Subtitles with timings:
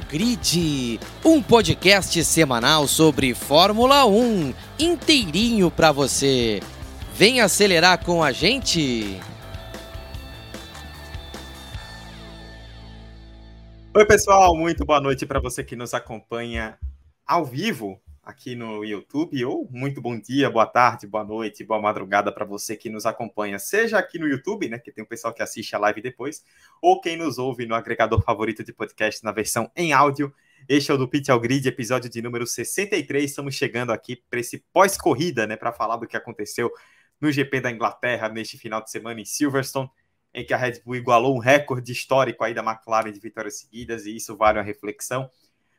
[0.00, 6.60] Pitch Grid, um podcast semanal sobre Fórmula 1, inteirinho para você.
[7.14, 9.20] Vem acelerar com a gente.
[13.94, 16.78] Oi, pessoal, muito boa noite para você que nos acompanha
[17.26, 22.30] ao vivo aqui no YouTube, ou muito bom dia, boa tarde, boa noite, boa madrugada
[22.30, 25.42] para você que nos acompanha, seja aqui no YouTube, né, que tem um pessoal que
[25.42, 26.44] assiste a live depois,
[26.80, 30.32] ou quem nos ouve no agregador favorito de podcast na versão em áudio.
[30.68, 33.24] Este é o do Pit ao Grid, episódio de número 63.
[33.24, 36.70] Estamos chegando aqui para esse pós-corrida, né, para falar do que aconteceu
[37.20, 39.90] no GP da Inglaterra neste final de semana em Silverstone,
[40.32, 44.06] em que a Red Bull igualou um recorde histórico aí da McLaren de vitórias seguidas,
[44.06, 45.28] e isso vale uma reflexão,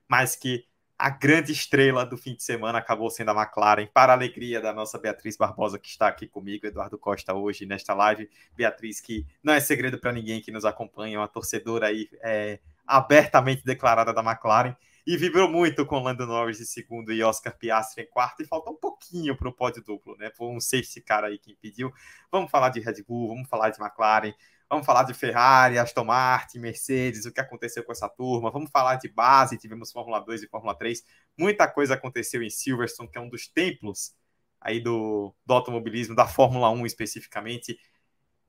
[0.09, 0.65] mas que
[0.97, 4.73] a grande estrela do fim de semana acabou sendo a McLaren, para a alegria da
[4.73, 8.29] nossa Beatriz Barbosa, que está aqui comigo, Eduardo Costa, hoje nesta live.
[8.55, 13.65] Beatriz, que não é segredo para ninguém que nos acompanha, uma torcedora aí é, abertamente
[13.65, 18.07] declarada da McLaren, e vibrou muito com Lando Norris em segundo e Oscar Piastri em
[18.07, 20.31] quarto, e faltou um pouquinho para o pódio duplo, né?
[20.33, 21.91] Foi um safety car aí que impediu.
[22.31, 24.33] Vamos falar de Red Bull, vamos falar de McLaren,
[24.73, 28.49] Vamos falar de Ferrari, Aston Martin, Mercedes, o que aconteceu com essa turma.
[28.49, 31.03] Vamos falar de base, tivemos Fórmula 2 e Fórmula 3.
[31.37, 34.15] Muita coisa aconteceu em Silverstone, que é um dos templos
[34.59, 37.77] aí do, do automobilismo, da Fórmula 1 especificamente.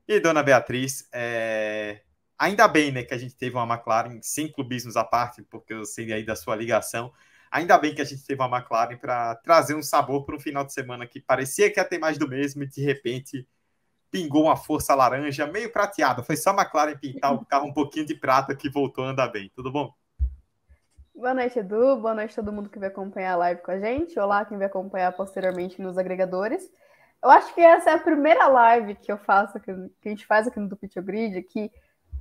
[0.07, 2.01] E, dona Beatriz, é...
[2.39, 5.85] ainda bem né, que a gente teve uma McLaren sem clubismos à parte, porque eu
[5.85, 7.13] sei aí da sua ligação.
[7.51, 10.65] Ainda bem que a gente teve uma McLaren para trazer um sabor para um final
[10.65, 13.47] de semana que parecia que ia ter mais do mesmo e de repente
[14.15, 16.23] pingou uma força laranja meio prateada.
[16.23, 19.27] Foi só a McLaren pintar o carro um pouquinho de prata que voltou a andar
[19.27, 19.51] bem.
[19.53, 19.93] Tudo bom?
[21.13, 21.97] Boa noite, Edu.
[21.97, 24.17] Boa noite a todo mundo que vai acompanhar a live com a gente.
[24.17, 26.63] Olá, quem vai acompanhar posteriormente nos agregadores.
[27.21, 30.47] Eu acho que essa é a primeira live que eu faço, que a gente faz
[30.47, 31.69] aqui no do Pit Grid, que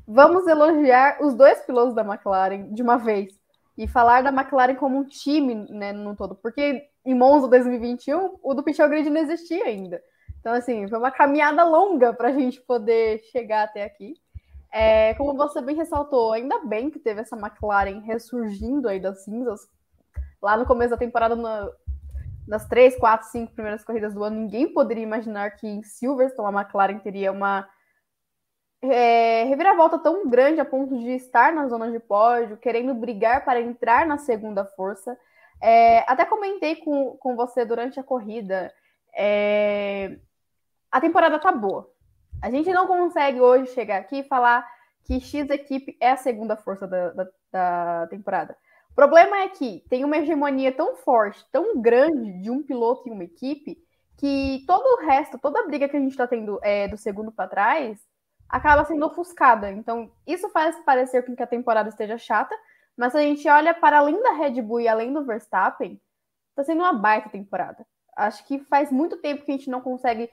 [0.05, 3.39] vamos elogiar os dois pilotos da McLaren de uma vez
[3.79, 8.53] e falar da McLaren como um time, né, no todo, porque em Monza 2021 o
[8.53, 10.03] do Pit Grid não existia ainda.
[10.45, 14.15] Então, assim, foi uma caminhada longa para a gente poder chegar até aqui.
[14.71, 19.67] É, como você bem ressaltou, ainda bem que teve essa McLaren ressurgindo aí das cinzas.
[20.43, 21.71] Lá no começo da temporada, na,
[22.47, 26.61] nas três, quatro, cinco primeiras corridas do ano, ninguém poderia imaginar que em Silverstone a
[26.61, 27.67] McLaren teria uma
[28.83, 33.63] é, reviravolta tão grande a ponto de estar na zona de pódio, querendo brigar para
[33.63, 35.19] entrar na segunda força.
[35.59, 38.71] É, até comentei com, com você durante a corrida.
[39.17, 40.19] É,
[40.95, 41.91] a temporada tá boa.
[42.41, 44.65] A gente não consegue hoje chegar aqui e falar
[45.03, 48.57] que X equipe é a segunda força da, da, da temporada.
[48.93, 53.11] O problema é que tem uma hegemonia tão forte, tão grande de um piloto e
[53.11, 53.77] uma equipe,
[54.17, 57.33] que todo o resto, toda a briga que a gente está tendo é, do segundo
[57.33, 57.99] para trás,
[58.49, 59.73] acaba sendo ofuscada.
[59.73, 62.57] Então, isso faz parecer com que a temporada esteja chata,
[62.97, 66.01] mas se a gente olha para além da Red Bull e além do Verstappen,
[66.51, 67.85] está sendo uma baita temporada.
[68.17, 70.31] Acho que faz muito tempo que a gente não consegue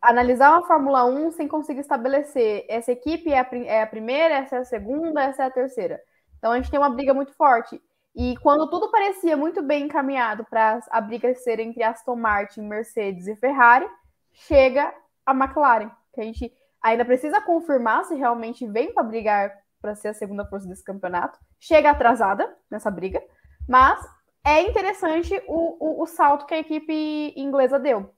[0.00, 4.56] analisar uma Fórmula 1 sem conseguir estabelecer essa equipe é a, é a, primeira, essa
[4.56, 6.00] é a segunda, essa é a terceira.
[6.38, 7.80] Então a gente tem uma briga muito forte.
[8.14, 13.26] E quando tudo parecia muito bem encaminhado para a briga ser entre Aston Martin, Mercedes
[13.26, 13.86] e Ferrari,
[14.32, 14.92] chega
[15.24, 19.52] a McLaren, que a gente ainda precisa confirmar se realmente vem para brigar
[19.82, 21.38] para ser a segunda força desse campeonato.
[21.60, 23.22] Chega atrasada nessa briga,
[23.68, 24.00] mas
[24.44, 28.15] é interessante o, o, o salto que a equipe inglesa deu.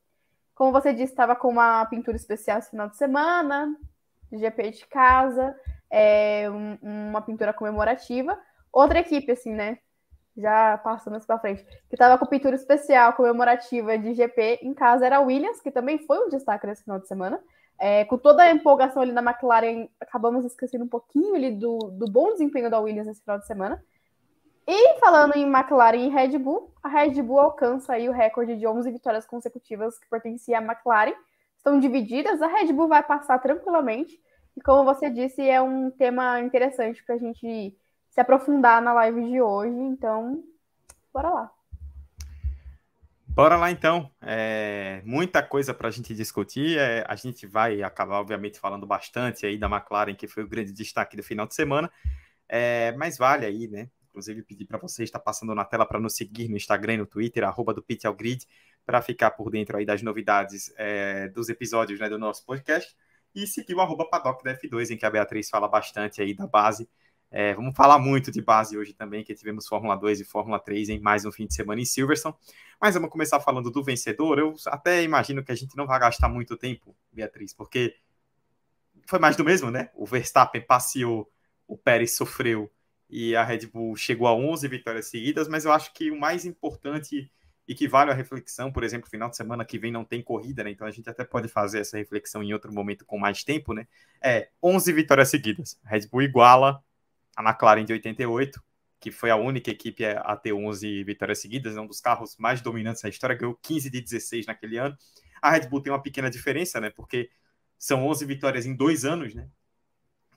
[0.59, 3.77] Como você disse, estava com uma pintura especial esse final de semana,
[4.33, 5.57] GP de casa,
[5.89, 8.37] é, um, uma pintura comemorativa.
[8.73, 9.79] Outra equipe, assim, né?
[10.37, 15.07] Já passando isso para frente, que estava com pintura especial comemorativa de GP em casa
[15.07, 17.39] era a Williams, que também foi um destaque nesse final de semana.
[17.79, 22.11] É, com toda a empolgação ali na McLaren, acabamos esquecendo um pouquinho ali do, do
[22.11, 23.81] bom desempenho da Williams nesse final de semana.
[24.71, 28.67] E falando em McLaren e Red Bull, a Red Bull alcança aí o recorde de
[28.67, 31.15] 11 vitórias consecutivas que pertencia à McLaren.
[31.57, 34.21] Estão divididas, a Red Bull vai passar tranquilamente.
[34.55, 37.75] E como você disse, é um tema interessante para a gente
[38.11, 39.73] se aprofundar na live de hoje.
[39.73, 40.45] Então,
[41.15, 41.51] bora lá.
[43.27, 44.11] Bora lá então.
[44.21, 46.79] É, muita coisa para a gente discutir.
[46.79, 50.75] É, a gente vai acabar, obviamente, falando bastante aí da McLaren, que foi o grande
[50.75, 51.91] destaque do final de semana.
[52.47, 53.89] É, mas vale aí, né?
[54.09, 57.07] Inclusive pedir para você estar passando na tela para nos seguir no Instagram e no
[57.07, 58.47] Twitter, arroba do Pit Grid,
[58.85, 62.97] para ficar por dentro aí das novidades é, dos episódios né, do nosso podcast.
[63.35, 66.47] E seguir o arroba Paddock da F2, em que a Beatriz fala bastante aí da
[66.47, 66.89] base.
[67.31, 70.89] É, vamos falar muito de base hoje também, que tivemos Fórmula 2 e Fórmula 3
[70.89, 72.35] em mais um fim de semana em Silverstone.
[72.81, 74.39] Mas vamos começar falando do vencedor.
[74.39, 77.95] Eu até imagino que a gente não vai gastar muito tempo, Beatriz, porque
[79.07, 79.91] foi mais do mesmo, né?
[79.95, 81.31] O Verstappen passeou,
[81.67, 82.71] o Pérez sofreu
[83.09, 86.45] e a Red Bull chegou a 11 vitórias seguidas, mas eu acho que o mais
[86.45, 87.31] importante
[87.67, 90.65] e que vale a reflexão, por exemplo, final de semana que vem não tem corrida,
[90.65, 90.71] né?
[90.71, 93.87] Então a gente até pode fazer essa reflexão em outro momento com mais tempo, né?
[94.23, 95.79] É 11 vitórias seguidas.
[95.85, 96.83] A Red Bull iguala
[97.37, 98.63] a McLaren de 88,
[98.99, 102.63] que foi a única equipe a ter 11 vitórias seguidas, é um dos carros mais
[102.63, 104.97] dominantes da história, ganhou 15 de 16 naquele ano.
[105.43, 106.89] A Red Bull tem uma pequena diferença, né?
[106.89, 107.31] Porque
[107.79, 109.47] são 11 vitórias em dois anos, né?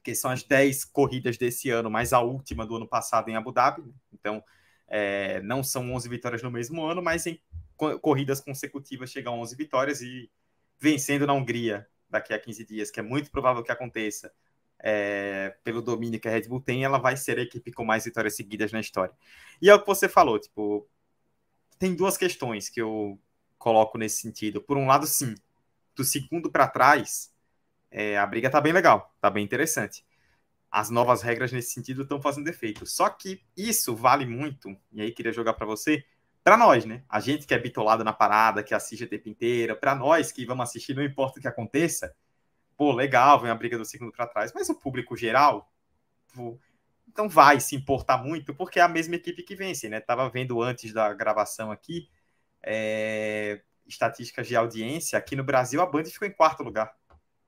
[0.03, 3.51] Que são as 10 corridas desse ano, mais a última do ano passado em Abu
[3.51, 3.81] Dhabi.
[3.81, 3.94] Né?
[4.13, 4.44] Então,
[4.88, 7.39] é, não são 11 vitórias no mesmo ano, mas em
[8.01, 10.30] corridas consecutivas chega a 11 vitórias e
[10.80, 14.31] vencendo na Hungria daqui a 15 dias, que é muito provável que aconteça,
[14.83, 18.04] é, pelo domínio que a Red Bull tem, ela vai ser a equipe com mais
[18.04, 19.13] vitórias seguidas na história.
[19.62, 20.88] E é o que você falou, tipo,
[21.80, 23.19] tem duas questões que eu
[23.57, 24.62] coloco nesse sentido.
[24.62, 25.36] Por um lado, sim,
[25.95, 27.31] do segundo para trás,
[27.91, 30.05] é, a briga tá bem legal, tá bem interessante.
[30.71, 32.85] As novas regras nesse sentido estão fazendo efeito.
[32.85, 36.05] Só que isso vale muito, e aí queria jogar para você,
[36.43, 37.03] para nós, né?
[37.09, 40.45] A gente que é bitolado na parada, que assiste a tempo inteira, para nós que
[40.45, 42.15] vamos assistir, não importa o que aconteça,
[42.77, 45.69] pô, legal, vem a briga do segundo para trás, mas o público geral,
[46.33, 46.57] pô,
[47.07, 49.99] então vai se importar muito, porque é a mesma equipe que vence, né?
[49.99, 52.09] Tava vendo antes da gravação aqui,
[52.63, 56.95] é, estatísticas de audiência, aqui no Brasil a Band ficou em quarto lugar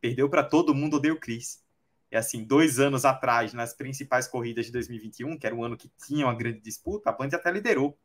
[0.03, 1.63] perdeu para todo mundo, odeio o Chris.
[2.11, 5.89] E assim, dois anos atrás, nas principais corridas de 2021, que era um ano que
[6.05, 7.97] tinha uma grande disputa, a Band até liderou.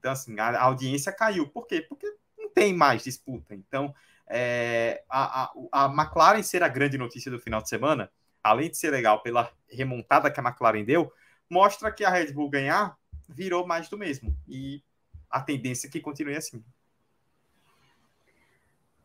[0.00, 1.48] Então, assim, a, audiência caiu.
[1.48, 1.80] Por quê?
[1.80, 3.54] Porque não tem mais disputa.
[3.54, 3.94] Então,
[4.26, 8.10] é, a, a, a McLaren ser a grande notícia do final de semana,
[8.42, 11.12] além de ser legal pela remontada que a McLaren deu,
[11.48, 12.98] mostra que a Red Bull ganhar
[13.28, 14.36] virou mais do mesmo.
[14.48, 14.82] E
[15.30, 16.64] a tendência é que continue assim.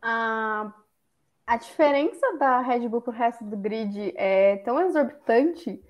[0.02, 0.74] Ah,
[1.50, 5.82] a diferença da Red Bull pro resto do grid é tão exorbitante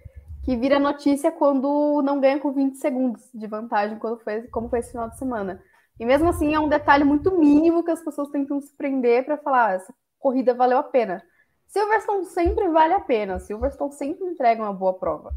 [0.43, 4.79] que vira notícia quando não ganha com 20 segundos de vantagem, quando foi, como foi
[4.79, 5.63] esse final de semana.
[5.99, 9.37] E mesmo assim é um detalhe muito mínimo que as pessoas tentam se prender para
[9.37, 11.23] falar, ah, essa corrida valeu a pena.
[11.67, 15.31] Silverstone sempre vale a pena, Silverstone sempre entrega uma boa prova.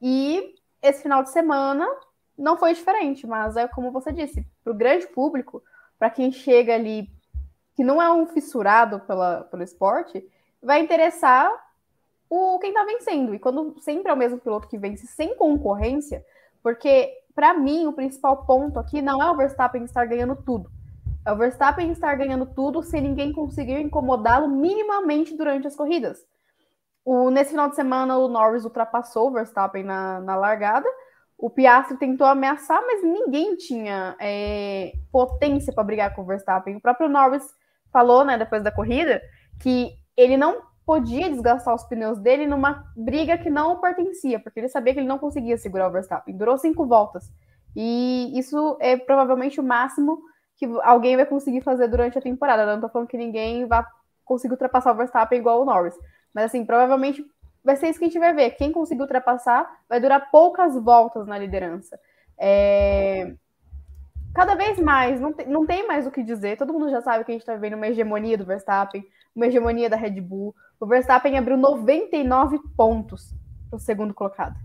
[0.00, 1.84] E esse final de semana
[2.38, 5.64] não foi diferente, mas é como você disse, para o grande público,
[5.98, 7.08] para quem chega ali
[7.74, 10.24] que não é um fissurado pela, pelo esporte,
[10.62, 11.50] vai interessar
[12.28, 13.34] o quem está vencendo.
[13.34, 16.24] E quando sempre é o mesmo piloto que vence sem concorrência,
[16.62, 20.70] porque para mim o principal ponto aqui não é o Verstappen estar ganhando tudo.
[21.26, 26.24] É o Verstappen estar ganhando tudo sem ninguém conseguir incomodá-lo minimamente durante as corridas.
[27.04, 30.88] O, nesse final de semana, o Norris ultrapassou o Verstappen na, na largada.
[31.36, 36.76] O Piastri tentou ameaçar, mas ninguém tinha é, potência para brigar com o Verstappen.
[36.76, 37.54] O próprio Norris
[37.94, 39.22] falou, né, depois da corrida,
[39.62, 44.68] que ele não podia desgastar os pneus dele numa briga que não pertencia, porque ele
[44.68, 46.36] sabia que ele não conseguia segurar o Verstappen.
[46.36, 47.32] Durou cinco voltas.
[47.74, 50.20] E isso é provavelmente o máximo
[50.56, 52.62] que alguém vai conseguir fazer durante a temporada.
[52.62, 53.84] Eu não tô falando que ninguém vai
[54.24, 55.96] conseguir ultrapassar o Verstappen igual o Norris.
[56.34, 57.24] Mas assim, provavelmente
[57.64, 58.50] vai ser isso que a gente vai ver.
[58.50, 61.98] Quem conseguir ultrapassar vai durar poucas voltas na liderança.
[62.38, 63.34] É
[64.34, 66.58] cada vez mais, não tem, não tem mais o que dizer.
[66.58, 69.88] Todo mundo já sabe que a gente está vendo uma hegemonia do Verstappen, uma hegemonia
[69.88, 70.54] da Red Bull.
[70.80, 73.32] O Verstappen abriu 99 pontos
[73.70, 74.56] para o segundo colocado.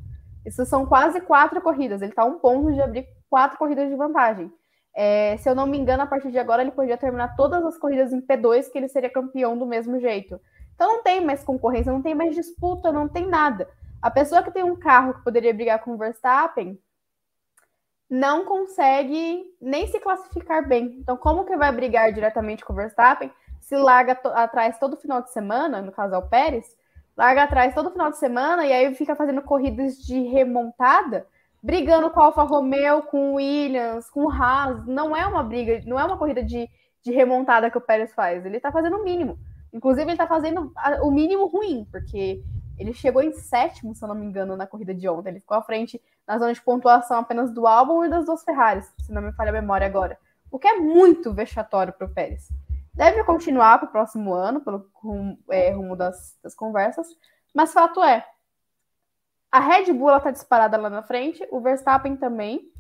[0.46, 2.02] Isso são quase quatro corridas.
[2.02, 4.52] Ele está um ponto de abrir quatro corridas de vantagem.
[4.96, 7.78] É, se eu não me engano, a partir de agora ele podia terminar todas as
[7.78, 10.42] corridas em P2, que ele seria campeão do mesmo jeito.
[10.74, 13.70] Então não tem mais concorrência, não tem mais disputa, não tem nada.
[14.02, 16.80] A pessoa que tem um carro que poderia brigar com o Verstappen
[18.10, 20.98] não consegue nem se classificar bem.
[21.00, 25.32] Então, como que vai brigar diretamente com o Verstappen se larga atrás todo final de
[25.32, 26.76] semana, no caso é o Pérez,
[27.16, 31.28] larga atrás todo final de semana e aí fica fazendo corridas de remontada,
[31.62, 34.86] brigando com o Alfa Romeo, com o Williams, com o Haas.
[34.88, 36.68] Não é uma briga, não é uma corrida de,
[37.04, 38.44] de remontada que o Pérez faz.
[38.44, 39.38] Ele tá fazendo o mínimo.
[39.72, 40.72] Inclusive, ele tá fazendo
[41.04, 42.42] o mínimo ruim, porque
[42.80, 45.30] ele chegou em sétimo, se eu não me engano, na corrida de ontem.
[45.30, 48.92] Ele ficou à frente na zona de pontuação apenas do álbum e das duas Ferraris,
[49.02, 50.18] se não me falha a memória agora.
[50.50, 52.48] O que é muito vexatório para o Pérez.
[52.94, 57.08] Deve continuar para o próximo ano, pelo rumo, é, rumo das, das, conversas,
[57.54, 58.26] mas fato é,
[59.52, 62.72] a Red Bull está disparada lá na frente, o Verstappen também,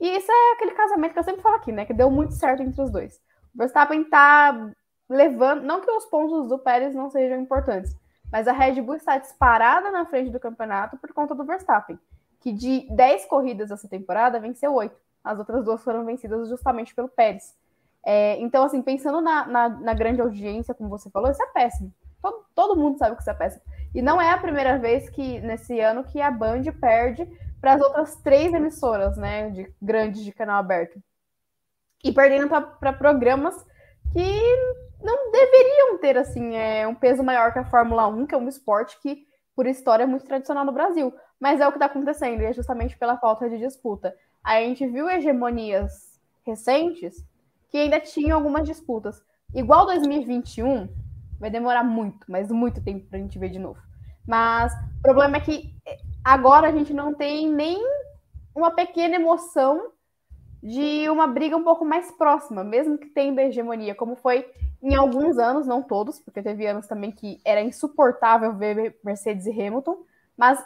[0.00, 1.84] e isso é aquele casamento que eu sempre falo aqui, né?
[1.84, 3.16] Que deu muito certo entre os dois.
[3.54, 4.70] O Verstappen está
[5.08, 7.96] levando, não que os pontos do Pérez não sejam importantes,
[8.30, 11.98] mas a Red Bull está disparada na frente do campeonato por conta do Verstappen,
[12.40, 14.94] que de 10 corridas essa temporada venceu 8.
[15.24, 17.54] As outras duas foram vencidas justamente pelo Pérez.
[18.04, 21.92] É, então, assim, pensando na, na, na, grande audiência, como você falou, isso é péssimo.
[22.22, 23.62] Todo, todo mundo sabe que isso é péssimo.
[23.92, 27.26] E não é a primeira vez que, nesse ano, que a Band perde
[27.60, 31.02] para as outras três emissoras, né, de grandes de canal aberto.
[32.04, 33.56] E perdendo para programas
[34.16, 38.38] que não deveriam ter assim é, um peso maior que a Fórmula 1, que é
[38.38, 41.14] um esporte que, por história, é muito tradicional no Brasil.
[41.38, 44.16] Mas é o que está acontecendo, e é justamente pela falta de disputa.
[44.42, 47.22] a gente viu hegemonias recentes
[47.68, 49.22] que ainda tinham algumas disputas.
[49.54, 50.88] Igual 2021,
[51.38, 53.80] vai demorar muito, mas muito tempo para a gente ver de novo.
[54.26, 57.78] Mas o problema é que é, agora a gente não tem nem
[58.54, 59.92] uma pequena emoção
[60.62, 64.46] de uma briga um pouco mais próxima, mesmo que tenha hegemonia, como foi
[64.82, 69.50] em alguns anos, não todos, porque teve anos também que era insuportável ver Mercedes e
[69.50, 69.98] Hamilton,
[70.36, 70.64] mas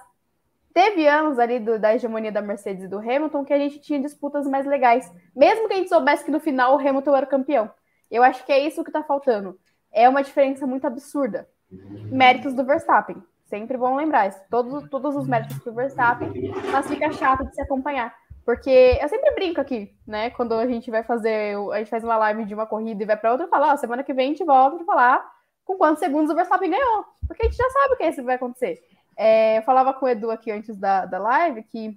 [0.72, 4.00] teve anos ali do, da hegemonia da Mercedes e do Hamilton que a gente tinha
[4.00, 7.30] disputas mais legais, mesmo que a gente soubesse que no final o Hamilton era o
[7.30, 7.70] campeão.
[8.10, 9.58] Eu acho que é isso que está faltando.
[9.92, 11.48] É uma diferença muito absurda.
[11.70, 13.22] Méritos do Verstappen.
[13.46, 14.40] Sempre bom lembrar isso.
[14.48, 16.30] Todos, todos os méritos do Verstappen,
[16.70, 18.14] mas fica chato de se acompanhar.
[18.50, 20.30] Porque eu sempre brinco aqui, né?
[20.30, 23.16] Quando a gente vai fazer, a gente faz uma live de uma corrida e vai
[23.16, 25.32] para outra, eu falo, ó, semana que vem a gente volta para falar
[25.64, 27.04] com quantos segundos o Verstappen ganhou.
[27.28, 28.82] Porque a gente já sabe o que é isso vai acontecer.
[29.16, 31.96] É, eu falava com o Edu aqui antes da, da live que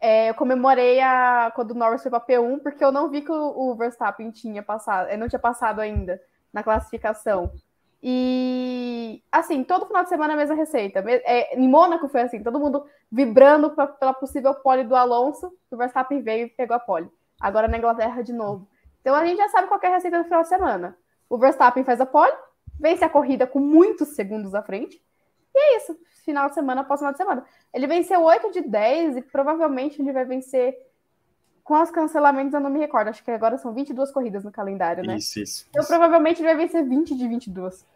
[0.00, 3.30] é, eu comemorei a, quando o Norris foi para P1, porque eu não vi que
[3.30, 6.18] o, o Verstappen tinha passado, ele não tinha passado ainda
[6.50, 7.52] na classificação.
[8.02, 11.04] E assim, todo final de semana a mesma receita.
[11.06, 15.76] É, em Mônaco foi assim, todo mundo vibrando pra, pela possível pole do Alonso, o
[15.76, 17.10] Verstappen veio e pegou a pole.
[17.40, 18.68] Agora na Inglaterra de novo.
[19.00, 20.96] Então a gente já sabe qual é a receita no final de semana.
[21.28, 22.32] O Verstappen faz a pole,
[22.78, 25.00] vence a corrida com muitos segundos à frente.
[25.54, 27.44] E é isso, final de semana após final de semana.
[27.72, 30.76] Ele venceu 8 de 10 e provavelmente ele vai vencer
[31.70, 33.08] com os cancelamentos, eu não me recordo.
[33.08, 35.16] Acho que agora são 22 corridas no calendário, né?
[35.16, 35.66] Isso, isso.
[35.70, 35.88] Então, isso.
[35.88, 37.86] provavelmente vai vencer 20 de 22.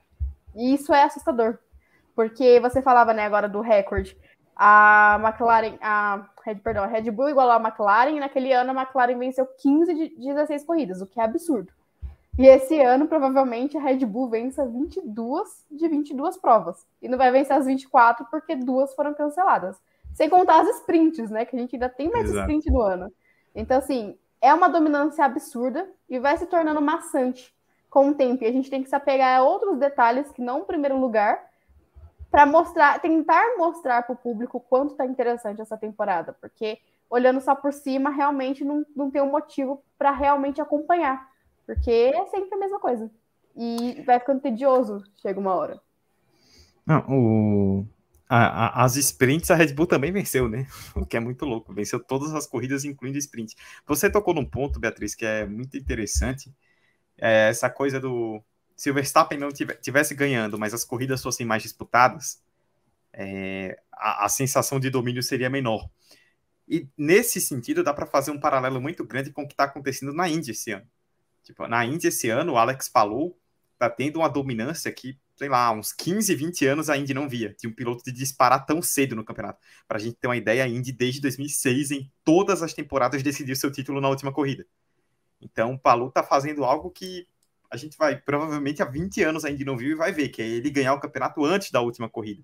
[0.54, 1.58] E isso é assustador.
[2.14, 4.16] Porque você falava, né, agora do recorde.
[4.54, 8.82] A McLaren, a Red, perdão, a Red Bull igualou a McLaren, e naquele ano a
[8.82, 11.72] McLaren venceu 15 de 16 corridas, o que é absurdo.
[12.38, 16.86] E esse ano, provavelmente, a Red Bull vença 22 de 22 provas.
[17.02, 19.76] E não vai vencer as 24 porque duas foram canceladas.
[20.12, 21.44] Sem contar as sprints, né?
[21.44, 22.42] Que a gente ainda tem mais Exato.
[22.42, 23.12] sprint do ano.
[23.54, 27.54] Então, assim, é uma dominância absurda e vai se tornando maçante
[27.88, 28.42] com o tempo.
[28.42, 31.40] E a gente tem que se apegar a outros detalhes que não, em primeiro lugar,
[32.30, 37.54] para mostrar, tentar mostrar para o público quanto está interessante essa temporada, porque olhando só
[37.54, 41.30] por cima, realmente não, não tem um motivo para realmente acompanhar,
[41.64, 43.08] porque é sempre a mesma coisa.
[43.54, 45.80] E vai ficando tedioso, chega uma hora.
[46.84, 47.86] Não, o,
[48.28, 50.66] a, a, as sprints a Red Bull também venceu, né?
[50.94, 51.72] O que é muito louco.
[51.72, 53.54] Venceu todas as corridas, incluindo sprint.
[53.86, 56.52] Você tocou num ponto, Beatriz, que é muito interessante.
[57.18, 58.42] É essa coisa do.
[58.76, 62.42] Se o Verstappen não tivesse ganhando, mas as corridas fossem mais disputadas,
[63.12, 65.88] é, a, a sensação de domínio seria menor.
[66.66, 70.12] E nesse sentido, dá para fazer um paralelo muito grande com o que está acontecendo
[70.12, 70.86] na Índia esse ano.
[71.44, 73.38] Tipo, na Índia esse ano, o Alex Palou
[73.74, 77.54] está tendo uma dominância que sei lá, uns 15, 20 anos a Indy não via,
[77.58, 79.60] de um piloto de disparar tão cedo no campeonato.
[79.86, 83.56] Para a gente ter uma ideia, a Indy desde 2006, em todas as temporadas, decidiu
[83.56, 84.66] seu título na última corrida.
[85.40, 87.26] Então, o Palu tá fazendo algo que
[87.70, 90.40] a gente vai, provavelmente há 20 anos a Indy não viu e vai ver, que
[90.40, 92.42] é ele ganhar o campeonato antes da última corrida.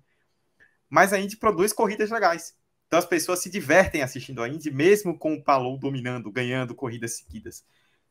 [0.89, 2.53] Mas a Indy produz corridas legais.
[2.87, 7.15] Então as pessoas se divertem assistindo a Indy, mesmo com o Palou dominando, ganhando corridas
[7.15, 7.63] seguidas.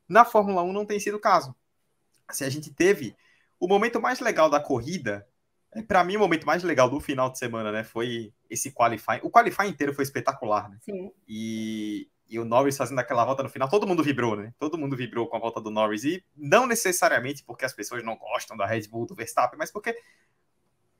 [0.09, 1.55] Na Fórmula 1 não tem sido o caso.
[2.31, 3.15] Se a gente teve
[3.61, 5.25] o momento mais legal da corrida,
[5.71, 7.83] é, para mim, o momento mais legal do final de semana, né?
[7.83, 9.19] Foi esse qualifying.
[9.21, 10.79] O qualifying inteiro foi espetacular, né?
[10.81, 11.11] Sim.
[11.27, 14.51] E, e o Norris fazendo aquela volta no final, todo mundo vibrou, né?
[14.57, 16.03] Todo mundo vibrou com a volta do Norris.
[16.03, 19.95] E não necessariamente porque as pessoas não gostam da Red Bull, do Verstappen, mas porque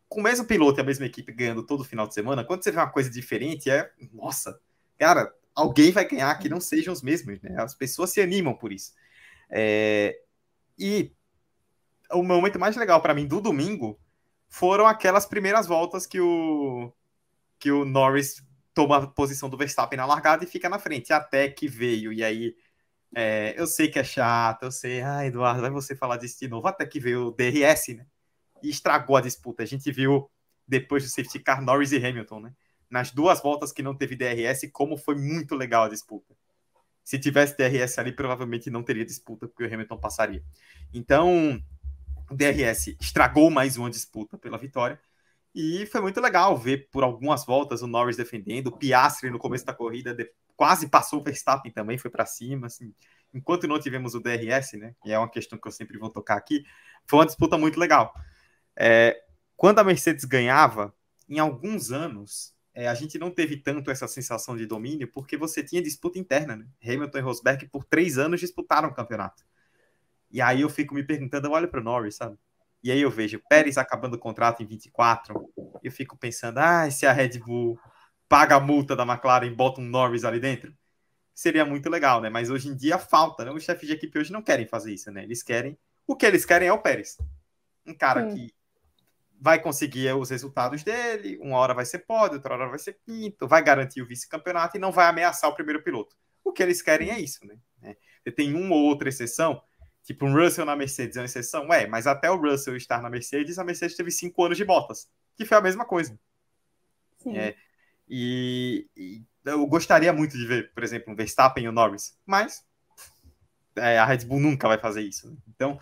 [0.07, 2.71] com o mesmo piloto e a mesma equipe ganhando todo final de semana, quando você
[2.71, 3.91] vê uma coisa diferente, é.
[4.13, 4.59] Nossa,
[4.99, 7.55] cara, alguém vai ganhar que não sejam os mesmos, né?
[7.57, 8.93] As pessoas se animam por isso.
[9.49, 10.15] É,
[10.77, 11.11] e
[12.13, 13.99] o momento mais legal para mim do domingo
[14.49, 16.91] foram aquelas primeiras voltas que o
[17.59, 21.49] que o Norris toma a posição do Verstappen na largada e fica na frente, até
[21.49, 22.55] que veio, e aí
[23.13, 26.47] é, eu sei que é chato, eu sei, ah, Eduardo, vai você falar disso de
[26.47, 28.07] novo, até que veio o DRS, né,
[28.63, 30.29] e estragou a disputa, a gente viu
[30.67, 32.53] depois do safety car Norris e Hamilton, né,
[32.89, 36.35] nas duas voltas que não teve DRS, como foi muito legal a disputa.
[37.03, 40.43] Se tivesse DRS ali, provavelmente não teria disputa, porque o Hamilton passaria.
[40.93, 41.61] Então,
[42.35, 44.99] DRS estragou mais uma disputa pela vitória.
[45.53, 49.65] E foi muito legal ver por algumas voltas o Norris defendendo, o Piastri no começo
[49.65, 50.15] da corrida
[50.55, 52.67] quase passou o Verstappen também, foi para cima.
[52.67, 52.93] Assim,
[53.33, 56.37] enquanto não tivemos o DRS, né, que é uma questão que eu sempre vou tocar
[56.37, 56.63] aqui,
[57.05, 58.13] foi uma disputa muito legal.
[58.77, 59.21] É,
[59.57, 60.93] quando a Mercedes ganhava,
[61.27, 65.63] em alguns anos, é, a gente não teve tanto essa sensação de domínio porque você
[65.63, 66.67] tinha disputa interna, né?
[66.83, 69.43] Hamilton e Rosberg por três anos disputaram o campeonato.
[70.31, 72.37] E aí eu fico me perguntando, eu olho para o Norris, sabe?
[72.83, 75.51] E aí eu vejo Pérez acabando o contrato em 24,
[75.83, 77.79] eu fico pensando, ah, se a Red Bull
[78.27, 80.73] paga a multa da McLaren e bota um Norris ali dentro,
[81.33, 82.29] seria muito legal, né?
[82.29, 83.51] Mas hoje em dia falta, né?
[83.51, 85.23] Os chefes de equipe hoje não querem fazer isso, né?
[85.23, 87.17] Eles querem, o que eles querem é o Pérez.
[87.85, 88.35] Um cara Sim.
[88.35, 88.53] que
[89.39, 93.47] vai conseguir os resultados dele, uma hora vai ser pódio, outra hora vai ser quinto,
[93.47, 96.15] vai garantir o vice-campeonato e não vai ameaçar o primeiro piloto.
[96.43, 97.57] O que eles querem é isso, né?
[97.81, 99.61] É, tem uma ou outra exceção,
[100.03, 103.09] tipo um Russell na Mercedes é uma exceção, é, mas até o Russell estar na
[103.09, 106.17] Mercedes, a Mercedes teve cinco anos de botas, que foi a mesma coisa.
[107.17, 107.37] Sim.
[107.37, 107.55] É,
[108.09, 112.65] e, e, eu gostaria muito de ver, por exemplo, um Verstappen e o Norris, mas
[113.75, 115.29] é, a Red Bull nunca vai fazer isso.
[115.29, 115.37] Né?
[115.47, 115.79] Então,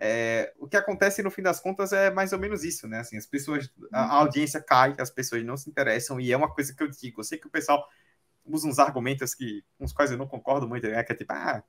[0.00, 3.00] é, o que acontece no fim das contas é mais ou menos isso, né?
[3.00, 6.72] Assim, as pessoas, a, audiência cai, as pessoas não se interessam, e é uma coisa
[6.72, 7.20] que eu digo.
[7.20, 7.84] Eu sei que o pessoal
[8.44, 11.02] usa uns argumentos que, com os quais eu não concordo muito, né?
[11.02, 11.62] Que é tipo, ah,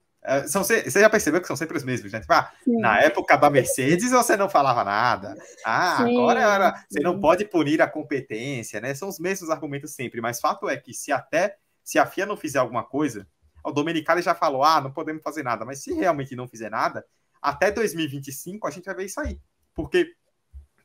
[0.47, 2.19] são, você já percebeu que são sempre os mesmos, né?
[2.19, 5.35] Tipo, ah, na época da Mercedes você não falava nada.
[5.65, 6.17] Ah, Sim.
[6.17, 8.93] agora era, você não pode punir a competência, né?
[8.93, 12.37] São os mesmos argumentos sempre, mas fato é que se até se a FIA não
[12.37, 13.27] fizer alguma coisa,
[13.63, 17.03] o Domenicali já falou, ah, não podemos fazer nada, mas se realmente não fizer nada,
[17.41, 19.39] até 2025 a gente vai ver isso aí.
[19.73, 20.13] Porque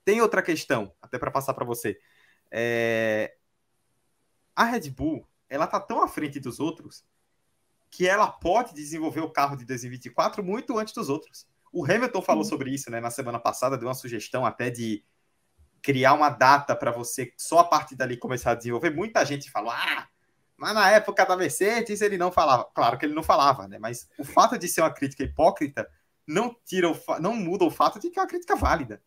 [0.05, 1.99] tem outra questão, até para passar para você.
[2.51, 3.35] É...
[4.57, 7.05] A Red Bull, ela tá tão à frente dos outros
[7.95, 11.47] que ela pode desenvolver o carro de 2024 muito antes dos outros.
[11.73, 15.05] O Hamilton falou sobre isso, né, na semana passada, deu uma sugestão até de
[15.81, 18.91] criar uma data para você só a partir dali começar a desenvolver.
[18.91, 20.09] Muita gente falou: "Ah,
[20.57, 22.65] mas na época da Mercedes ele não falava".
[22.75, 23.79] Claro que ele não falava, né?
[23.79, 25.89] Mas o fato de ser uma crítica hipócrita
[26.27, 29.01] não tira o não muda o fato de que é uma crítica válida.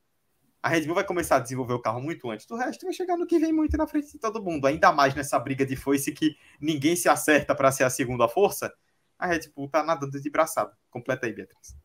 [0.61, 2.93] A Red Bull vai começar a desenvolver o carro muito antes do resto e vai
[2.93, 4.65] chegar no que vem muito na frente de todo mundo.
[4.65, 8.73] Ainda mais nessa briga de foice que ninguém se acerta para ser a segunda força.
[9.17, 10.71] A Red Bull tá nadando de braçada.
[10.89, 11.75] Completa aí, Beatriz.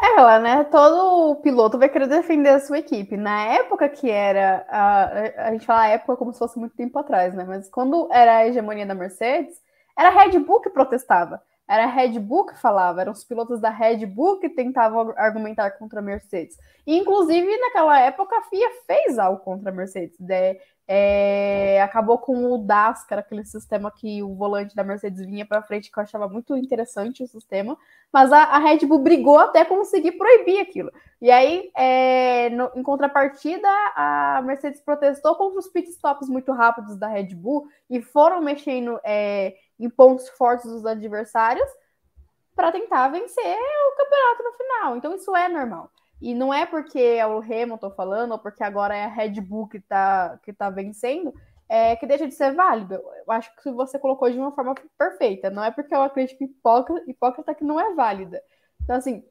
[0.00, 0.64] Ela, né?
[0.64, 3.16] Todo piloto vai querer defender a sua equipe.
[3.16, 4.64] Na época que era.
[4.68, 7.44] A, a gente fala a época como se fosse muito tempo atrás, né?
[7.44, 9.56] Mas quando era a hegemonia da Mercedes,
[9.98, 11.42] era a Red Bull que protestava.
[11.68, 15.72] Era a Red Bull que falava, eram os pilotos da Red Bull que tentavam argumentar
[15.72, 16.56] contra a Mercedes.
[16.86, 20.18] E, inclusive, naquela época, a FIA fez algo contra a Mercedes.
[20.20, 20.58] Né?
[20.88, 25.44] É, acabou com o DAS, que era aquele sistema que o volante da Mercedes vinha
[25.44, 27.76] para frente, que eu achava muito interessante o sistema.
[28.12, 30.90] Mas a, a Red Bull brigou até conseguir proibir aquilo.
[31.20, 37.08] E aí, é, no, em contrapartida, a Mercedes protestou contra os pitstops muito rápidos da
[37.08, 39.00] Red Bull e foram mexendo.
[39.04, 41.68] É, em pontos fortes dos adversários
[42.54, 44.96] para tentar vencer o campeonato no final.
[44.96, 45.90] Então isso é normal.
[46.20, 49.68] E não é porque é o Hamilton falando, ou porque agora é a Red Bull
[49.68, 51.34] que está que tá vencendo,
[51.68, 52.94] é, que deixa de ser válido.
[52.94, 55.50] Eu acho que você colocou de uma forma perfeita.
[55.50, 58.42] Não é porque é uma crítica hipócrita, hipócrita que não é válida.
[58.82, 59.24] Então, assim,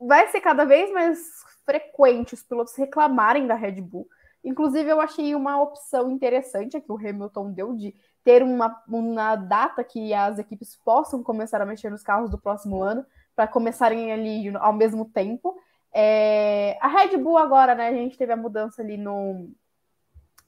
[0.00, 1.18] vai ser cada vez mais
[1.64, 4.06] frequente os pilotos reclamarem da Red Bull.
[4.44, 9.82] Inclusive, eu achei uma opção interessante que o Hamilton deu de ter uma, uma data
[9.82, 14.54] que as equipes possam começar a mexer nos carros do próximo ano, para começarem ali
[14.56, 15.56] ao mesmo tempo.
[16.00, 17.88] É, a Red Bull agora, né?
[17.88, 19.50] A gente teve a mudança ali no,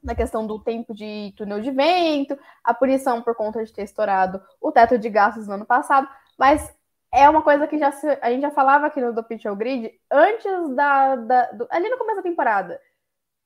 [0.00, 4.40] na questão do tempo de túnel de vento, a punição por conta de ter estourado
[4.60, 6.08] o teto de gastos no ano passado,
[6.38, 6.72] mas
[7.12, 9.24] é uma coisa que já se, a gente já falava aqui no do
[9.56, 12.80] Grid antes da, da do, ali no começo da temporada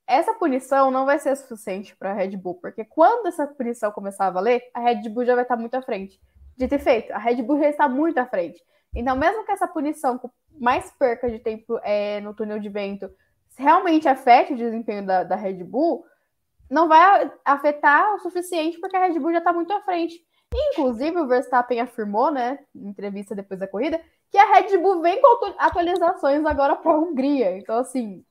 [0.07, 4.27] essa punição não vai ser suficiente para a Red Bull, porque quando essa punição começar
[4.27, 6.21] a valer, a Red Bull já vai estar muito à frente.
[6.57, 8.63] De ter feito, a Red Bull já está muito à frente.
[8.95, 13.11] Então, mesmo que essa punição com mais perca de tempo é, no túnel de vento
[13.57, 16.05] realmente afete o desempenho da, da Red Bull,
[16.71, 20.25] não vai afetar o suficiente porque a Red Bull já está muito à frente.
[20.55, 25.21] Inclusive, o Verstappen afirmou, né, em entrevista depois da corrida, que a Red Bull vem
[25.21, 27.57] com atualizações agora para a Hungria.
[27.57, 28.25] Então, assim,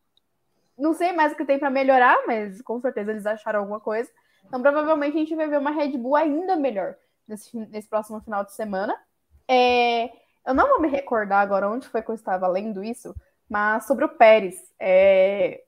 [0.78, 4.10] não sei mais o que tem para melhorar, mas com certeza eles acharam alguma coisa.
[4.46, 6.96] Então, provavelmente a gente vai ver uma Red Bull ainda melhor
[7.28, 8.96] nesse, nesse próximo final de semana.
[9.48, 10.12] É,
[10.46, 13.16] eu não vou me recordar agora onde foi que eu estava lendo isso,
[13.50, 14.56] mas sobre o Pérez.
[14.80, 15.62] É,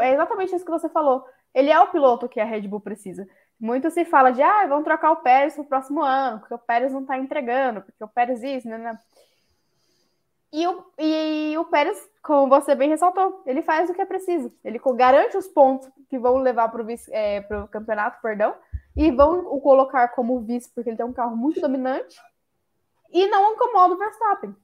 [0.00, 1.24] é exatamente isso que você falou.
[1.54, 3.26] Ele é o piloto que a Red Bull precisa.
[3.58, 6.58] Muito se fala de, ah, vamos trocar o Pérez para o próximo ano, porque o
[6.58, 8.78] Pérez não está entregando, porque o Pérez isso, né?
[8.78, 8.98] né.
[10.52, 14.52] E o, e o Pérez, como você bem ressaltou, ele faz o que é preciso.
[14.64, 18.54] Ele garante os pontos que vão levar para o é, campeonato, perdão,
[18.96, 22.16] e vão o colocar como vice, porque ele tem um carro muito dominante,
[23.10, 24.54] e não incomoda o Verstappen.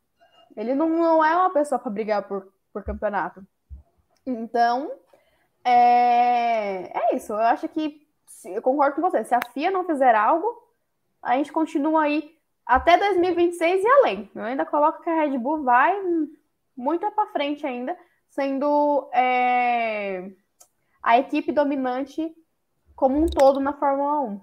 [0.56, 3.44] Ele não, não é uma pessoa para brigar por, por campeonato.
[4.26, 4.90] Então,
[5.64, 7.32] É, é isso.
[7.32, 8.06] Eu acho que
[8.44, 9.24] eu concordo com você.
[9.24, 10.46] Se a FIA não fizer algo,
[11.22, 14.30] a gente continua aí até 2026 e além.
[14.34, 15.98] Eu ainda coloco que a Red Bull vai
[16.76, 17.96] muito para frente ainda,
[18.28, 20.30] sendo é,
[21.02, 22.34] a equipe dominante
[22.94, 24.40] como um todo na Fórmula 1.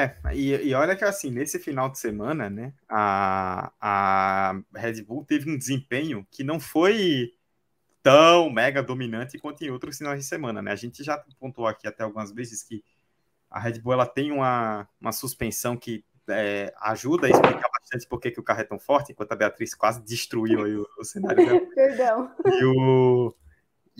[0.00, 5.24] É, e, e, olha que assim, nesse final de semana, né, a, a Red Bull
[5.24, 7.32] teve um desempenho que não foi
[8.02, 10.72] tão mega dominante quanto em outros finais de semana, né?
[10.72, 12.82] A gente já pontuou aqui até algumas vezes que
[13.50, 18.20] a Red Bull ela tem uma, uma suspensão que é, ajuda a explicar bastante por
[18.20, 21.44] que, que o carro é tão forte, enquanto a Beatriz quase destruiu o, o, cenário
[21.44, 21.60] dela.
[21.74, 22.32] Perdão.
[22.46, 23.34] E, o,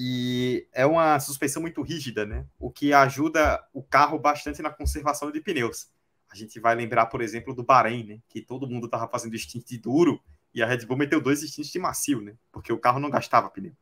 [0.02, 2.46] e é uma suspensão muito rígida, né?
[2.58, 5.90] O que ajuda o carro bastante na conservação de pneus.
[6.30, 8.18] A gente vai lembrar, por exemplo, do Bahrein, né?
[8.26, 10.18] Que todo mundo estava fazendo stint de duro
[10.54, 12.34] e a Red Bull meteu dois stints de macio, né?
[12.50, 13.74] Porque o carro não gastava pneu.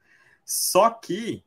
[0.45, 1.45] Só que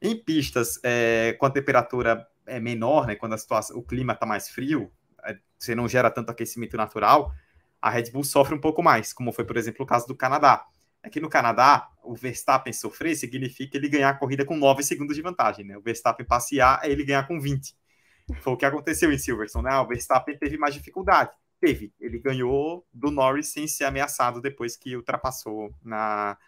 [0.00, 3.14] em pistas é, com a temperatura é menor, né?
[3.14, 4.90] Quando a situação, o clima está mais frio,
[5.22, 7.32] é, você não gera tanto aquecimento natural,
[7.80, 10.66] a Red Bull sofre um pouco mais, como foi, por exemplo, o caso do Canadá.
[11.02, 15.22] Aqui no Canadá, o Verstappen sofrer significa ele ganhar a corrida com 9 segundos de
[15.22, 15.76] vantagem, né?
[15.76, 17.76] O Verstappen passear é ele ganhar com 20.
[18.40, 19.78] Foi o que aconteceu em Silverstone, né?
[19.78, 21.32] O Verstappen teve mais dificuldade.
[21.60, 21.92] Teve.
[22.00, 26.38] Ele ganhou do Norris sem ser ameaçado depois que ultrapassou na,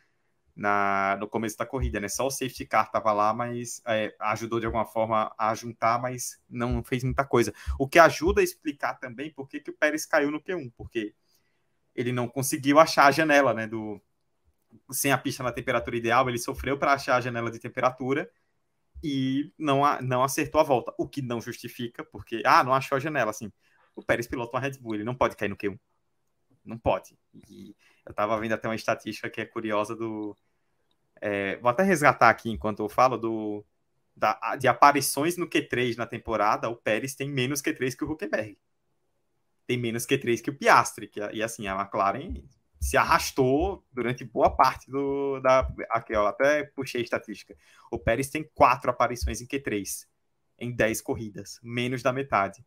[0.55, 2.09] na, no começo da corrida, né?
[2.09, 6.40] Só o safety car estava lá, mas é, ajudou de alguma forma a juntar, mas
[6.49, 7.53] não fez muita coisa.
[7.79, 11.14] O que ajuda a explicar também por que, que o Pérez caiu no Q1, porque
[11.95, 13.67] ele não conseguiu achar a janela, né?
[13.67, 14.01] Do,
[14.90, 18.30] sem a pista na temperatura ideal, ele sofreu para achar a janela de temperatura
[19.02, 23.00] e não, não acertou a volta, o que não justifica, porque, ah, não achou a
[23.00, 23.52] janela, assim.
[23.94, 25.78] O Pérez pilota uma Red Bull, ele não pode cair no Q1.
[26.64, 27.16] Não pode.
[27.48, 30.37] E eu estava vendo até uma estatística que é curiosa do.
[31.20, 33.64] É, vou até resgatar aqui enquanto eu falo do,
[34.16, 36.68] da, de aparições no Q3 na temporada.
[36.70, 38.58] O Pérez tem menos Q3 que o Huckenberg.
[39.66, 41.08] Tem menos Q3 que o Piastri.
[41.08, 42.42] Que, e assim, a McLaren
[42.85, 45.40] se arrastou durante boa parte do.
[45.40, 47.57] Da, aqui, ó, até puxei a estatística.
[47.90, 50.07] O Pérez tem quatro aparições em Q3
[50.59, 52.62] em 10 corridas, menos da metade.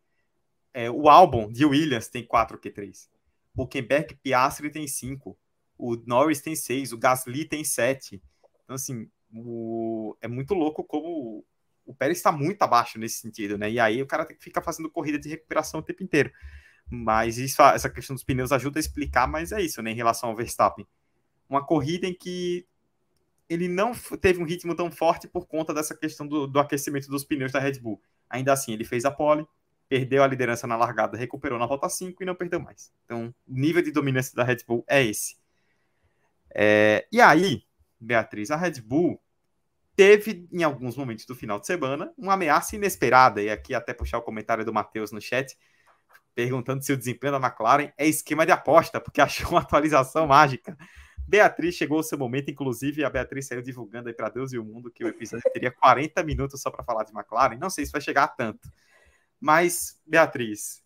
[0.74, 3.08] É, o álbum de Williams tem quatro Q3.
[3.56, 5.38] Huckenberg Piastri tem 5,
[5.78, 8.20] o Norris tem 6, o Gasly tem 7.
[8.64, 10.16] Então, assim, o...
[10.20, 11.44] é muito louco como
[11.86, 13.70] o Pérez está muito abaixo nesse sentido, né?
[13.70, 16.32] E aí o cara tem que ficar fazendo corrida de recuperação o tempo inteiro.
[16.90, 19.90] Mas isso, essa questão dos pneus ajuda a explicar, mas é isso, né?
[19.90, 20.86] Em relação ao Verstappen.
[21.48, 22.66] Uma corrida em que
[23.48, 27.24] ele não teve um ritmo tão forte por conta dessa questão do, do aquecimento dos
[27.24, 28.00] pneus da Red Bull.
[28.28, 29.46] Ainda assim, ele fez a pole,
[29.88, 32.92] perdeu a liderança na largada, recuperou na volta 5 e não perdeu mais.
[33.04, 35.36] Então, o nível de dominância da Red Bull é esse.
[36.54, 37.64] É, e aí,
[37.98, 39.20] Beatriz, a Red Bull
[39.96, 43.42] teve, em alguns momentos do final de semana, uma ameaça inesperada.
[43.42, 45.56] E aqui, até puxar o comentário do Matheus no chat,
[46.38, 50.78] perguntando se o desempenho da McLaren é esquema de aposta, porque achou uma atualização mágica.
[51.26, 54.64] Beatriz chegou o seu momento, inclusive a Beatriz saiu divulgando aí para Deus e o
[54.64, 57.58] mundo que o episódio teria 40 minutos só para falar de McLaren.
[57.58, 58.70] Não sei se vai chegar a tanto.
[59.40, 60.80] Mas, Beatriz,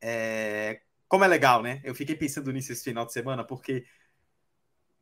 [0.00, 0.80] é...
[1.06, 1.82] como é legal, né?
[1.84, 3.84] Eu fiquei pensando nisso esse final de semana, porque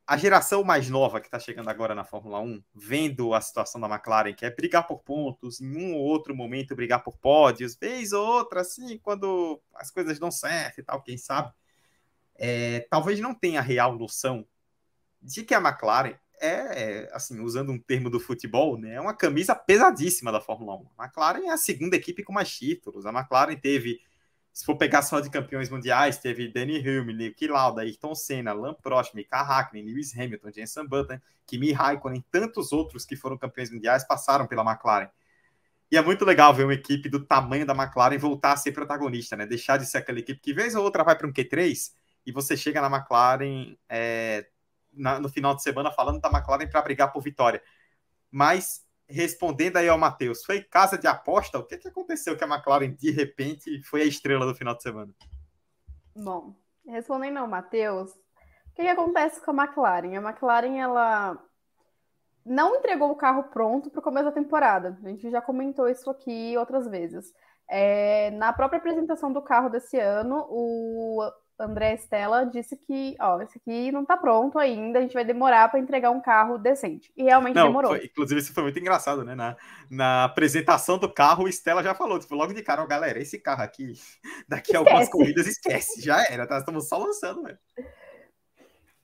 [0.06, 3.88] a geração mais nova que está chegando agora na Fórmula 1, vendo a situação da
[3.88, 8.12] McLaren, que é brigar por pontos, em um ou outro momento brigar por pódios, vez
[8.12, 11.52] ou outra, assim, quando as coisas dão certo e tal, quem sabe,
[12.36, 14.46] é, talvez não tenha real noção
[15.20, 19.54] de que a McLaren é, assim, usando um termo do futebol, né, é uma camisa
[19.54, 20.86] pesadíssima da Fórmula 1.
[20.98, 23.06] A McLaren é a segunda equipe com mais títulos.
[23.06, 24.00] A McLaren teve,
[24.56, 28.72] se for pegar só de campeões mundiais, teve Danny Hulme, Niki Lauda, Ayrton Senna, Lam
[28.72, 34.02] Prost, Mika Hakkinen, Lewis Hamilton, Jenson Button, Kimi Raikkonen, tantos outros que foram campeões mundiais
[34.08, 35.10] passaram pela McLaren.
[35.90, 39.36] E é muito legal ver uma equipe do tamanho da McLaren voltar a ser protagonista,
[39.36, 39.44] né?
[39.44, 41.92] Deixar de ser aquela equipe que vez ou outra vai para um Q3
[42.24, 44.46] e você chega na McLaren é,
[44.90, 47.62] na, no final de semana falando da McLaren para brigar por vitória.
[48.30, 51.58] Mas respondendo aí ao Matheus, foi casa de aposta?
[51.58, 54.82] O que, que aconteceu que a McLaren de repente foi a estrela do final de
[54.82, 55.12] semana?
[56.14, 56.54] Bom,
[56.86, 60.16] respondendo ao Matheus, o que, que acontece com a McLaren?
[60.16, 61.38] A McLaren ela
[62.44, 64.98] não entregou o carro pronto para o começo da temporada.
[65.04, 67.32] A gente já comentou isso aqui outras vezes.
[67.68, 73.58] É, na própria apresentação do carro desse ano, o André Stella disse que, ó, esse
[73.58, 77.10] aqui não tá pronto ainda, a gente vai demorar para entregar um carro decente.
[77.16, 77.92] E realmente não, demorou.
[77.92, 79.34] Foi, inclusive, isso foi muito engraçado, né?
[79.34, 79.56] Na,
[79.90, 83.38] na apresentação do carro, o Stella já falou, tipo, logo de cara, ó, galera, esse
[83.38, 83.94] carro aqui,
[84.46, 86.58] daqui a algumas corridas, esquece, já era, tá?
[86.58, 87.58] Estamos só lançando, velho.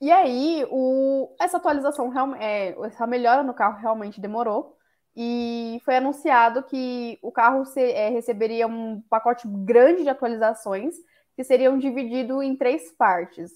[0.00, 4.76] E aí, o, essa atualização, é, essa melhora no carro realmente demorou.
[5.14, 10.94] E foi anunciado que o carro se, é, receberia um pacote grande de atualizações
[11.36, 13.50] que seriam divididos em três partes.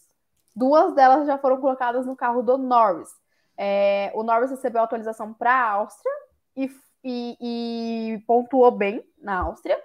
[0.55, 3.11] Duas delas já foram colocadas no carro do Norris.
[3.57, 6.13] É, o Norris recebeu atualização para a Áustria
[6.57, 6.71] e,
[7.05, 9.79] e, e, pontuou bem na Áustria.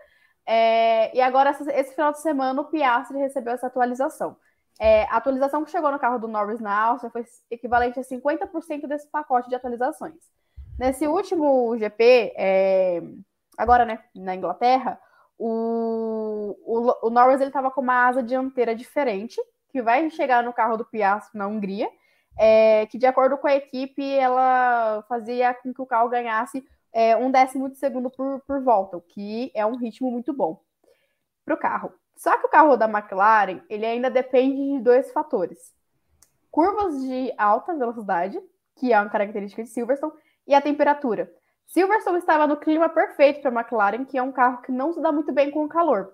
[0.46, 4.36] É, e agora, esse final de semana, o Piastri recebeu essa atualização.
[4.80, 8.88] É, a atualização que chegou no carro do Norris na Áustria foi equivalente a 50%
[8.88, 10.16] desse pacote de atualizações.
[10.80, 13.02] Nesse último GP, é,
[13.58, 15.00] agora né, na Inglaterra,
[15.44, 20.78] o, o, o Norris estava com uma asa dianteira diferente, que vai chegar no carro
[20.78, 21.90] do Piastri na Hungria,
[22.38, 27.18] é, que de acordo com a equipe, ela fazia com que o carro ganhasse é,
[27.18, 30.62] um décimo de segundo por, por volta, o que é um ritmo muito bom
[31.44, 31.92] para o carro.
[32.16, 35.74] Só que o carro da McLaren, ele ainda depende de dois fatores.
[36.52, 38.40] Curvas de alta velocidade,
[38.76, 40.14] que é uma característica de Silverstone,
[40.46, 41.34] e a temperatura.
[41.72, 45.02] Silverstone estava no clima perfeito para a McLaren, que é um carro que não se
[45.02, 46.14] dá muito bem com o calor.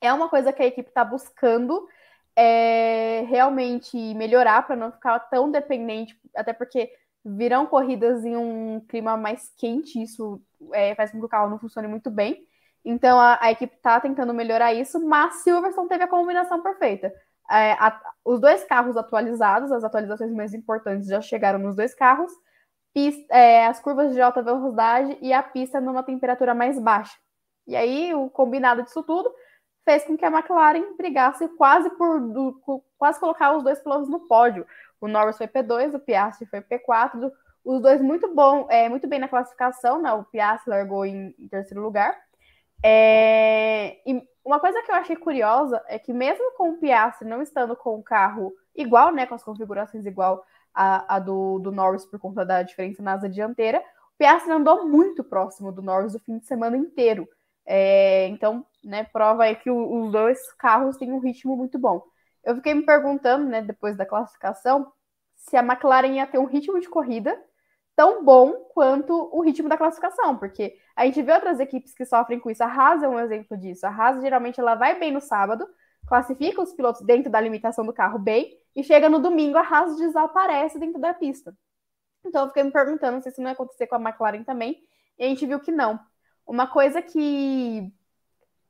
[0.00, 1.86] É uma coisa que a equipe está buscando
[2.34, 6.90] é, realmente melhorar para não ficar tão dependente, até porque
[7.22, 10.40] virão corridas em um clima mais quente, isso
[10.72, 12.42] é, faz com que o carro não funcione muito bem.
[12.82, 17.12] Então a, a equipe está tentando melhorar isso, mas Silverstone teve a combinação perfeita.
[17.50, 22.32] É, a, os dois carros atualizados, as atualizações mais importantes já chegaram nos dois carros,
[22.92, 27.16] pista, é, as curvas de alta velocidade e a pista numa temperatura mais baixa.
[27.66, 29.32] E aí o combinado disso tudo
[29.84, 34.20] fez com que a McLaren brigasse quase por do, quase colocar os dois pilotos no
[34.20, 34.66] pódio.
[35.00, 37.30] O Norris foi P2, o Piastri foi P4,
[37.64, 40.12] os dois muito bom, é, muito bem na classificação, né?
[40.12, 42.16] O Piastri largou em, em terceiro lugar
[42.82, 43.98] é...
[44.04, 47.76] E uma coisa que eu achei curiosa é que mesmo com o Piastri não estando
[47.76, 52.18] com o carro igual, né, com as configurações igual a, a do, do Norris por
[52.18, 56.38] conta da diferença na asa dianteira, o Piastri andou muito próximo do Norris o fim
[56.38, 57.28] de semana inteiro.
[57.64, 58.26] É...
[58.28, 62.02] então, né, prova aí que o, os dois carros têm um ritmo muito bom.
[62.44, 64.92] Eu fiquei me perguntando, né, depois da classificação,
[65.36, 67.38] se a McLaren ia ter um ritmo de corrida
[67.94, 72.40] tão bom quanto o ritmo da classificação, porque a gente vê outras equipes que sofrem
[72.40, 72.64] com isso.
[72.64, 73.86] A Haas é um exemplo disso.
[73.86, 75.66] A Haas geralmente ela vai bem no sábado,
[76.12, 79.96] classifica os pilotos dentro da limitação do carro bem, e chega no domingo a Haas
[79.96, 81.56] desaparece dentro da pista.
[82.22, 84.76] Então eu fiquei me perguntando se isso não ia acontecer com a McLaren também,
[85.18, 85.98] e a gente viu que não.
[86.46, 87.90] Uma coisa que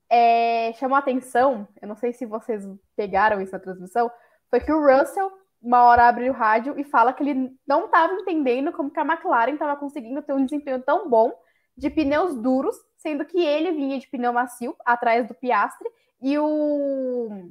[0.08, 4.08] é, chamou atenção, eu não sei se vocês pegaram isso na transmissão,
[4.48, 8.12] foi que o Russell uma hora abre o rádio e fala que ele não estava
[8.14, 11.32] entendendo como que a McLaren estava conseguindo ter um desempenho tão bom
[11.76, 15.88] de pneus duros, sendo que ele vinha de pneu macio atrás do Piastre
[16.22, 17.50] e o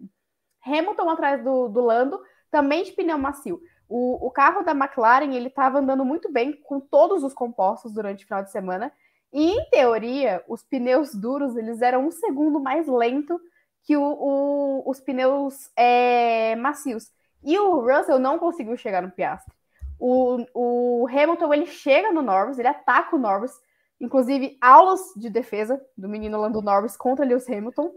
[0.66, 3.60] Hamilton atrás do, do Lando também de pneu macio.
[3.88, 8.24] O, o carro da McLaren ele estava andando muito bem com todos os compostos durante
[8.24, 8.92] o final de semana
[9.34, 13.40] e em teoria os pneus duros eles eram um segundo mais lento
[13.84, 17.12] que o, o, os pneus é, macios.
[17.44, 19.54] E o Russell não conseguiu chegar no Piastri.
[20.00, 23.52] O, o Hamilton ele chega no Norris, ele ataca o Norris,
[24.00, 27.92] inclusive aulas de defesa do menino Lando Norris contra Lewis Hamilton.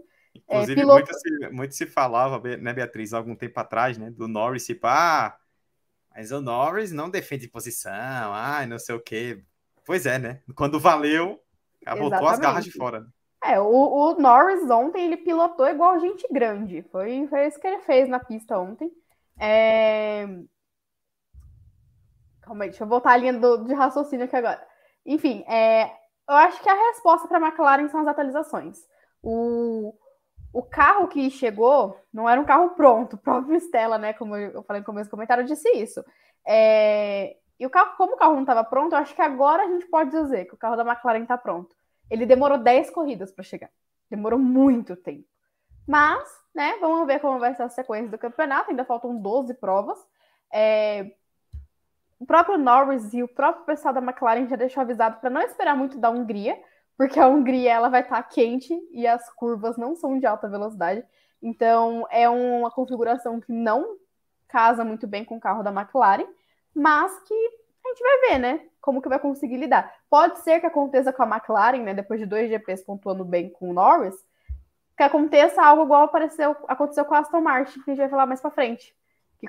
[0.47, 1.05] É, inclusive, é, piloto...
[1.05, 5.35] muito, se, muito se falava, né, Beatriz, algum tempo atrás, né, do Norris, tipo, ah,
[6.15, 7.91] mas o Norris não defende posição,
[8.33, 9.43] ah, não sei o quê.
[9.85, 10.41] Pois é, né?
[10.55, 11.39] Quando valeu,
[11.99, 13.01] botou as garras de fora.
[13.01, 13.07] Né?
[13.43, 16.81] É, o, o, Norris ontem ele pilotou igual gente grande.
[16.91, 18.91] Foi, foi isso que ele fez na pista ontem.
[19.37, 20.25] É...
[22.41, 24.65] Calma aí, deixa eu voltar a linha do, de raciocínio aqui agora.
[25.05, 25.91] Enfim, é,
[26.27, 28.79] eu acho que a resposta para a McLaren são as atualizações.
[29.21, 29.93] O,
[30.55, 34.13] o carro que chegou não era um carro pronto, o próprio Stella, né?
[34.13, 36.01] Como eu falei no começo do comentário, disse isso.
[36.47, 39.67] É, e o carro, como o carro não estava pronto, eu acho que agora a
[39.67, 41.75] gente pode dizer que o carro da McLaren está pronto.
[42.09, 43.69] Ele demorou 10 corridas para chegar.
[44.09, 45.27] Demorou muito tempo.
[45.85, 48.69] Mas, né, vamos ver como vai ser a sequência do campeonato.
[48.69, 49.99] Ainda faltam 12 provas.
[50.53, 51.11] É...
[52.17, 55.75] O próprio Norris e o próprio pessoal da McLaren já deixou avisado para não esperar
[55.75, 56.57] muito da Hungria,
[56.97, 60.47] porque a Hungria ela vai estar tá quente e as curvas não são de alta
[60.47, 61.03] velocidade.
[61.41, 63.97] Então, é uma configuração que não
[64.47, 66.27] casa muito bem com o carro da McLaren,
[66.73, 68.61] mas que a gente vai ver, né?
[68.81, 69.93] Como que vai conseguir lidar.
[70.09, 71.93] Pode ser que aconteça com a McLaren, né?
[71.93, 74.15] Depois de dois GPs pontuando bem com o Norris,
[74.97, 78.25] que aconteça algo igual apareceu, aconteceu com a Aston Martin, que a gente vai falar
[78.25, 78.95] mais para frente.
[79.39, 79.47] Que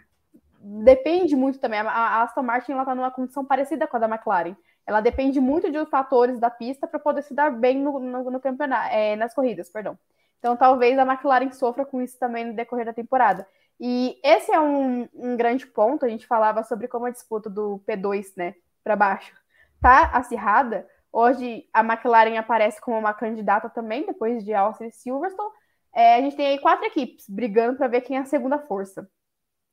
[0.60, 1.80] depende muito também.
[1.80, 4.56] A, Aston Martin ela está numa condição parecida com a da McLaren.
[4.86, 8.40] Ela depende muito de fatores da pista para poder se dar bem no, no, no
[8.40, 9.98] campeonato, é, nas corridas, perdão.
[10.38, 13.46] Então talvez a McLaren sofra com isso também no decorrer da temporada.
[13.80, 16.04] E esse é um, um grande ponto.
[16.06, 19.34] A gente falava sobre como a disputa do P2, né, para baixo,
[19.80, 20.86] tá acirrada.
[21.12, 25.50] Hoje a McLaren aparece como uma candidata também, depois de Austin e Silverstone.
[25.94, 29.08] É, a gente tem aí quatro equipes brigando para ver quem é a segunda força.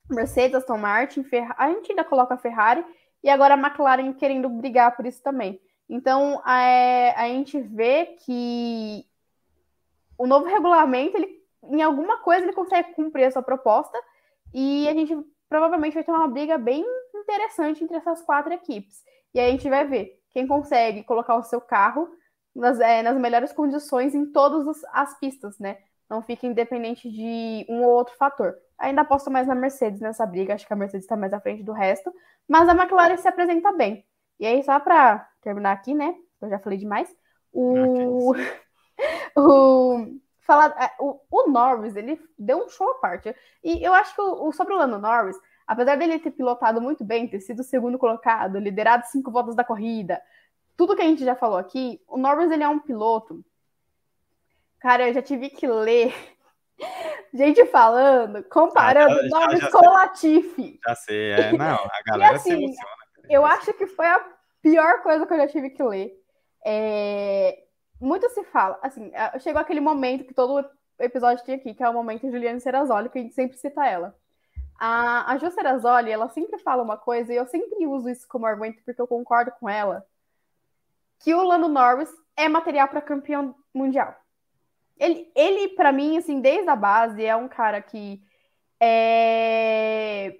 [0.09, 1.25] Mercedes, Aston Martin,
[1.57, 2.83] a gente ainda coloca a Ferrari
[3.23, 5.59] e agora a McLaren querendo brigar por isso também.
[5.89, 9.05] Então é, a gente vê que
[10.17, 13.97] o novo regulamento, ele, em alguma coisa, ele consegue cumprir a sua proposta
[14.53, 15.15] e a gente
[15.49, 19.03] provavelmente vai ter uma briga bem interessante entre essas quatro equipes.
[19.33, 22.09] E aí a gente vai ver quem consegue colocar o seu carro
[22.55, 25.77] nas, é, nas melhores condições em todas as pistas, né?
[26.09, 28.55] Não fica independente de um ou outro fator.
[28.77, 31.63] Ainda aposto mais na Mercedes nessa briga, acho que a Mercedes está mais à frente
[31.63, 32.13] do resto,
[32.47, 34.05] mas a McLaren se apresenta bem.
[34.39, 36.15] E aí, só para terminar aqui, né?
[36.41, 37.09] Eu já falei demais.
[37.51, 38.33] O.
[39.37, 43.33] o falar, é, o, o, Norris, ele deu um show à parte.
[43.63, 47.03] E eu acho que o, o, sobre o Lando Norris, apesar dele ter pilotado muito
[47.03, 50.21] bem, ter sido o segundo colocado, liderado cinco voltas da corrida,
[50.75, 53.43] tudo que a gente já falou aqui, o Norris ele é um piloto.
[54.83, 56.13] Cara, eu já tive que ler
[57.33, 60.79] gente falando, comparando ah, Norris já, já com o Latifi.
[60.85, 62.91] Já sei, é, não, a galera assim, se emociona.
[63.29, 64.27] Eu acho que foi a
[64.61, 66.11] pior coisa que eu já tive que ler.
[66.65, 67.63] É,
[67.97, 70.69] muito se fala, assim, é, chegou aquele momento que todo
[70.99, 73.85] episódio tem aqui, que é o momento de Juliane Serrazoli, que a gente sempre cita
[73.85, 74.13] ela.
[74.77, 78.45] A, a Ju Serrazoli, ela sempre fala uma coisa, e eu sempre uso isso como
[78.45, 80.05] argumento porque eu concordo com ela,
[81.21, 84.13] que o Lando Norris é material para campeão mundial.
[84.97, 88.21] Ele, ele para mim, assim, desde a base, é um cara que
[88.79, 90.35] é...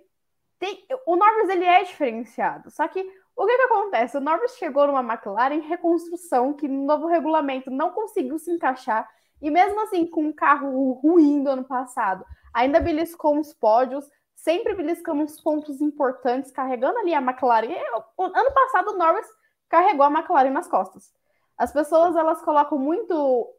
[0.59, 4.17] Tem, o Norris ele é diferenciado, só que o que, que acontece?
[4.17, 9.09] O Norris chegou numa McLaren em reconstrução que no novo regulamento não conseguiu se encaixar.
[9.41, 14.75] E mesmo assim, com um carro ruim do ano passado, ainda beliscou uns pódios, sempre
[14.75, 17.73] beliscamos pontos importantes, carregando ali a McLaren.
[18.17, 19.27] Ano passado, o Norris
[19.67, 21.11] carregou a McLaren nas costas.
[21.57, 23.49] As pessoas elas colocam muito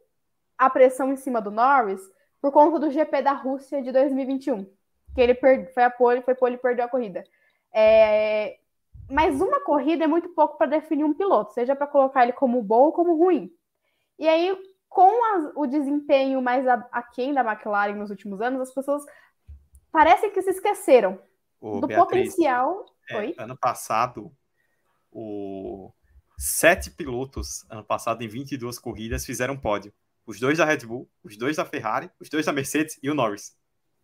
[0.58, 2.00] a pressão em cima do Norris
[2.40, 4.64] por conta do GP da Rússia de 2021,
[5.14, 7.24] que ele foi a pole, foi pole e perdeu a corrida.
[7.72, 8.58] É,
[9.10, 12.62] mas uma corrida é muito pouco para definir um piloto, seja para colocar ele como
[12.62, 13.50] bom ou como ruim.
[14.18, 14.56] E aí,
[14.88, 19.02] com a, o desempenho mais aquém da McLaren nos últimos anos, as pessoas
[19.90, 21.18] parecem que se esqueceram
[21.60, 22.86] Ô, do Beatriz, potencial.
[23.10, 24.32] É, ano passado,
[25.10, 25.92] o...
[26.38, 29.92] sete pilotos, ano passado, em 22 corridas, fizeram pódio.
[30.26, 33.14] Os dois da Red Bull, os dois da Ferrari, os dois da Mercedes e o
[33.14, 33.56] Norris.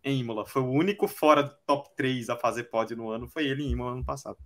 [0.03, 0.45] Em Imola.
[0.45, 3.71] Foi o único fora do top 3 a fazer pódio no ano, foi ele em
[3.71, 4.37] Imola ano passado.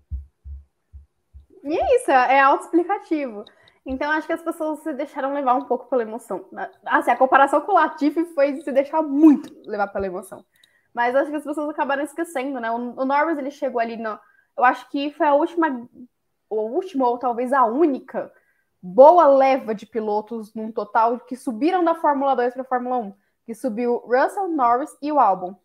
[1.64, 3.44] E é isso, é autoexplicativo.
[3.86, 6.50] Então, acho que as pessoas se deixaram levar um pouco pela emoção.
[6.86, 10.44] Assim, a comparação com o Latifi foi se deixar muito levar pela emoção.
[10.94, 12.72] Mas acho que as pessoas acabaram esquecendo, né?
[12.72, 14.18] O, Norris, ele chegou ali no...
[14.58, 18.32] Eu acho que foi a última, a última ou talvez a única
[18.86, 23.14] boa leva de pilotos num total que subiram da Fórmula 2 para a Fórmula 1.
[23.46, 25.56] Que subiu Russell, Norris e o Albon.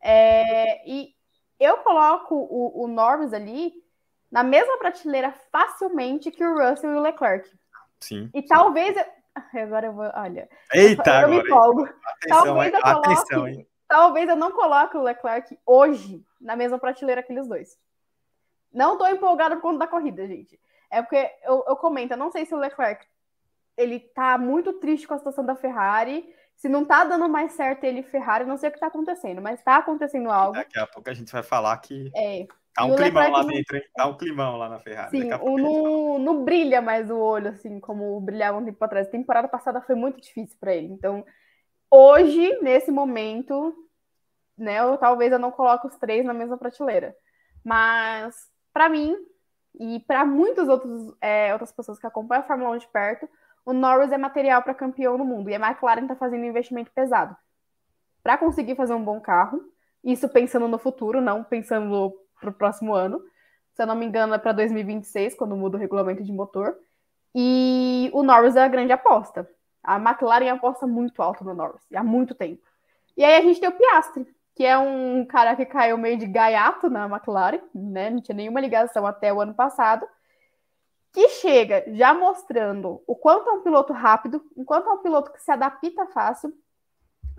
[0.00, 1.14] É, e
[1.58, 3.72] eu coloco o, o Norris ali
[4.30, 7.50] na mesma prateleira facilmente que o Russell e o Leclerc.
[8.00, 8.30] Sim.
[8.34, 8.96] E talvez.
[8.96, 9.04] Eu...
[9.62, 10.10] Agora eu vou.
[10.14, 10.48] Olha.
[10.72, 11.88] Eita, eu, eu me empolgo.
[12.28, 13.12] talvez eu coloque.
[13.12, 17.78] Atenção, talvez eu não coloque o Leclerc hoje na mesma prateleira que eles dois.
[18.72, 20.58] Não tô empolgado por conta da corrida, gente.
[20.90, 23.06] É porque eu, eu comento, eu não sei se o Leclerc
[23.76, 26.28] ele tá muito triste com a situação da Ferrari.
[26.56, 29.62] Se não tá dando mais certo ele Ferrari, não sei o que tá acontecendo, mas
[29.62, 30.52] tá acontecendo algo.
[30.52, 32.46] Daqui a pouco a gente vai falar que é.
[32.74, 33.32] Tá um climão Leclerc...
[33.32, 33.82] lá dentro, hein?
[33.94, 35.10] Tá um climão lá na Ferrari.
[35.10, 39.08] Sim, o, não, não brilha mais o olho, assim, como brilhava um tempo atrás.
[39.08, 40.86] A temporada passada foi muito difícil para ele.
[40.86, 41.24] Então,
[41.90, 43.74] hoje, nesse momento,
[44.56, 47.16] né, eu, talvez eu não coloque os três na mesma prateleira.
[47.64, 48.36] Mas,
[48.72, 49.16] para mim,
[49.78, 53.28] e para muitas outros, é, outras pessoas que acompanham a Fórmula 1 de perto,
[53.64, 55.50] o Norris é material para campeão no mundo.
[55.50, 57.36] E a McLaren está fazendo um investimento pesado
[58.22, 59.62] para conseguir fazer um bom carro.
[60.02, 63.22] Isso pensando no futuro, não pensando para o próximo ano.
[63.74, 66.76] Se eu não me engano, é para 2026, quando muda o regulamento de motor.
[67.34, 69.48] E o Norris é a grande aposta.
[69.82, 72.62] A McLaren aposta muito alto no Norris, há muito tempo.
[73.16, 76.26] E aí a gente tem o Piastri, que é um cara que caiu meio de
[76.26, 78.10] gaiato na McLaren, né?
[78.10, 80.06] Não tinha nenhuma ligação até o ano passado.
[81.12, 85.32] Que chega já mostrando o quanto é um piloto rápido, o quanto é um piloto
[85.32, 86.52] que se adapta fácil.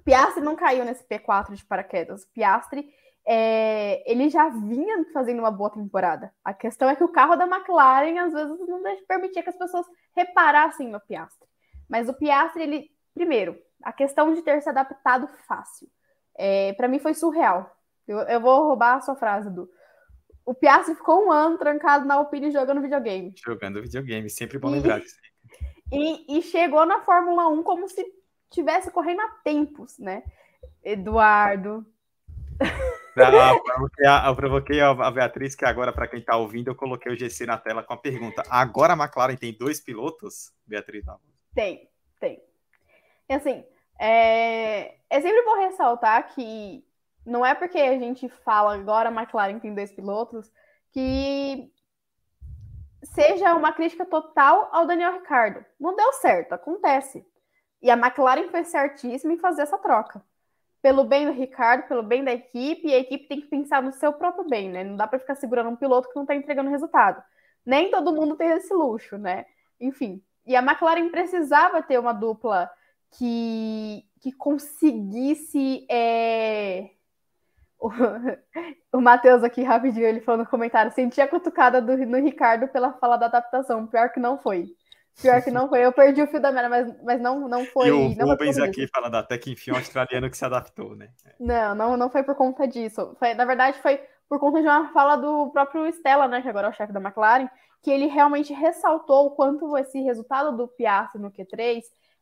[0.04, 2.26] Piastri não caiu nesse P4 de paraquedas.
[2.34, 2.92] Piastri
[3.26, 6.34] é, ele já vinha fazendo uma boa temporada.
[6.44, 9.86] A questão é que o carro da McLaren às vezes não permitia que as pessoas
[10.16, 11.48] reparassem no Piastri.
[11.88, 15.88] Mas o Piastri, ele, primeiro, a questão de ter se adaptado fácil.
[16.38, 17.76] É, para mim foi surreal.
[18.08, 19.70] Eu, eu vou roubar a sua frase, Du.
[20.46, 23.34] O Piastri ficou um ano trancado na Alpine jogando videogame.
[23.46, 25.16] Jogando videogame, sempre bom lembrar disso.
[25.92, 28.04] E, e chegou na Fórmula 1 como se
[28.50, 30.24] tivesse correndo há tempos, né?
[30.84, 31.86] Eduardo.
[33.16, 36.76] Não, eu provoquei, a, eu provoquei a Beatriz, que agora, para quem está ouvindo, eu
[36.76, 40.54] coloquei o GC na tela com a pergunta: agora a McLaren tem dois pilotos?
[40.66, 41.20] Beatriz, não.
[41.54, 42.42] Tem, tem.
[43.28, 43.66] E assim,
[44.04, 46.84] é, é sempre bom ressaltar que
[47.24, 50.52] não é porque a gente fala agora a McLaren tem dois pilotos
[50.92, 51.72] que
[53.04, 55.64] seja uma crítica total ao Daniel Ricardo.
[55.80, 57.24] Não deu certo, acontece.
[57.80, 60.24] E a McLaren foi certíssima em fazer essa troca.
[60.82, 63.92] Pelo bem do Ricardo, pelo bem da equipe, e a equipe tem que pensar no
[63.92, 64.84] seu próprio bem, né?
[64.84, 67.24] Não dá para ficar segurando um piloto que não está entregando resultado.
[67.64, 69.46] Nem todo mundo tem esse luxo, né?
[69.80, 70.24] Enfim.
[70.44, 72.68] E a McLaren precisava ter uma dupla
[73.18, 75.86] que, que conseguisse.
[75.90, 76.90] É...
[77.80, 77.90] O,
[78.98, 82.94] o Matheus aqui rapidinho, ele falou no comentário: sentia a cutucada do, no Ricardo pela
[82.94, 83.88] fala da adaptação.
[83.88, 84.68] Pior que não foi.
[85.20, 85.86] Pior que não foi.
[85.86, 87.88] Eu perdi o fio da merda, mas, mas não, não foi.
[87.88, 91.10] E o não Rubens aqui falando até que enfim um australiano que se adaptou, né?
[91.40, 93.16] Não, não, não foi por conta disso.
[93.20, 96.42] Foi, na verdade, foi por conta de uma fala do próprio Stella, né?
[96.42, 97.50] Que agora é o chefe da McLaren,
[97.84, 101.82] que ele realmente ressaltou o quanto esse resultado do Piastri no Q3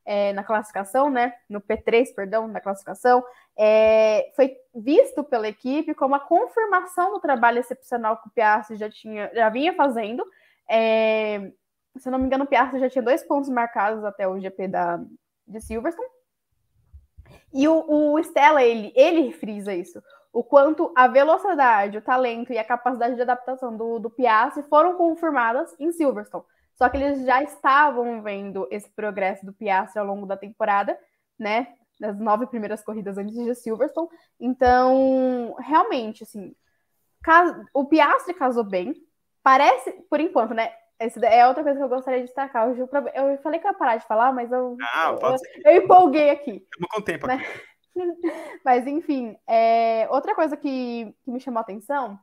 [0.09, 1.35] é, na classificação, né?
[1.47, 3.23] No P3, perdão, na classificação,
[3.55, 8.89] é, foi visto pela equipe como a confirmação do trabalho excepcional que o Piastri já
[8.89, 10.25] tinha, já vinha fazendo.
[10.67, 11.51] É,
[11.95, 14.99] se não me engano, o Piastri já tinha dois pontos marcados até o GP da,
[15.47, 16.09] de Silverstone.
[17.53, 20.01] E o, o Stella, ele, ele frisa isso.
[20.33, 24.97] O quanto a velocidade, o talento e a capacidade de adaptação do, do Piastri foram
[24.97, 26.45] confirmadas em Silverstone.
[26.79, 30.97] Só que eles já estavam vendo esse progresso do Piastri ao longo da temporada,
[31.37, 31.75] né?
[31.99, 34.07] Das nove primeiras corridas antes de Silverstone.
[34.39, 36.55] Então, realmente, assim,
[37.73, 38.95] o Piastri casou bem.
[39.43, 40.71] Parece, por enquanto, né?
[40.97, 42.69] Essa é outra coisa que eu gostaria de destacar.
[42.69, 46.29] Eu, eu falei que eu ia parar de falar, mas eu, ah, eu, eu, empolguei
[46.29, 46.63] aqui.
[46.63, 47.45] Estamos com tempo aqui.
[47.93, 48.07] Mas,
[48.63, 52.17] mas enfim, é, outra coisa que, que me chamou a atenção,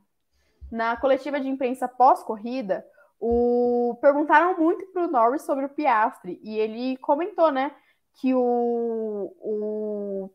[0.71, 2.83] na coletiva de imprensa pós-corrida,
[3.19, 3.97] o...
[4.01, 7.75] Perguntaram muito para o Norris sobre o Piastri e ele comentou, né,
[8.15, 10.29] que o, o...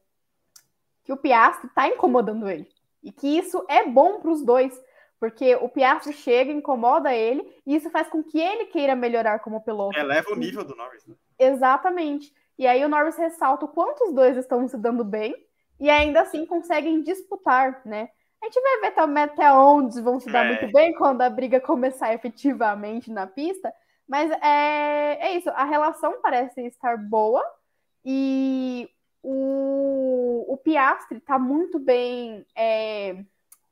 [1.04, 2.68] que o Piastri está incomodando ele
[3.02, 4.80] e que isso é bom para os dois,
[5.18, 9.62] porque o Piastri chega, incomoda ele e isso faz com que ele queira melhorar como
[9.62, 9.98] piloto.
[9.98, 11.06] Eleva o nível do Norris.
[11.06, 11.14] Né?
[11.38, 12.32] Exatamente.
[12.58, 15.34] E aí o Norris ressalta o quanto os dois estão se dando bem
[15.80, 18.08] e ainda assim conseguem disputar, né?
[18.42, 20.48] A gente vai ver também até onde vão se dar é.
[20.48, 23.72] muito bem quando a briga começar efetivamente na pista.
[24.08, 27.42] Mas é, é isso, a relação parece estar boa
[28.04, 28.90] e
[29.22, 32.44] o, o Piastri está muito bem.
[32.56, 33.10] É,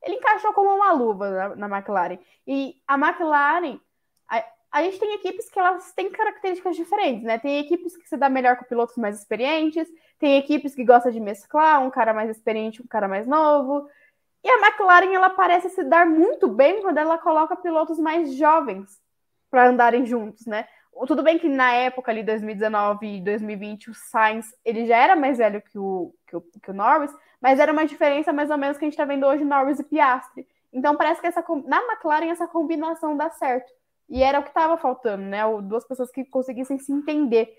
[0.01, 2.17] ele encaixou como uma luva na, na McLaren.
[2.47, 3.77] E a McLaren,
[4.29, 7.37] a, a, gente tem equipes que elas têm características diferentes, né?
[7.37, 11.19] Tem equipes que se dá melhor com pilotos mais experientes, tem equipes que gostam de
[11.19, 13.89] mesclar um cara mais experiente, um cara mais novo.
[14.43, 18.99] E a McLaren ela parece se dar muito bem quando ela coloca pilotos mais jovens
[19.49, 20.67] para andarem juntos, né?
[21.07, 25.37] Tudo bem que na época ali, 2019 e 2020, o Sainz ele já era mais
[25.37, 27.11] velho que o, que o, que o Norris,
[27.41, 29.83] mas era uma diferença mais ou menos que a gente está vendo hoje Norris e
[29.83, 30.47] Piastri.
[30.73, 33.71] Então parece que essa, na McLaren essa combinação dá certo.
[34.09, 35.39] E era o que estava faltando, né?
[35.63, 37.49] Duas pessoas que conseguissem se entender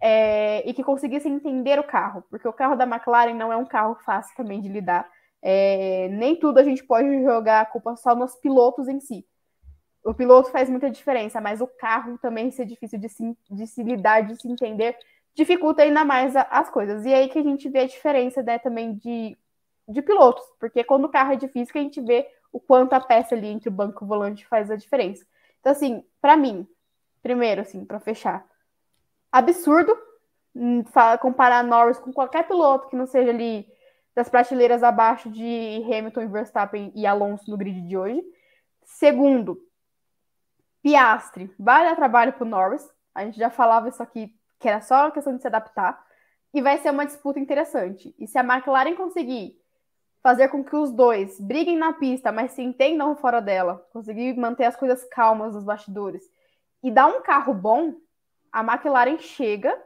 [0.00, 3.66] é, e que conseguissem entender o carro, porque o carro da McLaren não é um
[3.66, 5.08] carro fácil também de lidar.
[5.42, 9.24] É, nem tudo a gente pode jogar a culpa só nos pilotos em si.
[10.04, 13.82] O piloto faz muita diferença, mas o carro também ser difícil de se, de se
[13.82, 14.96] lidar, de se entender,
[15.34, 17.04] dificulta ainda mais a, as coisas.
[17.04, 19.36] E aí que a gente vê a diferença né, também de,
[19.88, 23.00] de pilotos, porque quando o carro é difícil, que a gente vê o quanto a
[23.00, 25.26] peça ali entre o banco e o volante faz a diferença.
[25.60, 26.66] Então, assim, para mim,
[27.22, 28.46] primeiro, assim, para fechar,
[29.30, 29.96] absurdo
[30.54, 30.82] hum,
[31.20, 33.68] comparar Norris com qualquer piloto que não seja ali
[34.18, 38.20] das prateleiras abaixo de Hamilton, Verstappen e Alonso no grid de hoje.
[38.82, 39.64] Segundo,
[40.82, 42.84] Piastre vai dar trabalho para Norris.
[43.14, 46.04] A gente já falava isso aqui, que era só questão de se adaptar.
[46.52, 48.12] E vai ser uma disputa interessante.
[48.18, 49.56] E se a McLaren conseguir
[50.20, 54.64] fazer com que os dois briguem na pista, mas se entendam fora dela, conseguir manter
[54.64, 56.28] as coisas calmas nos bastidores
[56.82, 57.94] e dar um carro bom,
[58.50, 59.80] a McLaren chega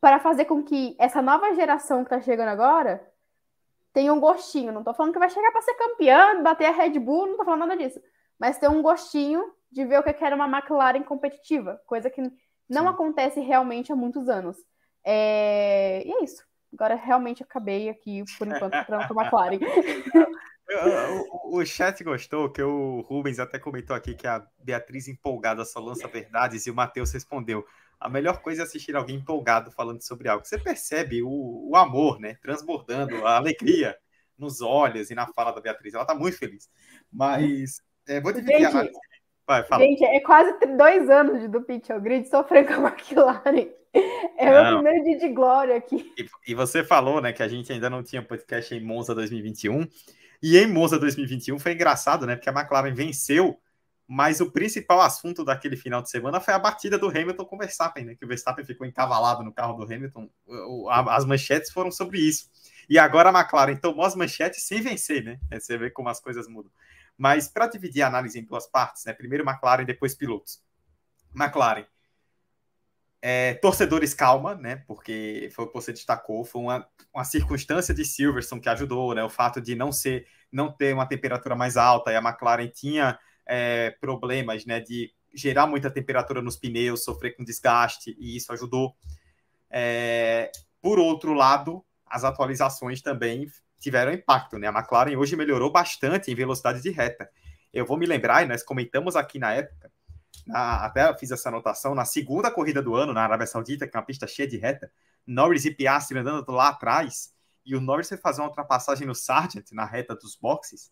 [0.00, 3.08] para fazer com que essa nova geração que está chegando agora
[3.92, 4.72] tem um gostinho.
[4.72, 7.44] Não tô falando que vai chegar para ser campeão, bater a Red Bull, não tô
[7.44, 8.00] falando nada disso.
[8.38, 12.20] Mas tem um gostinho de ver o que era uma McLaren competitiva, coisa que
[12.68, 12.88] não Sim.
[12.88, 14.56] acontece realmente há muitos anos.
[15.04, 16.02] É...
[16.06, 16.44] E é isso.
[16.72, 19.58] Agora realmente acabei aqui, por enquanto, para a McLaren.
[20.72, 25.80] O, o, chat gostou, que o Rubens até comentou aqui que a Beatriz empolgada só
[25.80, 27.66] lança verdades e o Matheus respondeu.
[28.00, 30.44] A melhor coisa é assistir alguém empolgado falando sobre algo.
[30.44, 32.36] Você percebe o, o amor, né?
[32.40, 33.96] Transbordando, a alegria
[34.38, 35.92] nos olhos e na fala da Beatriz.
[35.92, 36.68] Ela tá muito feliz.
[37.12, 38.98] Mas é, vou dividir Gente, a análise
[39.50, 39.82] Vai, fala.
[39.82, 43.68] Gente, é quase dois anos de do Pitch Grid sofrendo com a McLaren.
[44.38, 44.78] É não.
[44.78, 46.12] o primeiro dia de glória aqui.
[46.16, 49.88] E, e, você falou, né, que a gente ainda não tinha podcast em Monza 2021.
[50.40, 53.58] E em Monza 2021 foi engraçado, né, porque a McLaren venceu,
[54.12, 57.58] mas o principal assunto daquele final de semana foi a batida do Hamilton com o
[57.60, 60.28] Verstappen, né, que o Verstappen ficou encavalado no carro do Hamilton.
[61.08, 62.50] As manchetes foram sobre isso.
[62.88, 65.38] E agora a McLaren tomou as manchetes sem vencer, né?
[65.52, 66.72] Você vê como as coisas mudam.
[67.16, 69.12] Mas para dividir a análise em duas partes, né?
[69.12, 70.60] Primeiro McLaren, depois pilotos.
[71.32, 71.86] McLaren.
[73.22, 74.82] É, torcedores, calma, né?
[74.88, 76.84] Porque foi o que você destacou, foi uma,
[77.14, 79.22] uma circunstância de Silverstone que ajudou, né?
[79.22, 83.16] O fato de não ser, não ter uma temperatura mais alta e a McLaren tinha
[83.46, 84.80] é, problemas, né?
[84.80, 88.94] De gerar muita temperatura nos pneus, sofrer com desgaste e isso ajudou.
[89.70, 90.50] É,
[90.82, 93.46] por outro lado, as atualizações também
[93.78, 94.68] tiveram impacto, né?
[94.68, 97.30] A McLaren hoje melhorou bastante em velocidade de reta.
[97.72, 99.90] Eu vou me lembrar, e nós comentamos aqui na época,
[100.46, 103.98] na, até fiz essa anotação, na segunda corrida do ano na Arábia Saudita, que é
[103.98, 104.90] uma pista cheia de reta,
[105.26, 107.32] Norris e Piastri andando lá atrás,
[107.64, 110.90] e o Norris foi fazer uma ultrapassagem no Sargent, na reta dos boxes,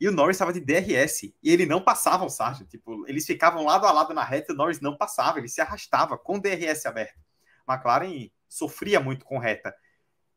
[0.00, 3.64] e o Norris estava de DRS, e ele não passava o Sargent, tipo, eles ficavam
[3.66, 6.86] lado a lado na reta e o Norris não passava, ele se arrastava com DRS
[6.86, 7.20] aberto.
[7.68, 9.74] McLaren sofria muito com reta.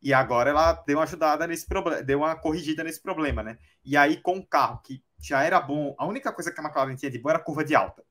[0.02, 3.58] E agora ela deu uma ajudada nesse problema, deu uma corrigida nesse problema, né?
[3.86, 6.96] E aí, com o carro que já era bom, a única coisa que a McLaren
[6.98, 8.04] tinha de boa era a curva de alta.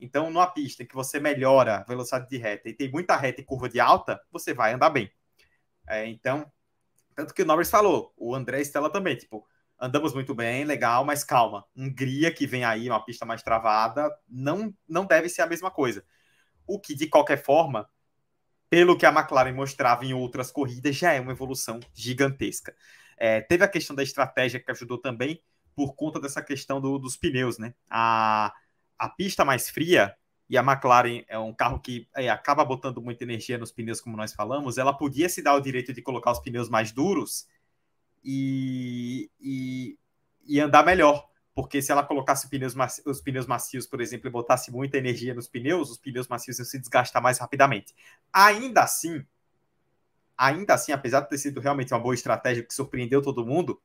[0.00, 3.44] Então, numa pista que você melhora a velocidade de reta e tem muita reta e
[3.44, 5.08] curva de alta, você vai andar bem.
[5.86, 6.50] É, então,
[7.14, 9.46] tanto que o Norris falou, o André Stella também, tipo,
[9.80, 11.64] andamos muito bem, legal, mas calma.
[11.74, 16.04] Hungria, que vem aí, uma pista mais travada, não, não deve ser a mesma coisa.
[16.66, 17.88] O que, de qualquer forma,
[18.68, 22.74] pelo que a McLaren mostrava em outras corridas, já é uma evolução gigantesca.
[23.16, 25.42] É, teve a questão da estratégia que ajudou também
[25.74, 27.74] por conta dessa questão do, dos pneus, né?
[27.88, 28.52] A,
[28.98, 30.14] a pista mais fria
[30.48, 34.16] e a McLaren é um carro que é, acaba botando muita energia nos pneus, como
[34.16, 37.46] nós falamos, ela podia se dar o direito de colocar os pneus mais duros
[38.22, 39.98] e, e,
[40.46, 44.70] e andar melhor porque se ela colocasse pneus os pneus macios, por exemplo, e botasse
[44.70, 47.94] muita energia nos pneus, os pneus macios iam se desgastar mais rapidamente.
[48.32, 49.24] Ainda assim,
[50.38, 53.78] ainda assim, apesar de ter sido realmente uma boa estratégia que surpreendeu todo mundo,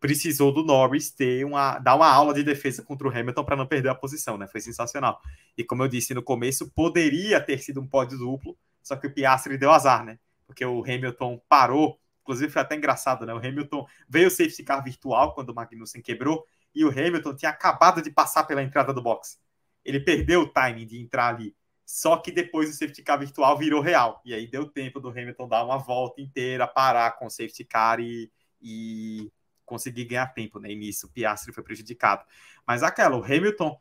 [0.00, 3.66] precisou do Norris ter uma dar uma aula de defesa contra o Hamilton para não
[3.66, 4.46] perder a posição, né?
[4.46, 5.20] Foi sensacional.
[5.56, 9.12] E como eu disse no começo, poderia ter sido um pódio duplo, só que o
[9.12, 10.18] Piastri deu azar, né?
[10.46, 13.34] Porque o Hamilton parou, inclusive foi até engraçado, né?
[13.34, 17.50] O Hamilton veio o safety car virtual quando o Magnussen quebrou e o Hamilton tinha
[17.50, 19.38] acabado de passar pela entrada do box.
[19.84, 21.54] Ele perdeu o timing de entrar ali.
[21.84, 24.22] Só que depois o safety car virtual virou real.
[24.24, 28.00] E aí deu tempo do Hamilton dar uma volta inteira, parar com o safety car
[28.00, 29.30] e, e
[29.66, 30.58] conseguir ganhar tempo.
[30.58, 30.70] Né?
[30.70, 32.24] E nisso o Piastri foi prejudicado.
[32.66, 33.78] Mas aquela, o Hamilton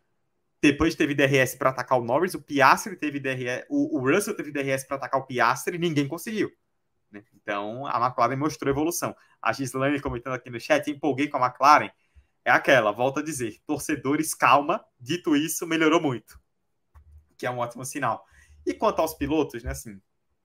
[0.62, 4.52] depois teve DRS para atacar o Norris, o Piastri teve DRS, o, o Russell teve
[4.52, 6.52] DRS para atacar o Piastri ninguém conseguiu.
[7.12, 7.24] Né?
[7.36, 9.16] Então a McLaren mostrou evolução.
[9.42, 11.92] A Gislaine comentando aqui no chat, empolguei com a McLaren
[12.44, 16.40] é aquela, volto a dizer, torcedores, calma, dito isso, melhorou muito,
[17.38, 18.26] que é um ótimo sinal.
[18.66, 20.02] E quanto aos pilotos, né, assim,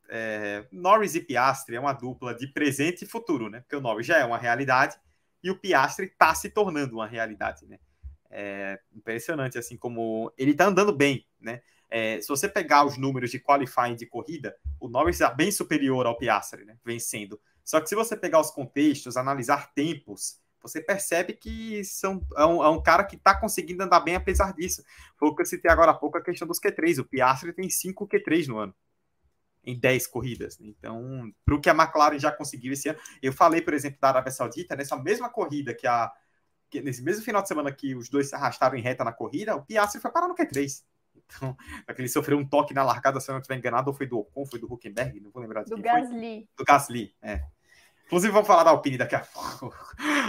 [0.09, 4.07] é, Norris e Piastri é uma dupla de presente e futuro, né, porque o Norris
[4.07, 4.97] já é uma realidade
[5.43, 7.79] e o Piastri está se tornando uma realidade, né.
[8.29, 13.31] É impressionante, assim, como ele está andando bem, né, é, se você pegar os números
[13.31, 17.41] de qualifying de corrida, o Norris é bem superior ao Piastri, né, vencendo.
[17.65, 22.63] Só que se você pegar os contextos, analisar tempos, você percebe que são, é, um,
[22.63, 24.83] é um cara que está conseguindo andar bem apesar disso.
[25.17, 26.99] Foi o que eu citei agora há pouco, a questão dos Q3.
[26.99, 28.75] O Piastri tem 5 Q3 no ano,
[29.65, 30.59] em 10 corridas.
[30.61, 34.09] Então, para o que a McLaren já conseguiu esse ano, eu falei, por exemplo, da
[34.09, 36.13] Arábia Saudita, nessa mesma corrida que a.
[36.69, 39.55] Que nesse mesmo final de semana que os dois se arrastaram em reta na corrida,
[39.55, 40.83] o Piastri foi parar no Q3.
[41.27, 41.57] Então,
[41.99, 44.47] ele sofreu um toque na largada, se eu não estiver enganado, ou foi do Ocon,
[44.47, 46.47] foi do Huckenberg, não vou lembrar de do Gasly.
[46.47, 46.49] Foi.
[46.57, 47.45] Do Gasly, é.
[48.07, 49.21] Inclusive, vamos falar da Alpine daqui a
[49.61, 49.75] pouco.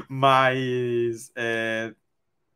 [0.10, 1.94] Mas é,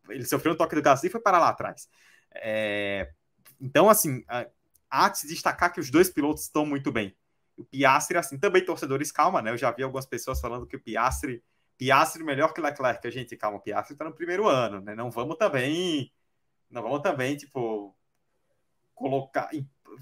[0.09, 1.87] ele sofreu um toque do Gasly e foi para lá atrás.
[2.33, 3.11] É,
[3.59, 4.23] então, assim,
[4.89, 7.15] há de se destacar que os dois pilotos estão muito bem.
[7.55, 9.51] O Piastri, assim, também torcedores, calma, né?
[9.51, 11.43] Eu já vi algumas pessoas falando que o Piastri,
[11.77, 13.07] Piastri melhor que Leclerc.
[13.07, 14.95] A gente, calma, o Piastri está no primeiro ano, né?
[14.95, 16.11] Não vamos também,
[16.69, 17.95] não vamos também, tipo,
[19.01, 19.49] colocar,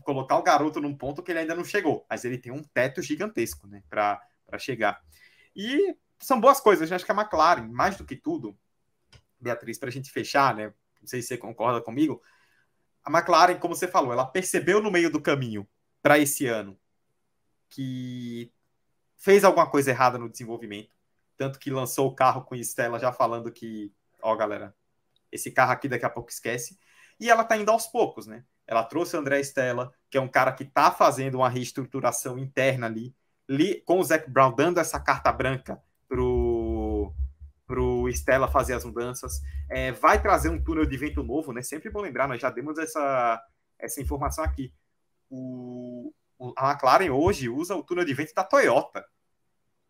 [0.04, 2.06] colocar o garoto num ponto que ele ainda não chegou.
[2.10, 3.82] Mas ele tem um teto gigantesco, né?
[3.90, 4.22] Para
[4.58, 5.02] chegar.
[5.56, 6.90] E são boas coisas.
[6.90, 6.96] Né?
[6.96, 8.58] Acho que a McLaren, mais do que tudo,
[9.40, 10.74] Beatriz, para a gente fechar, né?
[11.02, 12.22] Não sei se você concorda comigo.
[13.04, 15.68] A McLaren, como você falou, ela percebeu no meio do caminho
[16.02, 16.78] para esse ano
[17.70, 18.52] que
[19.16, 20.96] fez alguma coisa errada no desenvolvimento.
[21.38, 24.76] Tanto que lançou o carro com Estela já falando que, ó, galera,
[25.32, 26.78] esse carro aqui daqui a pouco esquece.
[27.20, 28.44] E ela tá indo aos poucos, né?
[28.70, 32.86] Ela trouxe o André Stella, que é um cara que tá fazendo uma reestruturação interna
[32.86, 33.16] ali,
[33.50, 37.12] ali com o Zac Brown dando essa carta branca pro,
[37.66, 39.42] pro Stella fazer as mudanças.
[39.72, 41.64] É, vai trazer um túnel de vento novo, né?
[41.64, 43.42] Sempre bom lembrar, nós já demos essa,
[43.80, 44.72] essa informação aqui.
[45.32, 46.14] O,
[46.56, 49.04] a McLaren hoje usa o túnel de vento da Toyota.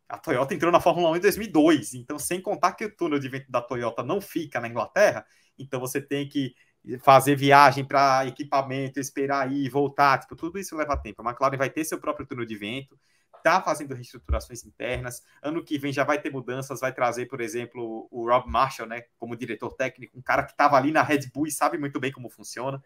[0.08, 3.28] A Toyota entrou na Fórmula 1 em 2002, então sem contar que o túnel de
[3.28, 5.26] vento da Toyota não fica na Inglaterra,
[5.58, 6.56] então você tem que
[7.00, 11.22] fazer viagem para equipamento, esperar aí, voltar, tipo, tudo isso leva tempo.
[11.22, 12.98] A McLaren vai ter seu próprio túnel de vento,
[13.44, 15.24] tá fazendo reestruturações internas.
[15.42, 19.04] Ano que vem já vai ter mudanças, vai trazer, por exemplo, o Rob Marshall, né,
[19.18, 22.12] como diretor técnico, um cara que estava ali na Red Bull e sabe muito bem
[22.12, 22.84] como funciona.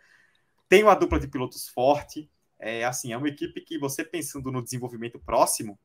[0.68, 2.30] Tem uma dupla de pilotos forte.
[2.60, 5.78] É assim, é uma equipe que você pensando no desenvolvimento próximo,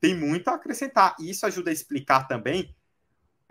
[0.00, 1.16] tem muito a acrescentar.
[1.18, 2.74] E isso ajuda a explicar também.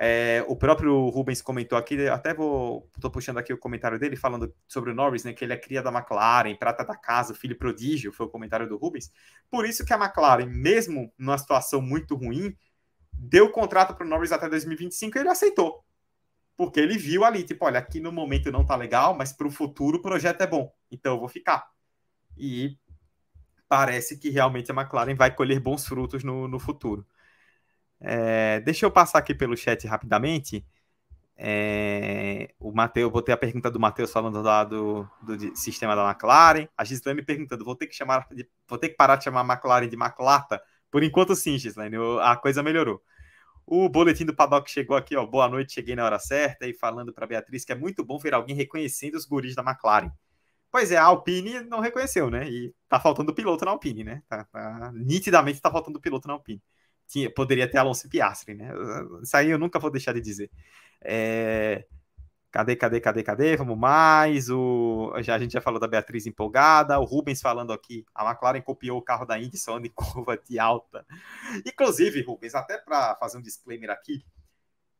[0.04, 2.90] É, o próprio Rubens comentou aqui, até vou.
[2.96, 5.32] Estou puxando aqui o comentário dele, falando sobre o Norris, né?
[5.32, 8.78] Que ele é cria da McLaren, prata da casa, filho prodígio, foi o comentário do
[8.78, 9.12] Rubens.
[9.48, 12.58] Por isso que a McLaren, mesmo numa situação muito ruim,
[13.14, 15.86] deu contrato para o Norris até 2025 e ele aceitou.
[16.58, 19.52] Porque ele viu ali, tipo, olha, aqui no momento não tá legal, mas para o
[19.52, 21.70] futuro o projeto é bom, então eu vou ficar.
[22.36, 22.76] E
[23.70, 27.06] parece que realmente a McLaren vai colher bons frutos no, no futuro.
[28.02, 30.66] É, deixa eu passar aqui pelo chat rapidamente.
[31.38, 36.10] É, o Matheus, vou ter a pergunta do Matheus falando lá do, do sistema da
[36.10, 36.68] McLaren.
[36.78, 38.28] A Gislaine perguntando: vou ter que chamar,
[38.68, 40.62] vou ter que parar de chamar a McLaren de McLata?
[40.90, 43.02] Por enquanto, sim, Gislaine, a coisa melhorou.
[43.66, 45.26] O boletim do Paddock chegou aqui, ó.
[45.26, 48.34] Boa noite, cheguei na hora certa e falando para Beatriz que é muito bom ver
[48.34, 50.12] alguém reconhecendo os guris da McLaren.
[50.70, 52.50] Pois é, a Alpine não reconheceu, né?
[52.50, 54.24] E tá faltando piloto na Alpine, né?
[54.28, 56.62] Tá, tá, nitidamente tá faltando piloto na Alpine.
[57.12, 58.72] Tinha, poderia ter Alonso Piastri, né?
[59.22, 60.50] Isso aí eu nunca vou deixar de dizer.
[61.02, 61.86] É...
[62.50, 63.58] Cadê, cadê, cadê, cadê?
[63.58, 64.50] Vamos mais.
[64.50, 65.14] O...
[65.20, 66.98] Já, a gente já falou da Beatriz empolgada.
[67.00, 68.06] O Rubens falando aqui.
[68.16, 71.06] A McLaren copiou o carro da Indy só em curva de alta.
[71.66, 74.26] Inclusive, Rubens, até para fazer um disclaimer aqui.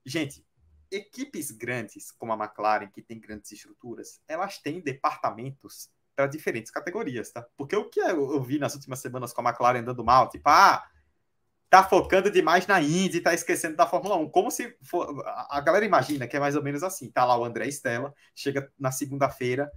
[0.06, 0.46] Gente,
[0.92, 7.32] equipes grandes, como a McLaren, que tem grandes estruturas, elas têm departamentos para diferentes categorias,
[7.32, 7.48] tá?
[7.56, 10.84] Porque o que eu vi nas últimas semanas com a McLaren andando mal, tipo, ah,
[11.72, 14.30] tá focando demais na Indy, tá esquecendo da Fórmula 1.
[14.30, 15.24] Como se for...
[15.26, 18.70] a galera imagina que é mais ou menos assim, tá lá o André Stella, chega
[18.78, 19.72] na segunda-feira,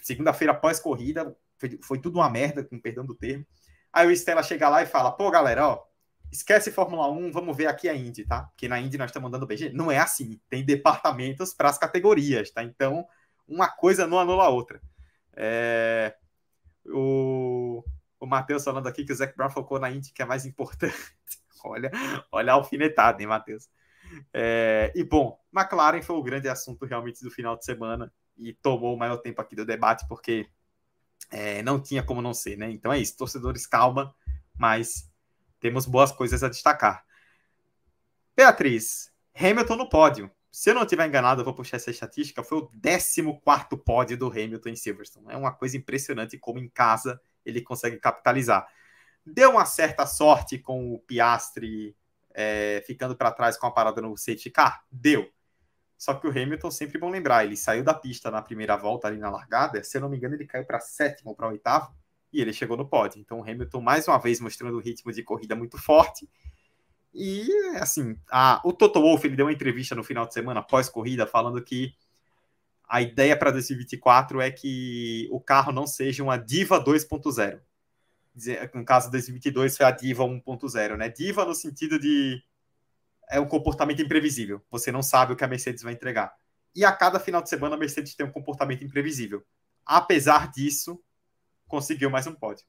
[0.00, 3.46] segunda-feira após corrida, foi, foi tudo uma merda, com perdão do termo.
[3.92, 5.84] Aí o Stella chega lá e fala: "Pô, galera, ó,
[6.32, 8.42] esquece Fórmula 1, vamos ver aqui a Indy, tá?
[8.42, 9.48] Porque na Indy nós estamos andando.
[9.56, 10.40] Gente, não é assim.
[10.50, 12.64] Tem departamentos para as categorias, tá?
[12.64, 13.06] Então,
[13.46, 14.82] uma coisa não anula a outra.
[15.36, 16.16] É...
[16.86, 17.84] O,
[18.22, 20.94] o Matheus falando aqui que o Zac Brown focou na Indy, que é mais importante.
[21.64, 21.90] olha,
[22.30, 23.68] olha a alfinetada, hein, Matheus?
[24.32, 24.92] É...
[24.94, 28.98] E, bom, McLaren foi o grande assunto realmente do final de semana e tomou o
[28.98, 30.48] maior tempo aqui do debate, porque
[31.32, 32.70] é, não tinha como não ser, né?
[32.70, 34.14] Então é isso, torcedores, calma,
[34.56, 35.10] mas
[35.58, 37.04] temos boas coisas a destacar.
[38.36, 40.30] Beatriz, Hamilton no pódio.
[40.48, 42.44] Se eu não estiver enganado, eu vou puxar essa estatística.
[42.44, 43.22] Foi o 14
[43.84, 45.26] pódio do Hamilton em Silverstone.
[45.30, 48.66] É uma coisa impressionante como em casa ele consegue capitalizar.
[49.24, 51.96] Deu uma certa sorte com o Piastri
[52.34, 54.84] é, ficando para trás com a parada no safety car?
[54.90, 55.30] Deu.
[55.96, 59.18] Só que o Hamilton, sempre bom lembrar, ele saiu da pista na primeira volta ali
[59.18, 59.84] na largada.
[59.84, 61.94] Se eu não me engano, ele caiu para sétimo ou para oitavo
[62.32, 63.20] e ele chegou no pódio.
[63.20, 66.28] Então o Hamilton, mais uma vez, mostrando o ritmo de corrida muito forte.
[67.14, 71.26] E, assim, a, o Toto Wolff ele deu uma entrevista no final de semana, pós-corrida,
[71.26, 71.94] falando que
[72.92, 77.58] a ideia para 2024 é que o carro não seja uma Diva 2.0.
[78.74, 81.08] No caso de 2022 foi a Diva 1.0, né?
[81.08, 82.44] Diva no sentido de
[83.30, 84.60] é um comportamento imprevisível.
[84.70, 86.34] Você não sabe o que a Mercedes vai entregar.
[86.76, 89.42] E a cada final de semana a Mercedes tem um comportamento imprevisível.
[89.86, 91.02] Apesar disso,
[91.66, 92.66] conseguiu mais um pódio.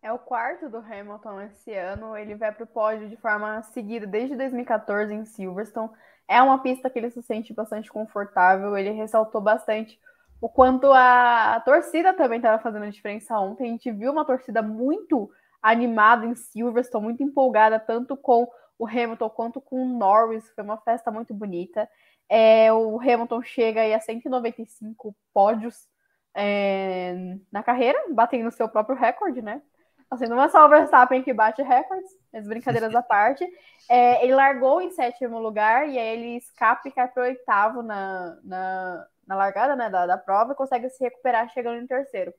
[0.00, 2.16] É o quarto do Hamilton esse ano.
[2.16, 5.90] Ele vai para o pódio de forma seguida desde 2014 em Silverstone.
[6.28, 8.76] É uma pista que ele se sente bastante confortável.
[8.76, 9.98] Ele ressaltou bastante
[10.40, 13.68] o quanto a, a torcida também estava fazendo a diferença ontem.
[13.68, 15.30] A gente viu uma torcida muito
[15.62, 18.48] animada em Silverstone, muito empolgada, tanto com
[18.78, 20.48] o Hamilton quanto com o Norris.
[20.50, 21.88] Foi uma festa muito bonita.
[22.28, 25.88] É, o Hamilton chega aí a 195 pódios
[26.34, 29.62] é, na carreira, batendo o seu próprio recorde, né?
[30.10, 33.44] Assim, não é só o Verstappen que bate recordes, as brincadeiras à parte.
[33.88, 38.38] É, ele largou em sétimo lugar e aí ele escapa e cai para oitavo na,
[38.44, 42.32] na, na largada né, da, da prova e consegue se recuperar chegando em terceiro.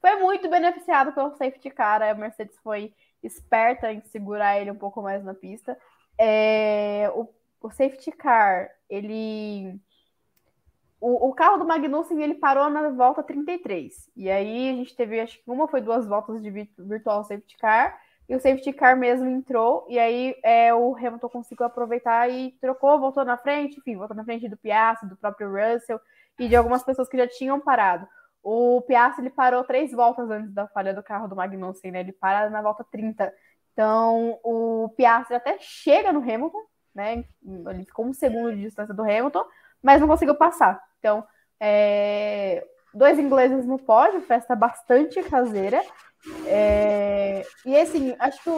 [0.00, 2.92] Foi muito beneficiado pelo safety car, a Mercedes foi
[3.22, 5.76] esperta em segurar ele um pouco mais na pista.
[6.18, 7.28] É, o,
[7.60, 9.80] o safety car, ele
[11.00, 14.10] o, o, carro do Magnussen ele parou na volta 33.
[14.16, 17.98] E aí a gente teve, acho que uma foi duas voltas de virtual safety car.
[18.28, 19.86] E o safety car mesmo entrou.
[19.88, 24.24] E aí é, o Hamilton conseguiu aproveitar e trocou, voltou na frente, enfim, voltou na
[24.24, 26.00] frente do Piastri, do próprio Russell
[26.38, 28.06] e de algumas pessoas que já tinham parado.
[28.42, 32.00] O Piastri ele parou três voltas antes da falha do carro do Magnussen, né?
[32.00, 33.32] Ele para na volta 30.
[33.72, 36.62] Então o Piastri até chega no Hamilton,
[36.94, 37.24] né?
[37.44, 39.44] Ele ficou um segundo de distância do Hamilton,
[39.82, 40.82] mas não conseguiu passar.
[40.98, 41.24] Então,
[41.60, 45.82] é, dois ingleses no pódio, festa bastante caseira.
[46.46, 48.50] É, e assim, acho que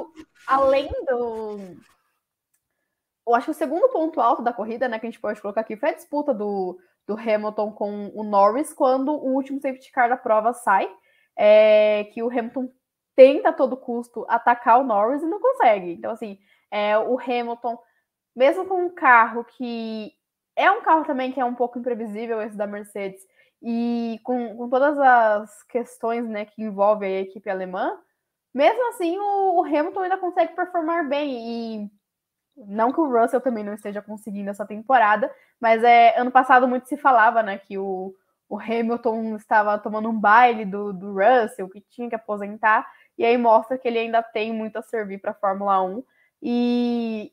[0.46, 1.58] além do.
[3.26, 5.60] Eu acho que o segundo ponto alto da corrida, né, que a gente pode colocar
[5.60, 10.08] aqui, foi a disputa do, do Hamilton com o Norris quando o último safety car
[10.08, 10.88] da prova sai.
[11.36, 12.70] É, que o Hamilton
[13.14, 15.92] tenta a todo custo atacar o Norris e não consegue.
[15.92, 16.38] Então, assim,
[16.70, 17.78] é, o Hamilton,
[18.34, 20.12] mesmo com um carro que
[20.60, 23.20] é um carro também que é um pouco imprevisível, esse da Mercedes,
[23.62, 27.98] e com, com todas as questões né, que envolvem a equipe alemã,
[28.52, 31.84] mesmo assim o, o, Hamilton ainda consegue performar bem.
[31.84, 31.90] E
[32.56, 36.88] não que o Russell também não esteja conseguindo essa temporada, mas é ano passado muito
[36.88, 38.14] se falava né, que o,
[38.48, 42.86] o Hamilton estava tomando um baile do, do Russell, que tinha que aposentar,
[43.16, 46.02] e aí mostra que ele ainda tem muito a servir para a Fórmula 1.
[46.42, 47.32] E,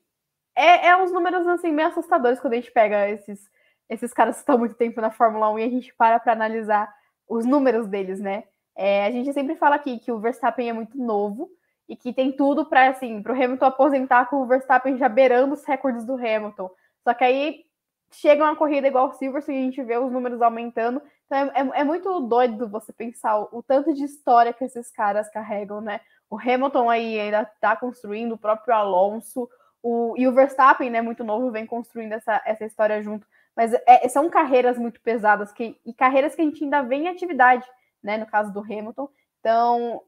[0.57, 3.49] é, é uns números assim meio assustadores quando a gente pega esses,
[3.87, 6.91] esses caras que estão muito tempo na Fórmula 1 e a gente para para analisar
[7.29, 8.45] os números deles, né?
[8.75, 11.49] É, a gente sempre fala aqui que o Verstappen é muito novo
[11.87, 15.53] e que tem tudo para assim, para o Hamilton aposentar com o Verstappen já beirando
[15.53, 16.69] os recordes do Hamilton.
[17.03, 17.65] Só que aí
[18.11, 21.01] chega uma corrida igual o Silverstone e a gente vê os números aumentando.
[21.25, 24.89] Então é, é, é muito doido você pensar o, o, tanto de história que esses
[24.91, 26.01] caras carregam, né?
[26.29, 29.49] O Hamilton aí ainda está construindo, o próprio Alonso,
[29.89, 33.25] o, e o Verstappen, né, muito novo, vem construindo essa, essa história junto.
[33.55, 37.07] Mas é, são carreiras muito pesadas que, e carreiras que a gente ainda vê em
[37.07, 37.65] atividade,
[38.03, 38.17] né?
[38.17, 39.09] No caso do Hamilton.
[39.39, 40.01] Então,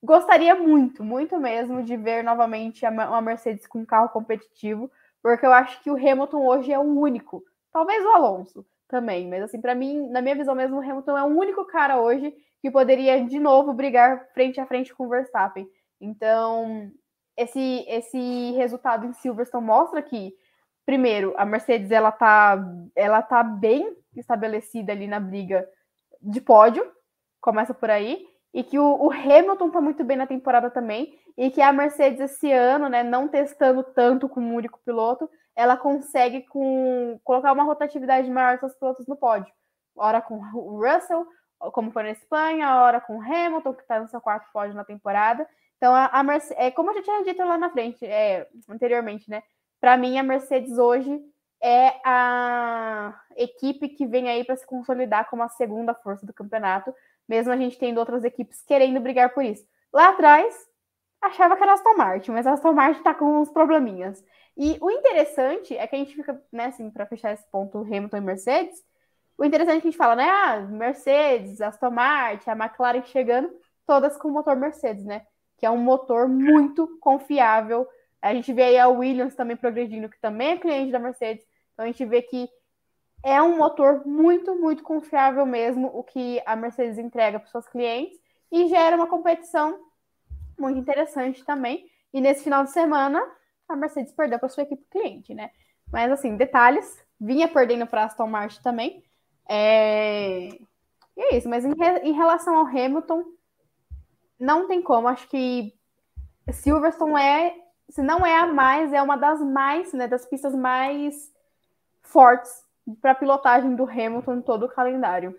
[0.00, 4.88] gostaria muito, muito mesmo de ver novamente uma Mercedes com um carro competitivo,
[5.20, 7.42] porque eu acho que o Hamilton hoje é o único.
[7.72, 11.22] Talvez o Alonso também, mas assim, para mim, na minha visão mesmo, o Hamilton é
[11.24, 12.32] o único cara hoje
[12.62, 15.68] que poderia de novo brigar frente a frente com o Verstappen.
[16.00, 16.92] Então,
[17.36, 20.34] esse, esse resultado em Silverstone mostra que,
[20.84, 22.58] primeiro, a Mercedes ela tá,
[22.94, 25.68] ela tá bem estabelecida ali na briga
[26.20, 26.90] de pódio,
[27.40, 31.50] começa por aí, e que o, o Hamilton tá muito bem na temporada também, e
[31.50, 36.42] que a Mercedes esse ano, né, não testando tanto com um único piloto, ela consegue
[36.42, 39.52] com, colocar uma rotatividade maior dos pilotos no pódio.
[39.96, 41.26] Hora com o Russell,
[41.72, 44.84] como foi na Espanha, hora com o Hamilton, que está no seu quarto pódio na
[44.84, 45.46] temporada.
[45.80, 49.30] Então, a, a Mercedes, é, como eu já tinha dito lá na frente, é, anteriormente,
[49.30, 49.42] né?
[49.80, 51.18] Para mim, a Mercedes hoje
[51.58, 56.94] é a equipe que vem aí para se consolidar como a segunda força do campeonato,
[57.26, 59.66] mesmo a gente tendo outras equipes querendo brigar por isso.
[59.90, 60.54] Lá atrás,
[61.18, 64.22] achava que era a Aston Martin, mas a Aston Martin está com uns probleminhas.
[64.58, 68.18] E o interessante é que a gente fica, né, assim, para fechar esse ponto, Hamilton
[68.18, 68.84] e Mercedes,
[69.38, 73.50] o interessante é que a gente fala, né, ah, Mercedes, Aston Martin, a McLaren chegando,
[73.86, 75.24] todas com motor Mercedes, né?
[75.60, 77.86] Que é um motor muito confiável.
[78.22, 81.46] A gente vê aí a Williams também progredindo, que também é cliente da Mercedes.
[81.74, 82.48] Então a gente vê que
[83.22, 87.68] é um motor muito, muito confiável mesmo, o que a Mercedes entrega para os seus
[87.68, 88.18] clientes
[88.50, 89.78] e gera uma competição
[90.58, 91.86] muito interessante também.
[92.10, 93.22] E nesse final de semana,
[93.68, 95.50] a Mercedes perdeu para sua equipe cliente, né?
[95.92, 99.04] Mas assim, detalhes, vinha perdendo para Aston Martin também.
[99.46, 100.48] É...
[101.14, 101.98] E é isso, mas em, re...
[101.98, 103.24] em relação ao Hamilton,
[104.40, 105.06] não tem como.
[105.06, 105.72] Acho que
[106.50, 107.54] Silverstone é,
[107.88, 111.30] se não é a mais, é uma das mais, né, das pistas mais
[112.02, 112.50] fortes
[113.00, 115.38] para pilotagem do Hamilton em todo o calendário.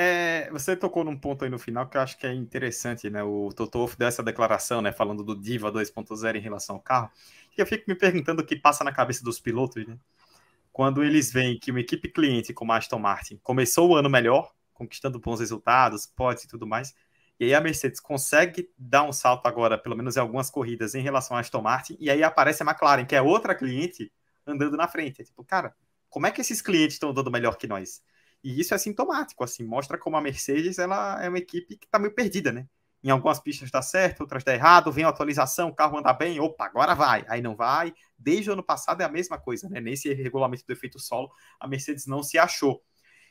[0.00, 3.20] É, você tocou num ponto aí no final que eu acho que é interessante, né?
[3.24, 4.92] O Toto Wolff deu essa declaração, né?
[4.92, 7.10] Falando do Diva 2.0 em relação ao carro.
[7.56, 9.98] E eu fico me perguntando o que passa na cabeça dos pilotos, né?
[10.72, 14.52] Quando eles veem que uma equipe cliente como a Aston Martin começou o ano melhor,
[14.72, 16.94] conquistando bons resultados, pods e tudo mais,
[17.38, 21.02] e aí a Mercedes consegue dar um salto agora, pelo menos em algumas corridas, em
[21.02, 24.12] relação à Aston Martin, e aí aparece a McLaren, que é outra cliente,
[24.46, 25.22] andando na frente.
[25.22, 25.74] É tipo, cara,
[26.08, 28.02] como é que esses clientes estão dando melhor que nós?
[28.42, 31.98] E isso é sintomático, assim, mostra como a Mercedes ela é uma equipe que está
[31.98, 32.66] meio perdida, né?
[33.02, 36.40] em algumas pistas dá certo, outras dá errado, vem a atualização, o carro anda bem,
[36.40, 37.94] opa, agora vai, aí não vai.
[38.18, 39.80] Desde o ano passado é a mesma coisa, né?
[39.80, 41.30] Nesse regulamento do efeito solo,
[41.60, 42.82] a Mercedes não se achou.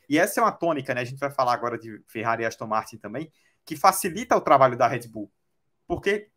[0.10, 1.02] E essa é uma tônica, né?
[1.02, 3.32] A gente vai falar agora de Ferrari e Aston Martin também,
[3.68, 5.30] que facilita o trabalho da Red Bull.
[5.86, 6.30] Porque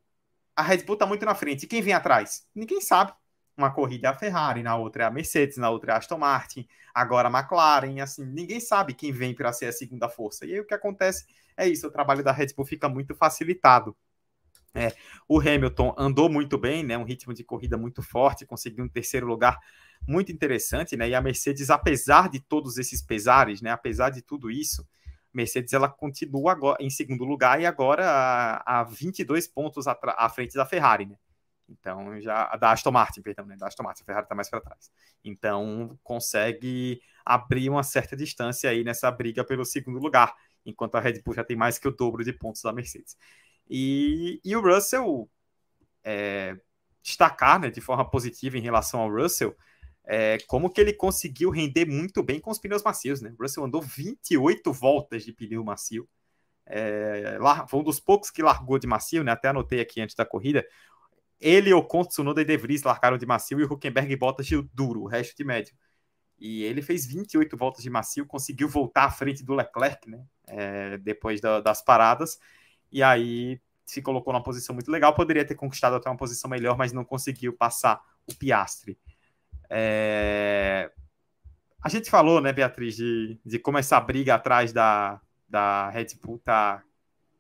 [0.55, 1.63] a Red Bull está muito na frente.
[1.63, 2.47] E quem vem atrás?
[2.53, 3.13] Ninguém sabe.
[3.57, 6.19] Uma corrida é a Ferrari, na outra é a Mercedes, na outra é a Aston
[6.19, 10.47] Martin, agora a McLaren, assim, ninguém sabe quem vem para ser a segunda força.
[10.47, 11.27] E aí o que acontece
[11.57, 13.95] é isso, o trabalho da Red Bull fica muito facilitado.
[14.73, 14.95] É,
[15.29, 16.97] o Hamilton andou muito bem, né?
[16.97, 19.59] Um ritmo de corrida muito forte, conseguiu um terceiro lugar
[20.09, 21.09] muito interessante, né?
[21.09, 23.71] E a Mercedes, apesar de todos esses pesares, né?
[23.71, 24.87] Apesar de tudo isso,
[25.33, 30.55] Mercedes ela continua agora em segundo lugar e agora a, a 22 pontos à frente
[30.55, 31.17] da Ferrari, né?
[31.71, 33.57] Então, já da Aston Martin, perdão, né?
[33.57, 34.91] Da Aston Martin, a Ferrari está mais para trás.
[35.25, 40.35] Então, consegue abrir uma certa distância aí nessa briga pelo segundo lugar,
[40.67, 43.17] enquanto a Red Bull já tem mais que o dobro de pontos da Mercedes.
[43.69, 45.31] E, e o Russell
[46.03, 46.59] é,
[47.03, 49.57] destacar, né, de forma positiva em relação ao Russell,
[50.05, 53.35] é, como que ele conseguiu render muito bem com os pneus macios, né?
[53.39, 56.09] O Russell andou 28 voltas de pneu macio.
[56.67, 57.39] É,
[57.69, 59.33] foi um dos poucos que largou de macio, né?
[59.33, 60.65] Até anotei aqui antes da corrida.
[61.41, 64.61] Ele, o Tsunoda e De Vries largaram de macio e o Huckenberg e Bottas de
[64.75, 65.75] duro, o resto de médio.
[66.39, 70.25] E ele fez 28 voltas de macio, conseguiu voltar à frente do Leclerc, né?
[70.47, 72.39] É, depois da, das paradas.
[72.91, 75.15] E aí se colocou numa posição muito legal.
[75.15, 78.99] Poderia ter conquistado até uma posição melhor, mas não conseguiu passar o Piastre.
[79.71, 80.91] É...
[81.83, 86.39] A gente falou, né, Beatriz, de, de como essa briga atrás da, da Red Bull
[86.39, 86.83] tá,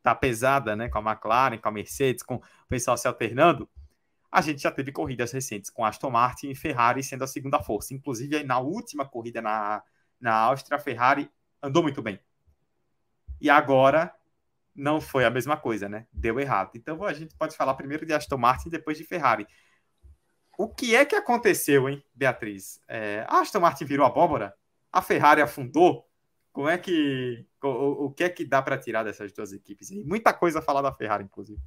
[0.02, 3.68] tá pesada, né, com a McLaren, com a Mercedes, com o pessoal se alternando.
[4.32, 7.92] A gente já teve corridas recentes com Aston Martin e Ferrari sendo a segunda força.
[7.92, 9.82] Inclusive, na última corrida na,
[10.20, 11.28] na Áustria, a Ferrari
[11.62, 12.18] andou muito bem.
[13.40, 14.14] E agora
[14.74, 16.06] não foi a mesma coisa, né?
[16.12, 16.70] Deu errado.
[16.74, 19.46] Então a gente pode falar primeiro de Aston Martin e depois de Ferrari.
[20.60, 22.82] O que é que aconteceu, hein, Beatriz?
[22.86, 24.52] É, a Aston Martin virou abóbora?
[24.92, 26.04] A Ferrari afundou?
[26.52, 27.46] Como é que.
[27.64, 29.90] O, o que é que dá para tirar dessas duas equipes?
[29.90, 31.62] E muita coisa a falar da Ferrari, inclusive.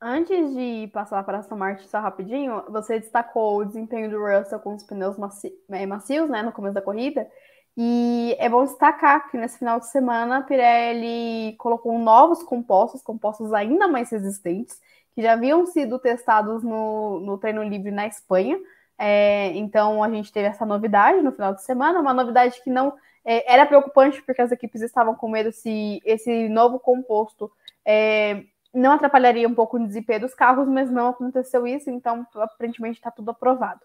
[0.00, 4.60] Antes de passar para a Aston Martin só rapidinho, você destacou o desempenho do Russell
[4.60, 7.28] com os pneus maci é, macios, né, no começo da corrida.
[7.76, 13.52] E é bom destacar que nesse final de semana a Pirelli colocou novos compostos, compostos
[13.52, 14.80] ainda mais resistentes,
[15.14, 18.58] que já haviam sido testados no, no treino livre na Espanha.
[18.98, 22.94] É, então a gente teve essa novidade no final de semana, uma novidade que não
[23.24, 27.50] é, era preocupante porque as equipes estavam com medo se esse novo composto
[27.84, 32.98] é, não atrapalharia um pouco o desempenho dos carros, mas não aconteceu isso, então aparentemente
[32.98, 33.80] está tudo aprovado.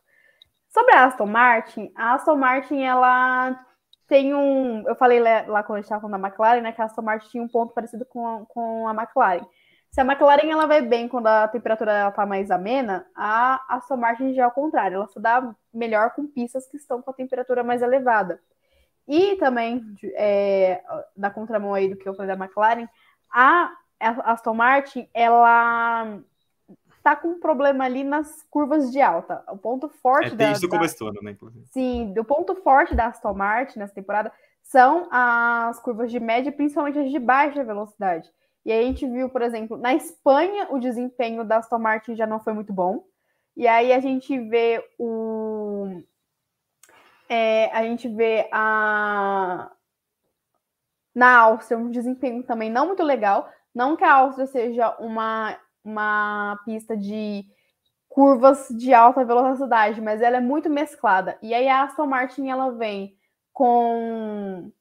[0.70, 3.60] Sobre a Aston Martin, a Aston Martin ela
[4.08, 4.84] tem um.
[4.88, 6.72] Eu falei lá, quando a gente estava falando da McLaren, né?
[6.72, 9.46] Que a Aston Martin tinha um ponto parecido com a, com a McLaren.
[9.92, 14.34] Se a McLaren ela vai bem quando a temperatura está mais amena, a Aston Martin
[14.34, 17.64] já é o contrário, ela se dá melhor com pistas que estão com a temperatura
[17.64, 18.40] mais elevada.
[19.08, 19.84] E também,
[20.14, 20.84] é,
[21.18, 22.88] da contramão aí do que eu falei da McLaren,
[23.32, 26.20] a Aston Martin, ela
[26.96, 29.44] está com um problema ali nas curvas de alta.
[29.50, 31.66] O ponto forte é, da, isso começou, né, inclusive.
[31.72, 34.32] Sim, o ponto forte da Aston Martin nessa temporada
[34.62, 38.30] são as curvas de média, principalmente as de baixa velocidade.
[38.66, 42.28] E aí a gente viu, por exemplo, na Espanha o desempenho da Aston Martin já
[42.28, 43.03] não foi muito bom.
[43.55, 46.01] E aí a gente vê o.
[47.28, 49.72] É, a gente vê a.
[51.14, 53.49] Na Áustria, um desempenho também não muito legal.
[53.74, 57.45] Não que a Áustria seja uma, uma pista de
[58.07, 61.38] curvas de alta velocidade, mas ela é muito mesclada.
[61.41, 63.16] E aí a Aston Martin ela vem
[63.53, 64.72] com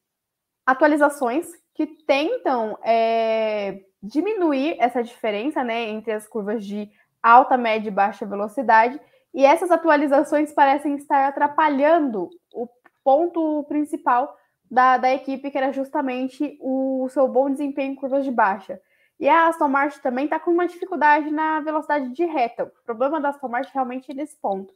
[0.65, 1.47] atualizações
[1.79, 6.91] que tentam é, diminuir essa diferença né, entre as curvas de
[7.23, 9.01] alta, média e baixa velocidade.
[9.33, 12.69] E essas atualizações parecem estar atrapalhando o
[13.05, 14.37] ponto principal
[14.69, 18.81] da, da equipe, que era justamente o seu bom desempenho em curvas de baixa.
[19.21, 22.65] E a Aston Martin também está com uma dificuldade na velocidade de reta.
[22.65, 24.75] O problema da Aston Martin realmente é nesse ponto.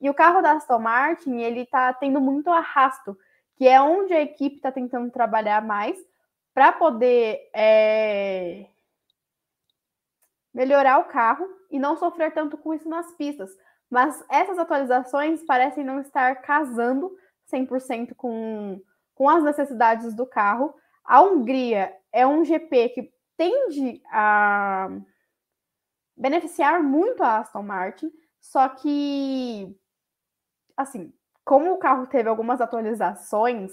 [0.00, 3.18] E o carro da Aston Martin, ele está tendo muito arrasto,
[3.56, 5.98] que é onde a equipe está tentando trabalhar mais,
[6.54, 8.66] para poder é,
[10.54, 13.50] melhorar o carro e não sofrer tanto com isso nas pistas.
[13.90, 17.12] Mas essas atualizações parecem não estar casando
[17.52, 18.80] 100% com,
[19.14, 20.72] com as necessidades do carro.
[21.04, 24.88] A Hungria é um GP que tende a
[26.16, 29.76] beneficiar muito a Aston Martin, só que,
[30.76, 31.12] assim,
[31.44, 33.72] como o carro teve algumas atualizações,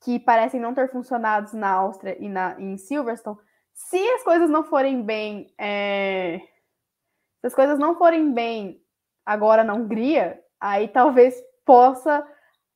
[0.00, 3.38] que parecem não ter funcionado na Áustria e na, em Silverstone,
[3.72, 6.40] Se as coisas não forem bem, é...
[7.40, 8.82] se as coisas não forem bem
[9.24, 11.34] agora na Hungria, aí talvez
[11.64, 12.26] possa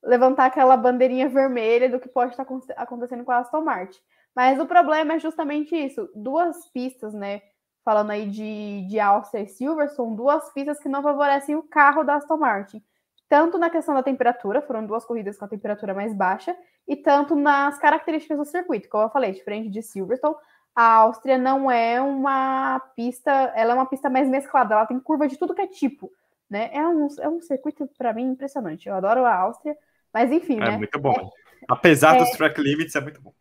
[0.03, 2.45] levantar aquela bandeirinha vermelha do que pode estar
[2.77, 3.99] acontecendo com a Aston Martin.
[4.35, 7.41] Mas o problema é justamente isso: duas pistas, né?
[7.85, 12.15] Falando aí de, de Áustria e Silverstone, duas pistas que não favorecem o carro da
[12.15, 12.83] Aston Martin.
[13.29, 16.55] Tanto na questão da temperatura, foram duas corridas com a temperatura mais baixa,
[16.87, 18.89] e tanto nas características do circuito.
[18.89, 20.35] Como eu falei, diferente de Silverstone,
[20.75, 25.27] a Áustria não é uma pista, ela é uma pista mais mesclada, ela tem curva
[25.27, 26.11] de tudo que é tipo.
[26.49, 26.69] Né?
[26.73, 28.87] É, um, é um circuito, para mim, impressionante.
[28.87, 29.75] Eu adoro a Áustria,
[30.13, 30.57] mas enfim.
[30.57, 30.77] É né?
[30.77, 31.13] muito bom.
[31.13, 33.33] É, Apesar é, dos track limits, é muito bom.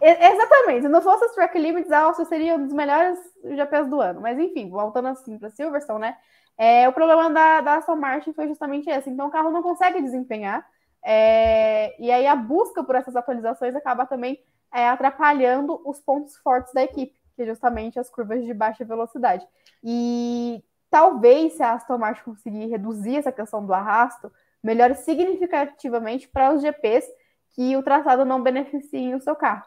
[0.00, 0.82] Exatamente.
[0.82, 4.20] Se não fosse os track limits, a Áustria seria um dos melhores GPs do ano.
[4.20, 6.16] Mas enfim, voltando assim para Silverstone, né?
[6.62, 9.08] É, o problema da, da Aston Martin foi justamente esse.
[9.08, 10.62] Então o carro não consegue desempenhar.
[11.02, 14.38] É, e aí a busca por essas atualizações acaba também
[14.70, 19.48] é, atrapalhando os pontos fortes da equipe, que é justamente as curvas de baixa velocidade.
[19.82, 24.30] E talvez se a Aston Martin conseguir reduzir essa questão do arrasto,
[24.62, 27.08] melhore significativamente para os GPs
[27.54, 29.64] que o traçado não beneficie o seu carro.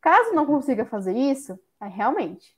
[0.00, 2.56] Caso não consiga fazer isso, é realmente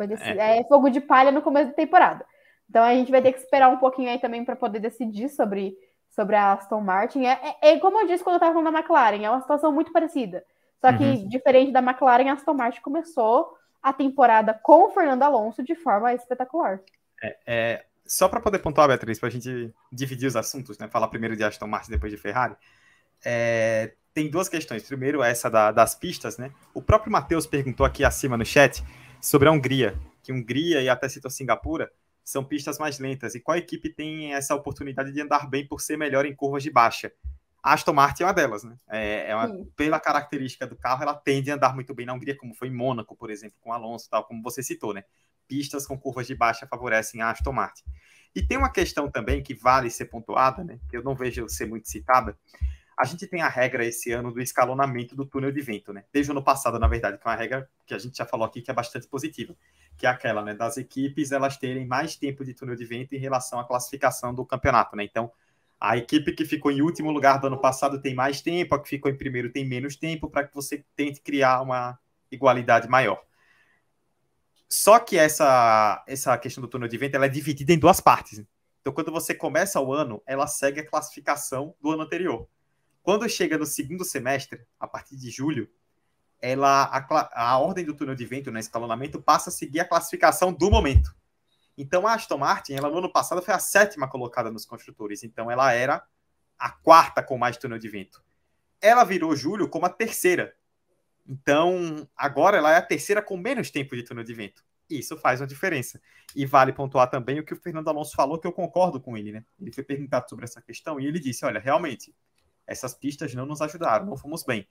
[0.00, 0.08] foi
[0.38, 0.60] é.
[0.60, 2.24] é fogo de palha no começo da temporada.
[2.70, 5.76] Então a gente vai ter que esperar um pouquinho aí também para poder decidir sobre,
[6.08, 7.24] sobre a Aston Martin.
[7.24, 9.72] É, é, é como eu disse quando eu estava falando da McLaren, é uma situação
[9.72, 10.44] muito parecida.
[10.80, 11.28] Só que, uhum.
[11.28, 13.52] diferente da McLaren, a Aston Martin começou
[13.82, 16.80] a temporada com o Fernando Alonso de forma espetacular.
[17.22, 20.88] É, é só para poder pontuar, Beatriz, para a gente dividir os assuntos, né?
[20.88, 22.56] Falar primeiro de Aston Martin, depois de Ferrari.
[23.24, 24.84] É, tem duas questões.
[24.84, 26.52] Primeiro, essa da, das pistas, né?
[26.72, 28.82] O próprio Matheus perguntou aqui acima no chat
[29.20, 31.90] sobre a Hungria, que Hungria e até citou Singapura
[32.30, 33.34] são pistas mais lentas.
[33.34, 36.70] E qual equipe tem essa oportunidade de andar bem por ser melhor em curvas de
[36.70, 37.12] baixa?
[37.62, 38.76] A Aston Martin é uma delas, né?
[38.88, 42.36] É, é uma, pela característica do carro, ela tende a andar muito bem na Hungria,
[42.36, 45.04] como foi em Mônaco, por exemplo, com Alonso, tal, como você citou, né?
[45.46, 47.84] Pistas com curvas de baixa favorecem a Aston Martin.
[48.34, 50.78] E tem uma questão também que vale ser pontuada, né?
[50.88, 52.38] Que eu não vejo ser muito citada.
[53.00, 56.04] A gente tem a regra esse ano do escalonamento do túnel de vento, né?
[56.12, 58.46] Desde o ano passado, na verdade, que é uma regra que a gente já falou
[58.46, 59.56] aqui que é bastante positiva
[60.00, 63.18] que é aquela, né, das equipes elas terem mais tempo de túnel de vento em
[63.18, 65.04] relação à classificação do campeonato, né?
[65.04, 65.30] Então,
[65.78, 68.88] a equipe que ficou em último lugar do ano passado tem mais tempo, a que
[68.88, 71.98] ficou em primeiro tem menos tempo, para que você tente criar uma
[72.30, 73.22] igualdade maior.
[74.66, 78.42] Só que essa, essa questão do túnel de vento ela é dividida em duas partes.
[78.80, 82.48] Então, quando você começa o ano, ela segue a classificação do ano anterior.
[83.02, 85.70] Quando chega no segundo semestre, a partir de julho,
[86.40, 89.88] ela a, a ordem do túnel de vento no né, escalonamento passa a seguir a
[89.88, 91.14] classificação do momento.
[91.76, 95.50] Então a Aston Martin, ela no ano passado foi a sétima colocada nos construtores, então
[95.50, 96.02] ela era
[96.58, 98.22] a quarta com mais túnel de vento.
[98.80, 100.54] Ela virou julho como a terceira.
[101.26, 104.62] Então, agora ela é a terceira com menos tempo de túnel de vento.
[104.88, 106.00] Isso faz uma diferença.
[106.34, 109.32] E vale pontuar também o que o Fernando Alonso falou, que eu concordo com ele,
[109.32, 109.44] né?
[109.60, 112.14] Ele foi perguntado sobre essa questão e ele disse: olha, realmente,
[112.70, 114.66] essas pistas não nos ajudaram, não fomos bem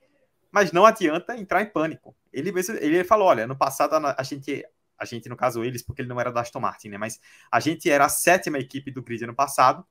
[0.52, 2.16] mas não adianta entrar em pânico.
[2.32, 4.66] Ele, ele falou: olha, no passado a gente,
[4.98, 6.98] a gente, no caso eles, porque ele não era da Aston Martin, né?
[6.98, 7.20] Mas
[7.52, 9.86] a gente era a sétima equipe do grid ano passado,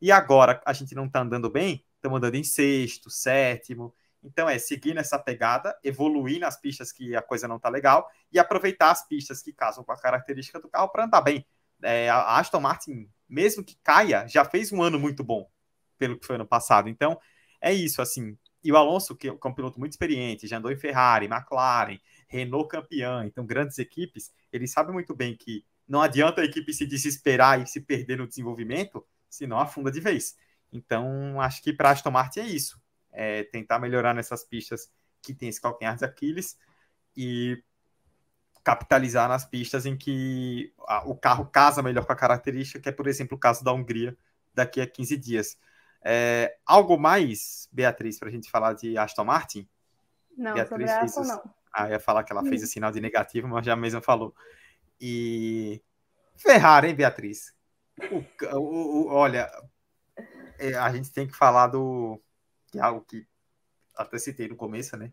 [0.00, 3.94] e agora a gente não tá andando bem, estamos andando em sexto, sétimo.
[4.22, 8.38] Então é seguir nessa pegada, evoluir nas pistas que a coisa não tá legal e
[8.38, 11.44] aproveitar as pistas que casam com a característica do carro para andar bem.
[11.82, 15.50] É, a Aston Martin, mesmo que caia, já fez um ano muito bom
[15.98, 16.88] pelo que foi ano passado.
[16.88, 17.18] Então
[17.62, 20.76] é isso, assim, e o Alonso, que é um piloto muito experiente, já andou em
[20.76, 21.98] Ferrari, McLaren,
[22.28, 26.86] Renault campeão, então grandes equipes, ele sabe muito bem que não adianta a equipe se
[26.86, 30.36] desesperar e se perder no desenvolvimento, senão afunda de vez.
[30.72, 32.80] Então, acho que para Aston Martin é isso.
[33.10, 34.90] É tentar melhorar nessas pistas
[35.20, 36.56] que tem esse calcanhar de Aquiles
[37.16, 37.62] e
[38.64, 40.72] capitalizar nas pistas em que
[41.04, 44.16] o carro casa melhor com a característica, que é, por exemplo, o caso da Hungria
[44.54, 45.58] daqui a 15 dias.
[46.04, 49.68] É, algo mais, Beatriz, para a gente falar de Aston Martin?
[50.36, 51.54] Não, Beatriz sobre Aston, não.
[51.72, 54.34] Ah, ia falar que ela fez o sinal de negativo, mas já mesmo falou.
[55.00, 55.82] E
[56.36, 57.54] Ferrari, hein, Beatriz?
[58.10, 59.50] O, o, o, olha,
[60.58, 62.20] é, a gente tem que falar do
[62.74, 63.26] é algo que
[63.96, 65.12] até citei no começo, né?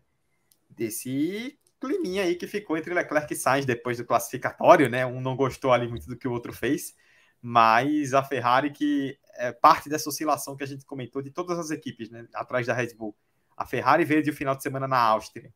[0.68, 5.06] Desse climinha aí que ficou entre Leclerc e Sainz depois do classificatório, né?
[5.06, 6.94] Um não gostou ali muito do que o outro fez
[7.40, 11.70] mas a Ferrari que é parte dessa oscilação que a gente comentou de todas as
[11.70, 13.16] equipes, né, atrás da Red Bull.
[13.56, 15.52] A Ferrari veio de um final de semana na Áustria,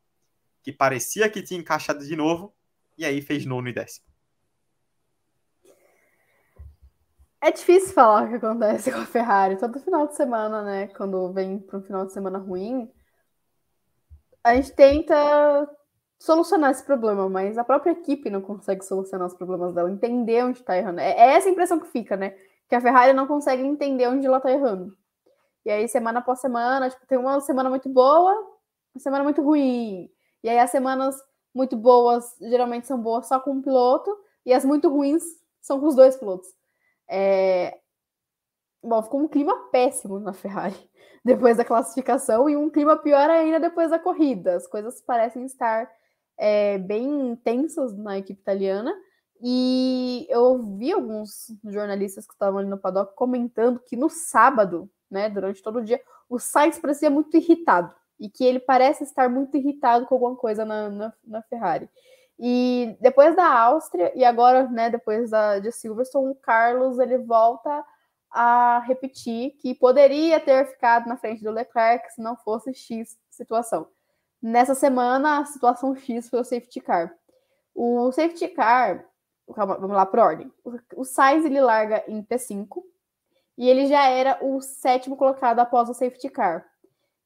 [0.62, 2.54] que parecia que tinha encaixado de novo,
[2.96, 4.06] e aí fez nono e décimo.
[7.40, 9.58] É difícil falar o que acontece com a Ferrari.
[9.58, 10.86] Todo final de semana, né?
[10.88, 12.90] Quando vem para um final de semana ruim,
[14.42, 15.68] a gente tenta
[16.24, 20.58] solucionar esse problema, mas a própria equipe não consegue solucionar os problemas dela, entender onde
[20.60, 20.98] está errando.
[20.98, 22.34] É, é essa impressão que fica, né?
[22.66, 24.96] Que a Ferrari não consegue entender onde ela está errando.
[25.66, 28.32] E aí, semana após semana, tipo, tem uma semana muito boa,
[28.94, 30.10] uma semana muito ruim.
[30.42, 31.14] E aí, as semanas
[31.54, 34.10] muito boas geralmente são boas só com um piloto,
[34.46, 35.22] e as muito ruins
[35.60, 36.48] são com os dois pilotos.
[37.06, 37.78] É...
[38.82, 40.76] Bom, ficou um clima péssimo na Ferrari
[41.22, 44.56] depois da classificação e um clima pior ainda depois da corrida.
[44.56, 45.90] As coisas parecem estar
[46.38, 48.94] é, bem tensas na equipe italiana.
[49.42, 55.28] E eu vi alguns jornalistas que estavam ali no paddock comentando que no sábado, né,
[55.28, 59.56] durante todo o dia, o Sainz parecia muito irritado e que ele parece estar muito
[59.56, 61.88] irritado com alguma coisa na, na, na Ferrari.
[62.38, 67.84] E depois da Áustria e agora, né, depois da, de Silverstone, o Carlos ele volta
[68.30, 73.88] a repetir que poderia ter ficado na frente do Leclerc se não fosse X situação.
[74.46, 77.16] Nessa semana, a situação X foi o safety car.
[77.74, 79.02] O safety car,
[79.54, 80.52] calma, vamos lá por ordem.
[80.94, 82.82] O Sainz ele larga em P5
[83.56, 86.62] e ele já era o sétimo colocado após o safety car.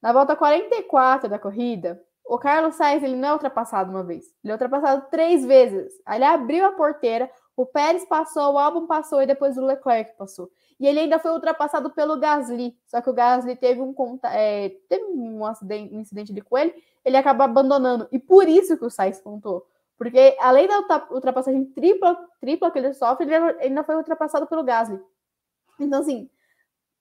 [0.01, 4.51] Na volta 44 da corrida, o Carlos Sainz ele não é ultrapassado uma vez, ele
[4.51, 5.91] é ultrapassado três vezes.
[6.05, 10.15] Aí ele abriu a porteira, o Pérez passou, o Albon passou e depois o Leclerc
[10.17, 10.49] passou.
[10.79, 12.77] E ele ainda foi ultrapassado pelo Gasly.
[12.87, 16.73] Só que o Gasly teve um, é, teve um, acidente, um incidente ali com ele,
[17.03, 18.07] ele acaba abandonando.
[18.11, 19.67] E por isso que o Sainz pontou.
[19.97, 24.99] Porque além da ultrapassagem tripla, tripla que ele sofre, ele ainda foi ultrapassado pelo Gasly.
[25.77, 26.29] Então, assim,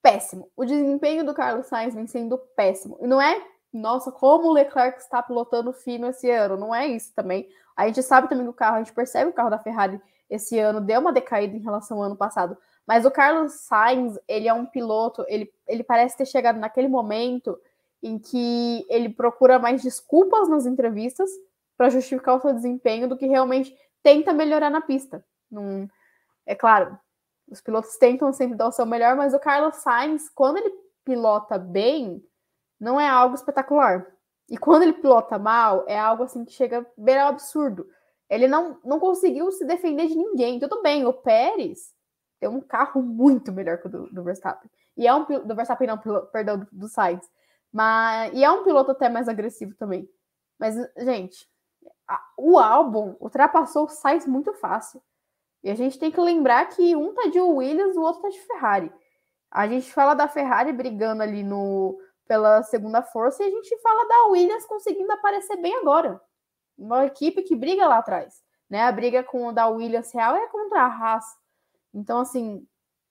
[0.03, 0.51] péssimo.
[0.57, 2.99] O desempenho do Carlos Sainz vem sendo péssimo.
[3.01, 3.41] E não é,
[3.73, 6.57] nossa, como o Leclerc está pilotando fino esse ano.
[6.57, 7.49] Não é isso também.
[7.77, 10.59] A gente sabe também que o carro, a gente percebe o carro da Ferrari esse
[10.59, 12.57] ano deu uma decaída em relação ao ano passado.
[12.89, 17.61] Mas o Carlos Sainz, ele é um piloto, ele, ele parece ter chegado naquele momento
[18.03, 21.29] em que ele procura mais desculpas nas entrevistas
[21.77, 25.23] para justificar o seu desempenho do que realmente tenta melhorar na pista.
[25.51, 25.87] Não,
[26.47, 26.99] é claro,
[27.47, 30.73] os pilotos tentam sempre dar o seu melhor, mas o Carlos Sainz, quando ele
[31.05, 32.25] pilota bem,
[32.81, 34.07] não é algo espetacular.
[34.49, 37.87] E quando ele pilota mal, é algo assim que chega bem ao absurdo.
[38.31, 40.59] Ele não, não conseguiu se defender de ninguém.
[40.59, 41.98] Tudo bem, o Pérez
[42.39, 44.71] tem um carro muito melhor que o do, do Verstappen.
[44.97, 45.99] E é um do Verstappen, não,
[46.33, 47.25] perdão, do, do Sainz.
[47.73, 50.09] Mas, e é um piloto até mais agressivo também.
[50.59, 51.49] Mas, gente,
[52.07, 55.03] a, o álbum ultrapassou o Sainz muito fácil.
[55.63, 58.41] E a gente tem que lembrar que um tá de Williams, o outro tá de
[58.41, 58.93] Ferrari.
[59.51, 64.07] A gente fala da Ferrari brigando ali no pela segunda força e a gente fala
[64.07, 66.21] da Williams conseguindo aparecer bem agora.
[66.77, 68.43] Uma equipe que briga lá atrás.
[68.69, 68.83] Né?
[68.83, 71.25] A briga com da Williams real é contra a Haas.
[71.93, 72.67] Então, assim,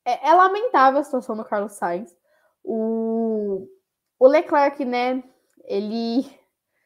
[0.06, 2.16] é, é lamentável a situação do Carlos Sainz.
[2.64, 3.68] O,
[4.20, 5.24] o Leclerc, né,
[5.66, 6.26] ele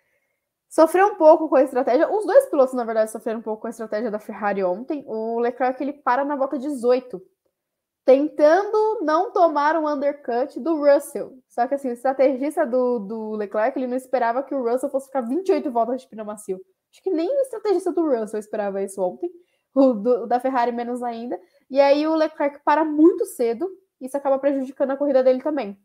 [0.70, 2.12] sofreu um pouco com a estratégia.
[2.12, 5.04] Os dois pilotos, na verdade, sofreram um pouco com a estratégia da Ferrari ontem.
[5.08, 7.22] O Leclerc, ele para na volta 18,
[8.06, 11.34] tentando não tomar um undercut do Russell.
[11.48, 15.08] Só que, assim, o estrategista do, do Leclerc, ele não esperava que o Russell fosse
[15.08, 16.60] ficar 28 voltas de pneu macio.
[16.92, 19.30] Acho que nem o estrategista do Russell esperava isso ontem.
[19.74, 21.40] O, do, o da Ferrari menos ainda.
[21.72, 23.72] E aí o Leclerc para muito cedo,
[24.02, 25.80] isso acaba prejudicando a corrida dele também.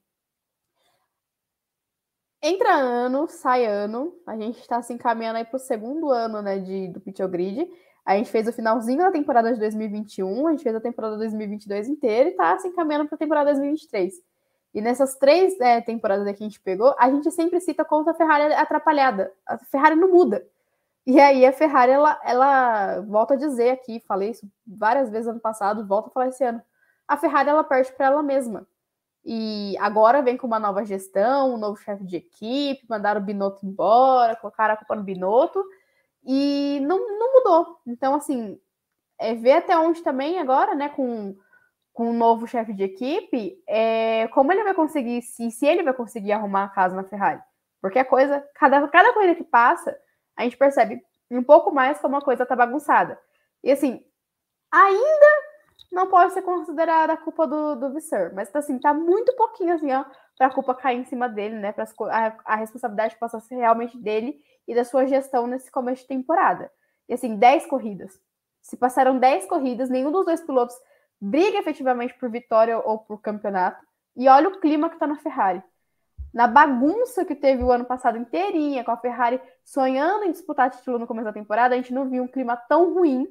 [2.42, 6.58] Entra ano, sai ano, a gente está se encaminhando aí para o segundo ano né,
[6.58, 7.70] de, do Pit Grid.
[8.04, 11.88] A gente fez o finalzinho da temporada de 2021, a gente fez a temporada 2022
[11.88, 14.14] inteira e está se encaminhando para a temporada 2023.
[14.74, 18.14] E nessas três é, temporadas que a gente pegou, a gente sempre cita como a
[18.14, 19.32] Ferrari atrapalhada.
[19.46, 20.44] A Ferrari não muda.
[21.06, 25.38] E aí a Ferrari, ela, ela volta a dizer aqui, falei isso várias vezes ano
[25.38, 26.60] passado, volta a falar esse ano.
[27.06, 28.66] A Ferrari, ela perde para ela mesma.
[29.24, 33.64] E agora vem com uma nova gestão, um novo chefe de equipe, mandaram o Binotto
[33.66, 35.64] embora, colocaram a culpa no Binotto,
[36.24, 37.80] e não, não mudou.
[37.86, 38.58] Então, assim,
[39.18, 41.36] é ver até onde também agora, né, com,
[41.92, 45.94] com um novo chefe de equipe, é, como ele vai conseguir, se, se ele vai
[45.94, 47.40] conseguir arrumar a casa na Ferrari.
[47.80, 49.96] Porque a coisa, cada, cada coisa que passa,
[50.36, 53.18] a gente percebe um pouco mais como a coisa tá bagunçada.
[53.64, 54.04] E assim,
[54.70, 55.26] ainda
[55.90, 59.92] não pode ser considerada a culpa do, do Visser, mas assim, tá muito pouquinho assim,
[59.92, 60.04] ó,
[60.36, 61.72] pra culpa cair em cima dele, né?
[61.72, 66.02] Pra a, a responsabilidade passar a ser realmente dele e da sua gestão nesse começo
[66.02, 66.70] de temporada.
[67.08, 68.20] E assim, 10 corridas.
[68.60, 70.76] Se passaram 10 corridas, nenhum dos dois pilotos
[71.20, 73.84] briga efetivamente por vitória ou por campeonato.
[74.16, 75.62] E olha o clima que tá na Ferrari
[76.32, 80.98] na bagunça que teve o ano passado inteirinha, com a Ferrari sonhando em disputar título
[80.98, 83.26] no começo da temporada, a gente não viu um clima tão ruim,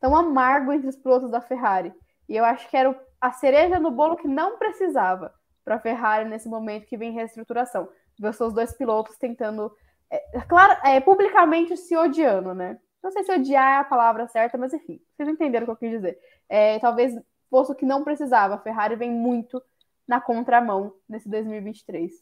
[0.00, 1.92] tão amargo entre os pilotos da Ferrari.
[2.28, 5.32] E eu acho que era a cereja no bolo que não precisava
[5.64, 7.88] para a Ferrari nesse momento que vem reestruturação.
[8.18, 9.72] Ver os seus dois pilotos tentando
[10.10, 12.78] é, claro, é, publicamente se odiando, né?
[13.02, 15.76] Não sei se odiar é a palavra certa, mas enfim, vocês entenderam o que eu
[15.76, 16.18] quis dizer.
[16.48, 17.14] É, talvez
[17.50, 18.54] fosse o que não precisava.
[18.54, 19.62] A Ferrari vem muito
[20.06, 22.12] na contramão nesse 2023.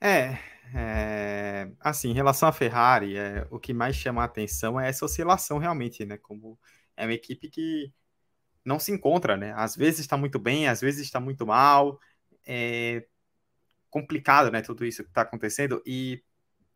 [0.00, 0.38] É,
[0.74, 5.04] é, assim, em relação à Ferrari, é, o que mais chama a atenção é essa
[5.04, 6.18] oscilação realmente, né?
[6.18, 6.58] Como
[6.96, 7.92] é uma equipe que
[8.64, 9.52] não se encontra, né?
[9.56, 11.98] Às vezes está muito bem, às vezes está muito mal.
[12.46, 13.06] É
[13.92, 14.62] complicado, né?
[14.62, 16.24] Tudo isso que está acontecendo e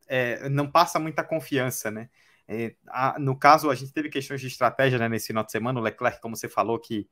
[0.07, 2.11] é, não passa muita confiança, né?
[2.47, 5.81] É, a, no caso, a gente teve questões de estratégia né, nesse final de semana.
[5.81, 7.09] O Leclerc, como você falou, que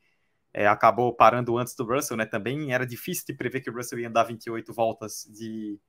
[0.55, 2.25] é, acabou parando antes do Russell, né?
[2.25, 5.81] Também era difícil de prever que o Russell ia dar 28 voltas de,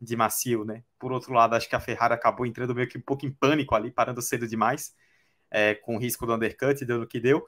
[0.00, 0.82] de macio, né?
[0.98, 3.74] Por outro lado, acho que a Ferrari acabou entrando meio que um pouco em pânico
[3.74, 4.94] ali, parando cedo demais,
[5.50, 7.46] é, com risco do undercut, deu no que deu.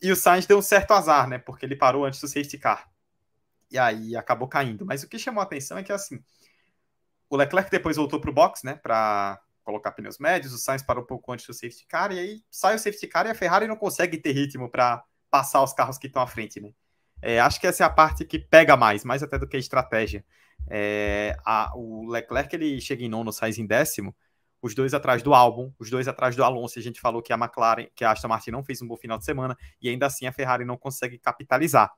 [0.00, 1.38] E o Sainz deu um certo azar, né?
[1.38, 2.90] Porque ele parou antes do safety car.
[3.70, 4.86] E aí acabou caindo.
[4.86, 6.18] Mas o que chamou a atenção é que, assim,
[7.28, 8.74] o Leclerc depois voltou para o box, né?
[8.74, 12.42] Para colocar pneus médios, o Sainz parou um pouco antes do safety car, e aí
[12.50, 15.02] sai o safety car e a Ferrari não consegue ter ritmo para
[15.34, 16.72] passar os carros que estão à frente, né?
[17.20, 19.58] É, acho que essa é a parte que pega mais, mais até do que a
[19.58, 20.24] estratégia.
[20.70, 24.14] É, a, o Leclerc ele chega em nono, Sainz em décimo,
[24.62, 26.78] os dois atrás do álbum, os dois atrás do Alonso.
[26.78, 29.18] A gente falou que a McLaren, que a Aston Martin não fez um bom final
[29.18, 31.90] de semana e ainda assim a Ferrari não consegue capitalizar.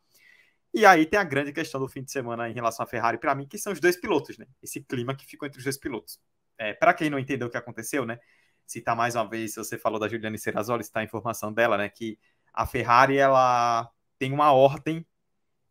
[0.73, 3.35] E aí tem a grande questão do fim de semana em relação à Ferrari, para
[3.35, 4.47] mim, que são os dois pilotos, né?
[4.63, 6.19] Esse clima que ficou entre os dois pilotos.
[6.57, 8.19] É, para quem não entendeu o que aconteceu, né?
[8.67, 11.91] Citar mais uma vez, você falou da Juliane Serrazoli, está a informação dela, né?
[11.91, 12.19] Que
[12.57, 15.07] a Ferrari ela tem uma ordem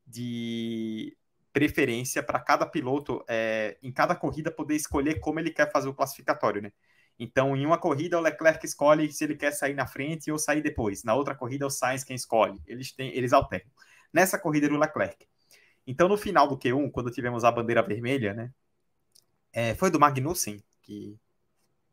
[0.05, 1.17] de
[1.51, 5.93] preferência para cada piloto é, em cada corrida poder escolher como ele quer fazer o
[5.93, 6.71] classificatório, né?
[7.17, 10.61] Então, em uma corrida, o Leclerc escolhe se ele quer sair na frente ou sair
[10.61, 11.03] depois.
[11.03, 12.61] Na outra corrida, o Sainz quem escolhe.
[12.67, 13.71] Eles, têm, eles alternam.
[14.13, 15.25] Nessa corrida, era o Leclerc.
[15.87, 18.51] Então, no final do Q1, quando tivemos a bandeira vermelha, né?
[19.53, 21.17] É, foi do Magnussen que,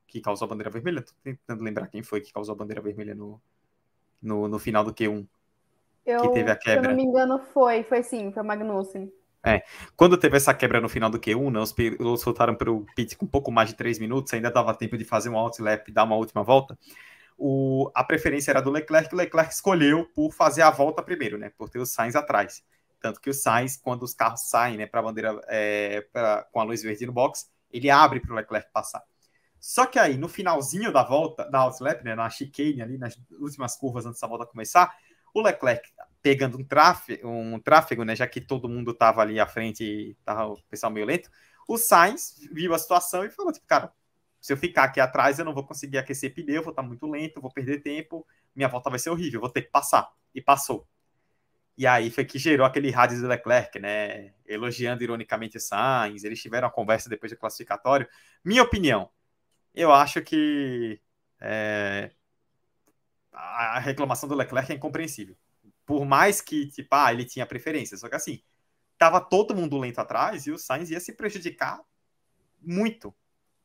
[0.08, 1.02] que causou a bandeira vermelha?
[1.02, 3.40] Tô tentando lembrar quem foi que causou a bandeira vermelha no,
[4.22, 5.26] no, no final do Q1.
[6.04, 6.82] Eu, que teve a quebra.
[6.82, 7.82] Se eu não me engano, foi.
[7.82, 9.12] Foi sim, foi o Magnussen.
[9.44, 9.64] É,
[9.96, 13.16] quando teve essa quebra no final do Q1, né, os pilotos voltaram para o pit
[13.16, 15.92] com um pouco mais de 3 minutos, ainda dava tempo de fazer um outlap e
[15.92, 16.78] dar uma última volta.
[17.36, 21.50] O, a preferência era do Leclerc, o Leclerc escolheu por fazer a volta primeiro, né,
[21.58, 22.62] por ter o Sainz atrás.
[23.00, 26.60] Tanto que o Sainz, quando os carros saem né, para a bandeira é, pra, com
[26.60, 29.02] a luz verde no box, ele abre para o Leclerc passar.
[29.62, 33.76] Só que aí, no finalzinho da volta, da outlap, né, na chicane ali, nas últimas
[33.76, 34.92] curvas antes da volta começar,
[35.32, 35.88] o Leclerc
[36.20, 40.14] pegando um tráfego, um tráfego, né, já que todo mundo estava ali à frente e
[40.24, 41.30] tava o pessoal meio lento,
[41.68, 43.92] o Sainz viu a situação e falou, tipo, cara,
[44.40, 47.06] se eu ficar aqui atrás, eu não vou conseguir aquecer pneu, vou estar tá muito
[47.06, 48.26] lento, vou perder tempo,
[48.56, 50.10] minha volta vai ser horrível, vou ter que passar.
[50.34, 50.88] E passou.
[51.78, 54.32] E aí foi que gerou aquele rádio do Leclerc, né?
[54.46, 56.24] Elogiando ironicamente o Sainz.
[56.24, 58.08] Eles tiveram uma conversa depois do classificatório.
[58.44, 59.10] Minha opinião,
[59.74, 61.00] eu acho que
[61.40, 62.10] é,
[63.32, 65.36] a reclamação do Leclerc é incompreensível.
[65.84, 67.96] Por mais que, tipo, ah, ele tinha preferência.
[67.96, 68.42] Só que assim,
[68.98, 71.80] tava todo mundo lento atrás e o Sainz ia se prejudicar
[72.60, 73.14] muito.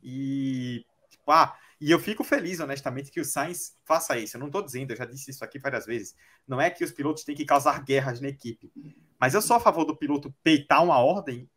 [0.02, 4.36] E, tipo, ah, e eu fico feliz, honestamente, que o Sainz faça isso.
[4.36, 6.16] Eu não estou dizendo, eu já disse isso aqui várias vezes.
[6.48, 8.72] Não é que os pilotos têm que causar guerras na equipe.
[9.20, 11.48] Mas eu sou a favor do piloto peitar uma ordem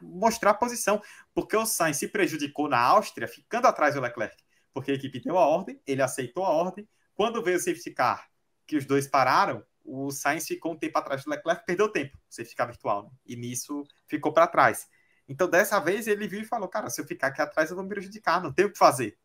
[0.00, 1.00] mostrar a posição.
[1.34, 4.36] Porque o Sainz se prejudicou na Áustria, ficando atrás do Leclerc.
[4.72, 6.88] Porque a equipe deu a ordem, ele aceitou a ordem.
[7.14, 8.28] Quando veio o safety car,
[8.66, 12.54] que os dois pararam, o Sainz ficou um tempo atrás do Leclerc, perdeu tempo, safety
[12.54, 13.04] car virtual.
[13.04, 13.10] Né?
[13.24, 14.86] E nisso ficou para trás.
[15.28, 17.84] Então, dessa vez, ele viu e falou: Cara, se eu ficar aqui atrás, eu vou
[17.84, 19.16] me prejudicar, não tenho o que fazer.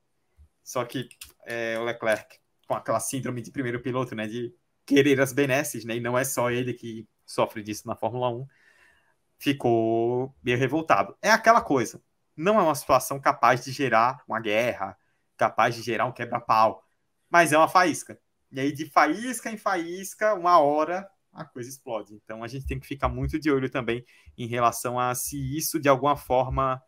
[0.64, 1.10] Só que
[1.46, 4.54] é, o Leclerc, com aquela síndrome de primeiro piloto, né, de
[4.86, 8.48] querer as benesses, né, e não é só ele que sofre disso na Fórmula 1,
[9.42, 11.18] ficou meio revoltado.
[11.20, 12.00] É aquela coisa,
[12.38, 14.96] não é uma situação capaz de gerar uma guerra,
[15.36, 16.84] capaz de gerar um quebra-pau,
[17.28, 18.20] mas é uma faísca.
[18.52, 22.14] E aí, de faísca em faísca, uma hora a coisa explode.
[22.14, 24.06] Então, a gente tem que ficar muito de olho também
[24.38, 26.82] em relação a se isso de alguma forma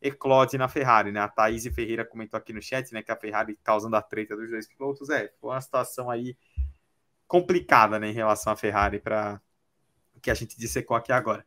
[0.00, 1.20] eclode na Ferrari, né?
[1.20, 4.48] A Thaís Ferreira comentou aqui no chat, né, que a Ferrari causando a treta dos
[4.50, 5.10] dois pilotos.
[5.10, 6.36] É, foi uma situação aí
[7.26, 9.40] complicada, né, em relação à Ferrari para
[10.22, 11.44] que a gente dissecou aqui agora.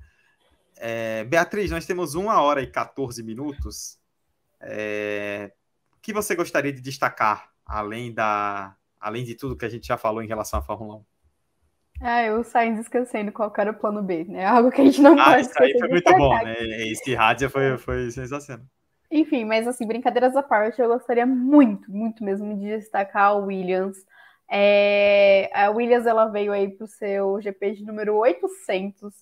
[0.84, 4.00] É, Beatriz, nós temos uma hora e 14 minutos.
[4.60, 5.52] É,
[5.96, 9.96] o que você gostaria de destacar, além, da, além de tudo que a gente já
[9.96, 11.06] falou em relação à Fórmula 1?
[12.02, 14.44] Ah, eu saí esquecendo qual era o plano B, né?
[14.50, 16.56] Algo que a gente não ah, pode isso aí foi muito bom, né?
[16.88, 18.66] Esse rádio foi, foi sensacional.
[19.12, 23.98] Enfim, mas assim, brincadeiras à parte, eu gostaria muito, muito mesmo de destacar a Williams.
[24.50, 29.14] É, a Williams ela veio aí para o seu GP de número 800,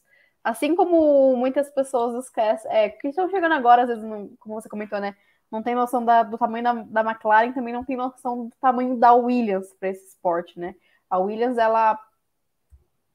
[0.49, 4.67] Assim como muitas pessoas esquecem, é, que estão chegando agora, às vezes, não, como você
[4.67, 5.15] comentou, né?
[5.51, 8.97] Não tem noção da, do tamanho da, da McLaren, também não tem noção do tamanho
[8.97, 10.73] da Williams para esse esporte, né?
[11.07, 11.99] A Williams, ela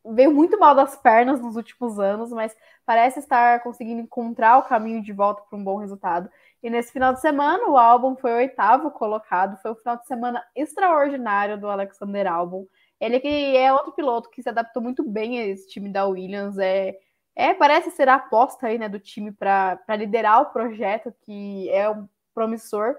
[0.05, 2.57] veio muito mal das pernas nos últimos anos, mas
[2.87, 6.31] parece estar conseguindo encontrar o caminho de volta para um bom resultado.
[6.63, 9.61] E nesse final de semana, o álbum foi o oitavo colocado.
[9.61, 12.65] Foi um final de semana extraordinário do Alexander Albon.
[13.01, 16.59] Ele que é outro piloto que se adaptou muito bem a esse time da Williams.
[16.59, 16.97] É,
[17.37, 21.89] é parece ser a aposta aí, né, do time para liderar o projeto que é
[21.91, 22.97] um promissor.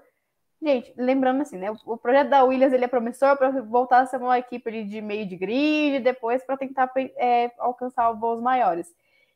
[0.60, 1.70] Gente, lembrando assim, né?
[1.84, 5.26] O projeto da Williams ele é promissor para voltar a ser uma equipe de meio
[5.26, 8.92] de grid, depois para tentar é, alcançar voos maiores.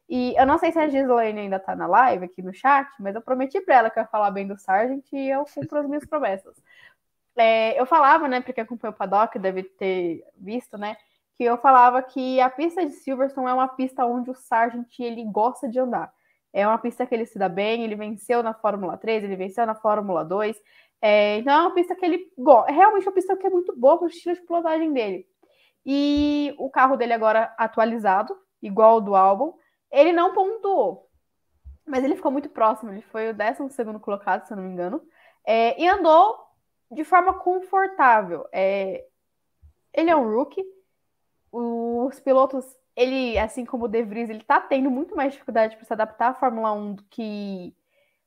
[0.09, 3.15] E eu não sei se a Gislaine ainda está na live aqui no chat, mas
[3.15, 5.87] eu prometi para ela que eu ia falar bem do Sargent e eu cumpro as
[5.87, 6.57] minhas promessas.
[7.37, 10.97] É, eu falava, né, porque acompanha o paddock, deve ter visto, né,
[11.41, 15.25] que eu falava que a pista de Silverstone é uma pista onde o Sargent ele
[15.25, 16.13] gosta de andar.
[16.53, 19.65] É uma pista que ele se dá bem, ele venceu na Fórmula 3, ele venceu
[19.65, 20.61] na Fórmula 2,
[21.01, 22.71] é, então é uma pista que ele gosta.
[22.71, 25.27] É realmente uma pista que é muito boa para o estilo de pilotagem dele.
[25.87, 29.55] E o carro dele agora atualizado, igual ao do álbum,
[29.91, 31.09] ele não pontuou.
[31.87, 32.93] Mas ele ficou muito próximo.
[32.93, 35.01] Ele foi o 12 colocado, se eu não me engano.
[35.47, 36.39] É, e andou
[36.91, 38.47] de forma confortável.
[38.53, 39.07] É,
[39.95, 40.80] ele é um rookie.
[41.53, 42.65] Os pilotos,
[42.97, 46.31] ele, assim como o De Vries, ele tá tendo muito mais dificuldade para se adaptar
[46.31, 47.75] à Fórmula 1 do que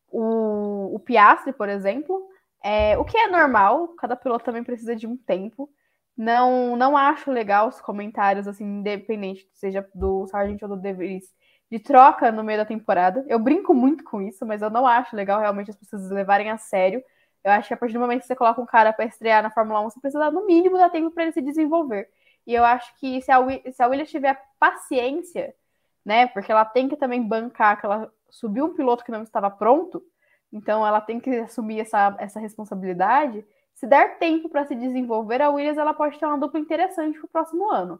[0.10, 2.28] o, o Piastri, por exemplo.
[2.64, 5.70] É, o que é normal, cada piloto também precisa de um tempo.
[6.16, 11.26] Não, não acho legal os comentários, assim, independente, seja do Sargent ou do De Vries,
[11.72, 13.26] de troca no meio da temporada.
[13.28, 16.58] Eu brinco muito com isso, mas eu não acho legal realmente as pessoas levarem a
[16.58, 17.04] sério.
[17.44, 19.50] Eu acho que a partir do momento que você coloca um cara para estrear na
[19.52, 22.08] Fórmula 1, você precisa, no mínimo, dar tempo para ele se desenvolver.
[22.46, 23.40] E eu acho que se a,
[23.72, 25.56] se a Williams tiver paciência,
[26.06, 29.50] né, porque ela tem que também bancar que ela subiu um piloto que não estava
[29.50, 30.04] pronto,
[30.52, 33.46] então ela tem que assumir essa, essa responsabilidade.
[33.74, 37.26] Se der tempo para se desenvolver, a Williams ela pode ter uma dupla interessante para
[37.26, 38.00] o próximo ano.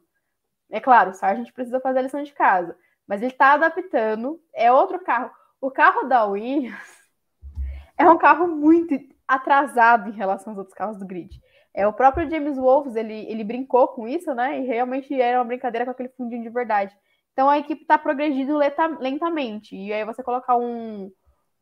[0.70, 4.40] É claro, o Sargent precisa fazer a lição de casa, mas ele está adaptando.
[4.54, 5.32] É outro carro.
[5.60, 6.78] O carro da Williams
[7.98, 11.42] é um carro muito atrasado em relação aos outros carros do grid.
[11.74, 14.60] É o próprio James Wolves, ele, ele brincou com isso, né?
[14.60, 16.96] E realmente era uma brincadeira com aquele fundinho de verdade.
[17.32, 18.60] Então a equipe está progredindo
[19.00, 19.76] lentamente.
[19.76, 21.12] E aí você colocar um,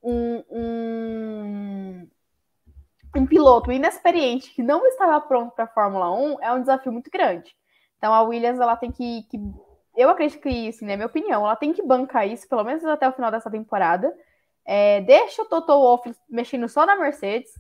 [0.04, 2.08] um, um,
[3.16, 7.10] um piloto inexperiente que não estava pronto para a Fórmula 1 é um desafio muito
[7.10, 7.56] grande.
[7.98, 9.38] Então a Williams ela tem que, que
[9.96, 13.08] eu acredito que isso, né, minha opinião, ela tem que bancar isso pelo menos até
[13.08, 14.14] o final dessa temporada.
[14.66, 17.52] É, deixa o Toto Wolff mexendo só na Mercedes,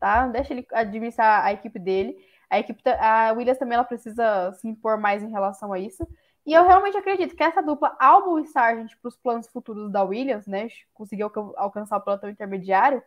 [0.00, 0.26] tá?
[0.26, 2.16] Deixa ele administrar a equipe dele.
[2.48, 6.08] A equipe, a Williams também ela precisa se impor mais em relação a isso.
[6.44, 10.02] E eu realmente acredito que essa dupla Albon e Sargent para os planos futuros da
[10.02, 11.22] Williams, né, conseguir
[11.56, 13.02] alcançar o pelotão intermediário,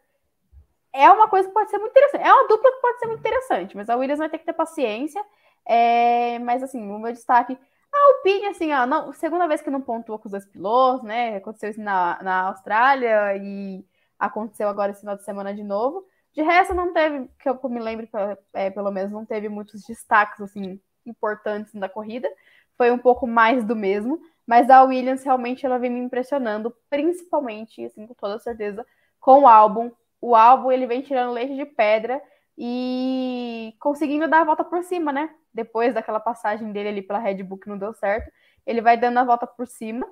[0.93, 2.23] é uma coisa que pode ser muito interessante.
[2.23, 4.53] É uma dupla que pode ser muito interessante, mas a Williams vai ter que ter
[4.53, 5.23] paciência.
[5.65, 6.37] É...
[6.39, 7.57] Mas assim, o meu destaque.
[7.91, 11.37] A Alpine, assim, ó, não, segunda vez que não pontuou com os dois pilotos, né?
[11.37, 13.85] Aconteceu isso na, na Austrália e
[14.17, 16.05] aconteceu agora esse final de semana de novo.
[16.33, 18.07] De resto, não teve, que eu me lembro,
[18.53, 22.29] é, pelo menos, não teve muitos destaques assim importantes na corrida
[22.77, 27.85] foi um pouco mais do mesmo, mas a Williams realmente ela vem me impressionando, principalmente,
[27.85, 28.85] assim, com toda certeza,
[29.19, 29.91] com o álbum.
[30.19, 32.21] O álbum ele vem tirando leite de pedra
[32.57, 35.29] e conseguindo dar a volta por cima, né?
[35.53, 38.31] Depois daquela passagem dele ali pela Red Bull que não deu certo,
[38.65, 40.05] ele vai dando a volta por cima.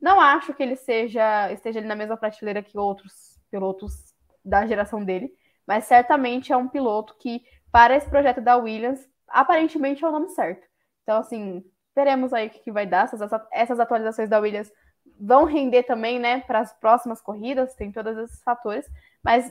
[0.00, 4.14] Não acho que ele seja esteja ali na mesma prateleira que outros pilotos
[4.44, 5.32] da geração dele,
[5.68, 10.30] mas certamente é um piloto que para esse projeto da Williams aparentemente é o nome
[10.30, 10.66] certo.
[11.04, 11.62] Então assim,
[11.98, 13.06] Veremos aí o que, vai dar.
[13.06, 14.72] Essas, essas atualizações da Williams
[15.18, 18.86] vão render também, né, para as próximas corridas, tem todos esses fatores.
[19.20, 19.50] Mas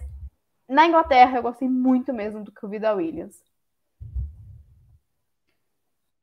[0.66, 3.44] na Inglaterra eu gostei muito mesmo do que eu vi da Williams.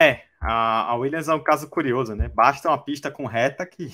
[0.00, 2.26] É, a Williams é um caso curioso, né?
[2.26, 3.92] Basta uma pista com reta que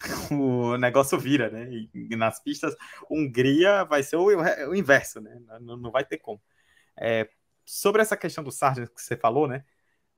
[0.30, 1.68] o negócio vira, né?
[1.70, 2.74] E, nas pistas
[3.10, 5.40] Hungria vai ser o, o inverso, né?
[5.60, 6.40] Não, não vai ter como.
[6.96, 7.28] É,
[7.64, 9.64] sobre essa questão do Sargent que você falou, né?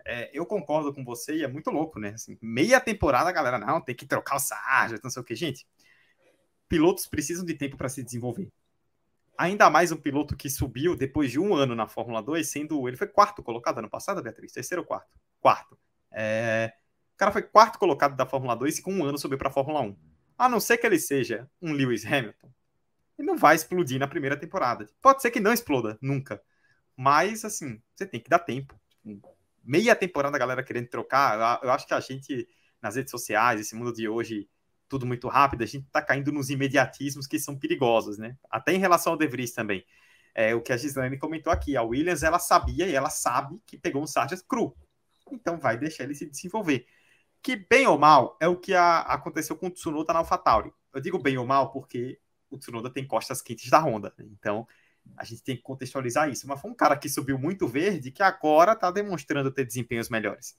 [0.08, 2.10] é, eu concordo com você e é muito louco, né?
[2.10, 5.34] Assim, meia temporada galera, não, tem que trocar o sargento, não sei o que.
[5.34, 5.66] Gente,
[6.66, 8.50] pilotos precisam de tempo para se desenvolver.
[9.36, 12.88] Ainda mais um piloto que subiu depois de um ano na Fórmula 2, sendo.
[12.88, 14.50] Ele foi quarto colocado ano passado, Beatriz?
[14.50, 15.20] Terceiro ou quarto?
[15.40, 15.78] Quarto.
[16.10, 16.72] É,
[17.18, 19.82] cara foi quarto colocado da Fórmula 2 e com um ano subiu para a Fórmula
[19.82, 19.96] 1.
[20.38, 22.50] A não ser que ele seja um Lewis Hamilton,
[23.18, 24.88] ele não vai explodir na primeira temporada.
[25.02, 26.40] Pode ser que não exploda, nunca.
[26.96, 28.78] Mas, assim, você tem que dar tempo
[29.68, 31.60] meia temporada a galera querendo trocar.
[31.62, 32.48] Eu acho que a gente,
[32.80, 34.48] nas redes sociais, esse mundo de hoje,
[34.88, 38.34] tudo muito rápido, a gente está caindo nos imediatismos que são perigosos, né?
[38.50, 39.84] Até em relação ao De Vries também.
[40.34, 43.76] É, o que a Gislaine comentou aqui, a Williams, ela sabia e ela sabe que
[43.76, 44.74] pegou um Sargent cru.
[45.30, 46.86] Então vai deixar ele se desenvolver.
[47.42, 50.72] Que bem ou mal é o que a, aconteceu com o Tsunoda na AlphaTauri.
[50.92, 52.18] Eu digo bem ou mal porque
[52.50, 54.12] o Tsunoda tem costas quentes da Honda.
[54.18, 54.26] Né?
[54.32, 54.66] Então
[55.16, 56.46] a gente tem que contextualizar isso.
[56.46, 60.56] Mas foi um cara que subiu muito verde que agora está demonstrando ter desempenhos melhores.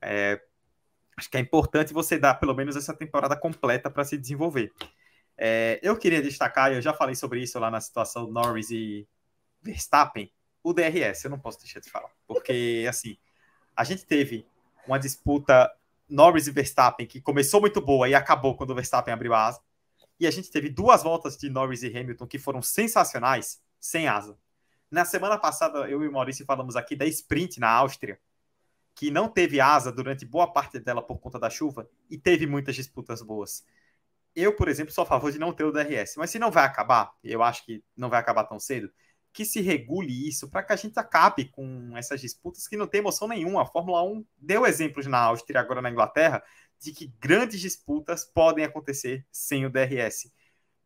[0.00, 0.40] É,
[1.16, 4.72] acho que é importante você dar pelo menos essa temporada completa para se desenvolver.
[5.38, 9.06] É, eu queria destacar, eu já falei sobre isso lá na situação Norris e
[9.62, 10.32] Verstappen,
[10.62, 13.18] o DRS, eu não posso deixar de falar, porque assim,
[13.74, 14.46] a gente teve
[14.86, 15.70] uma disputa
[16.08, 19.60] Norris e Verstappen que começou muito boa e acabou quando o Verstappen abriu a asa,
[20.18, 24.38] e a gente teve duas voltas de Norris e Hamilton que foram sensacionais sem asa.
[24.90, 28.18] Na semana passada, eu e o Maurício falamos aqui da sprint na Áustria,
[28.94, 32.74] que não teve asa durante boa parte dela por conta da chuva e teve muitas
[32.74, 33.64] disputas boas.
[34.34, 36.64] Eu, por exemplo, sou a favor de não ter o DRS, mas se não vai
[36.64, 38.90] acabar, eu acho que não vai acabar tão cedo,
[39.36, 43.00] que se regule isso para que a gente acabe com essas disputas que não tem
[43.00, 43.60] emoção nenhuma.
[43.62, 46.42] A Fórmula 1 deu exemplos na Áustria, agora na Inglaterra,
[46.80, 50.32] de que grandes disputas podem acontecer sem o DRS.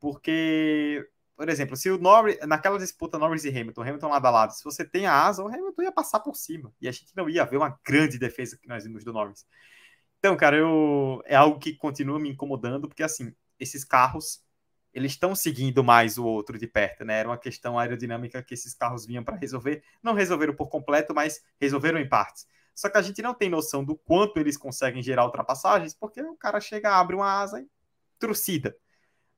[0.00, 4.52] Porque por exemplo, se o Norris, naquela disputa Norris e Hamilton, Hamilton lado a lado,
[4.52, 6.74] se você tem a asa, o Hamilton ia passar por cima.
[6.80, 9.46] E a gente não ia ver uma grande defesa que nós vimos do Norris.
[10.18, 14.42] Então, cara, eu, é algo que continua me incomodando, porque assim, esses carros,
[14.92, 17.20] eles estão seguindo mais o outro de perto, né?
[17.20, 19.82] Era uma questão aerodinâmica que esses carros vinham para resolver.
[20.02, 22.46] Não resolveram por completo, mas resolveram em partes.
[22.74, 26.36] Só que a gente não tem noção do quanto eles conseguem gerar ultrapassagens, porque o
[26.36, 27.68] cara chega, abre uma asa e
[28.18, 28.76] trucida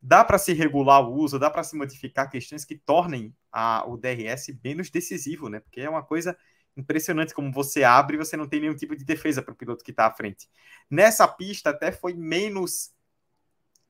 [0.02, 3.96] dá para se regular o uso, dá para se modificar questões que tornem a, o
[3.96, 5.60] DRS menos decisivo, né?
[5.60, 6.36] Porque é uma coisa
[6.76, 9.84] impressionante como você abre e você não tem nenhum tipo de defesa para o piloto
[9.84, 10.48] que está à frente.
[10.90, 12.90] Nessa pista até foi menos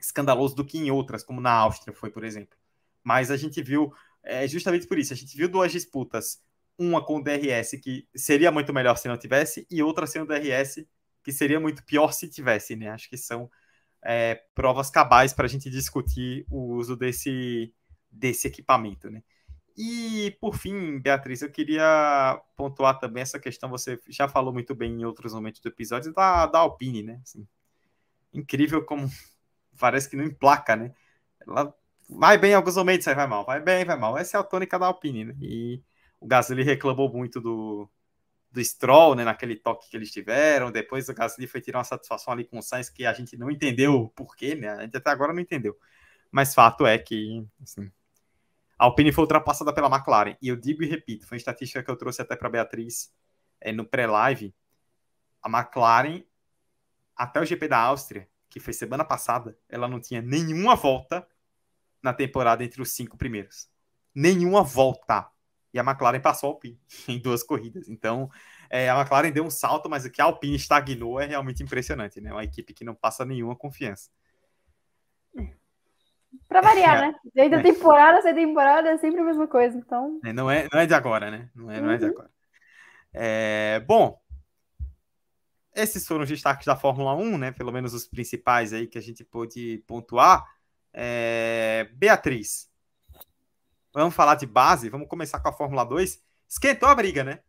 [0.03, 2.57] escandaloso do que em outras, como na Áustria foi, por exemplo.
[3.03, 3.93] Mas a gente viu,
[4.23, 6.43] é, justamente por isso, a gente viu duas disputas,
[6.79, 10.27] uma com o DRS que seria muito melhor se não tivesse, e outra sem o
[10.27, 10.87] DRS
[11.23, 12.89] que seria muito pior se tivesse, né?
[12.89, 13.51] Acho que são
[14.03, 17.73] é, provas cabais para a gente discutir o uso desse,
[18.11, 19.23] desse equipamento, né?
[19.77, 25.01] E, por fim, Beatriz, eu queria pontuar também essa questão, você já falou muito bem
[25.01, 27.21] em outros momentos do episódio, da, da Alpine, né?
[27.23, 27.47] Assim,
[28.33, 29.09] incrível como
[29.79, 30.93] parece que não emplaca, né?
[31.47, 31.75] Ela
[32.09, 34.17] vai bem em alguns momentos, aí vai mal, vai bem, vai mal.
[34.17, 35.35] Essa é a tônica da Alpine, né?
[35.41, 35.83] E
[36.21, 37.89] o Gasly reclamou muito do,
[38.51, 40.71] do Stroll, né, naquele toque que eles tiveram.
[40.71, 43.51] Depois o Gasly foi tirar uma satisfação ali com o Sainz que a gente não
[43.51, 44.69] entendeu o porquê, né?
[44.69, 45.77] A gente até agora não entendeu.
[46.31, 47.91] Mas fato é que, assim,
[48.79, 50.37] a Alpine foi ultrapassada pela McLaren.
[50.41, 53.13] E eu digo e repito, foi uma estatística que eu trouxe até para Beatriz
[53.61, 54.55] é, no pré-live.
[55.43, 56.23] A McLaren,
[57.17, 61.27] até o GP da Áustria, que foi semana passada, ela não tinha nenhuma volta
[62.03, 63.67] na temporada entre os cinco primeiros.
[64.15, 65.27] Nenhuma volta
[65.73, 67.89] e a McLaren passou a Alpine em duas corridas.
[67.89, 68.31] Então,
[68.69, 72.21] é, a McLaren deu um salto, mas o que a Alpine estagnou é realmente impressionante,
[72.21, 72.31] né?
[72.31, 74.11] Uma equipe que não passa nenhuma confiança.
[76.47, 77.15] Para variar, é, né?
[77.35, 80.21] Desde a temporada, sem temporada, é sempre a mesma coisa, então...
[80.23, 81.49] É, não, é, não é de agora, né?
[81.55, 82.11] Não é, não é de uhum.
[82.11, 82.31] agora.
[83.15, 84.22] É, bom,
[85.75, 87.53] esses foram os destaques da Fórmula 1, né?
[87.53, 90.45] Pelo menos os principais aí que a gente pôde pontuar.
[90.93, 92.73] É, Beatriz,
[93.93, 96.19] Vamos falar de base, vamos começar com a Fórmula 2.
[96.49, 97.41] Esquentou a briga, né?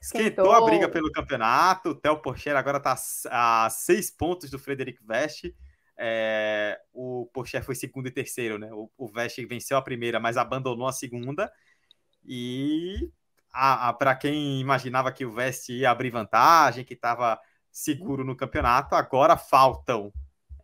[0.00, 1.90] Esquentou, Esquentou a briga pelo campeonato.
[1.90, 2.96] O Theo Porcher agora está
[3.30, 5.54] a seis pontos do Frederic Vest.
[5.96, 8.72] É, o Porcher foi segundo e terceiro, né?
[8.72, 11.52] O, o Vest venceu a primeira, mas abandonou a segunda.
[12.24, 13.10] E
[13.98, 17.38] para quem imaginava que o Vest ia abrir vantagem, que estava
[17.72, 20.12] seguro no campeonato, agora faltam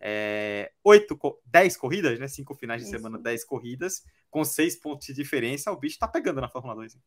[0.01, 2.28] é, oito, dez corridas, né?
[2.28, 2.97] Cinco finais de Isso.
[2.97, 6.98] semana, dez corridas com seis pontos de diferença, o bicho tá pegando na Fórmula 2.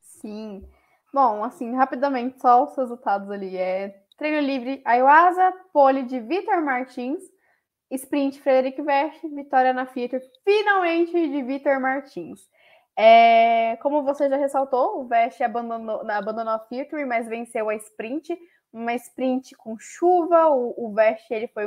[0.00, 0.64] Sim.
[1.12, 3.56] Bom, assim, rapidamente, só os resultados ali.
[3.56, 7.22] É treino livre, Ayuasa, pole de Vitor Martins,
[7.90, 12.48] sprint Frederic Vest, vitória na Fiat, finalmente de Vitor Martins.
[12.96, 18.38] É, como você já ressaltou, o Vest abandonou, abandonou a Fiat, mas venceu a sprint,
[18.72, 20.48] uma sprint com chuva.
[20.48, 21.66] O, o Vest ele foi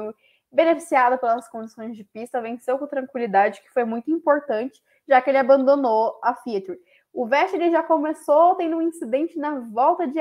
[0.52, 5.38] beneficiado pelas condições de pista, venceu com tranquilidade, que foi muito importante já que ele
[5.38, 6.68] abandonou a Fiat.
[7.14, 10.20] O Vettel já começou tendo um incidente na volta de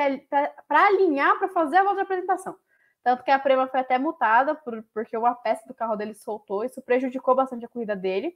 [0.68, 2.56] para alinhar para fazer a volta de apresentação.
[3.02, 6.64] Tanto que a Prema foi até multada por, porque uma peça do carro dele soltou,
[6.64, 8.34] isso prejudicou bastante a corrida dele.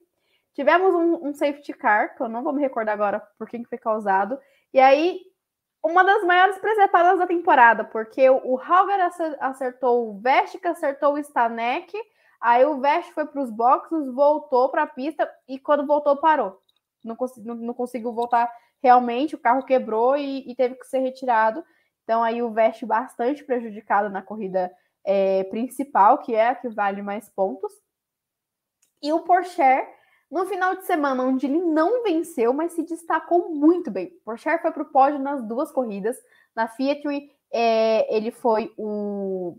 [0.55, 3.78] Tivemos um, um safety car, que eu não vou me recordar agora por quem foi
[3.78, 4.39] causado.
[4.73, 5.20] E aí,
[5.87, 9.01] uma das maiores presepadas da temporada, porque o, Halger
[9.41, 11.97] acertou o Vest, que acertou o Stanek,
[12.41, 16.61] Aí o Vest foi para os boxes, voltou para a pista e quando voltou parou.
[17.03, 18.53] Não, não, não, conseguiu voltar
[18.83, 21.65] realmente, o carro quebrou e, e, teve que ser retirado.
[22.05, 24.73] Então aí o Vest bastante prejudicado na corrida
[25.05, 27.73] é, principal, que é a que vale mais pontos.
[29.03, 29.63] E o Porsche,
[30.31, 34.07] no final de semana, onde ele não venceu, mas se destacou muito bem.
[34.07, 36.16] O Porsche foi para o pódio nas duas corridas.
[36.55, 37.03] Na Fiat,
[37.53, 39.59] é, ele foi o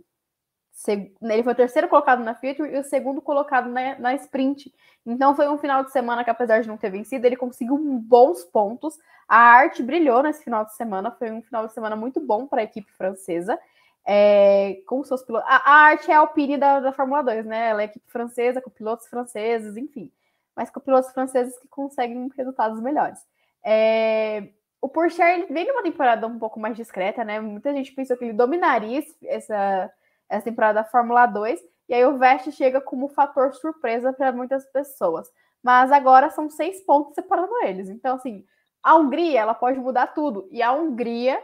[1.23, 4.71] ele foi o terceiro colocado na Fiat e o segundo colocado na, na sprint.
[5.05, 8.43] Então foi um final de semana que, apesar de não ter vencido, ele conseguiu bons
[8.43, 8.95] pontos.
[9.27, 11.09] A arte brilhou nesse final de semana.
[11.09, 13.57] Foi um final de semana muito bom para a equipe francesa.
[14.05, 15.49] É, com seus pilotos.
[15.49, 17.69] A, a arte é a Alpine da, da Fórmula 2, né?
[17.69, 20.11] Ela é equipe francesa, com pilotos franceses, enfim.
[20.57, 23.19] Mas com pilotos franceses que conseguem resultados melhores.
[23.63, 24.49] É,
[24.81, 27.39] o Porsche ele vem numa temporada um pouco mais discreta, né?
[27.39, 29.89] Muita gente pensou que ele dominaria essa
[30.29, 31.59] essa temporada da Fórmula 2,
[31.89, 35.29] e aí o Veste chega como fator surpresa para muitas pessoas.
[35.63, 37.89] Mas agora são seis pontos separando eles.
[37.89, 38.45] Então, assim,
[38.83, 40.47] a Hungria ela pode mudar tudo.
[40.51, 41.41] E a Hungria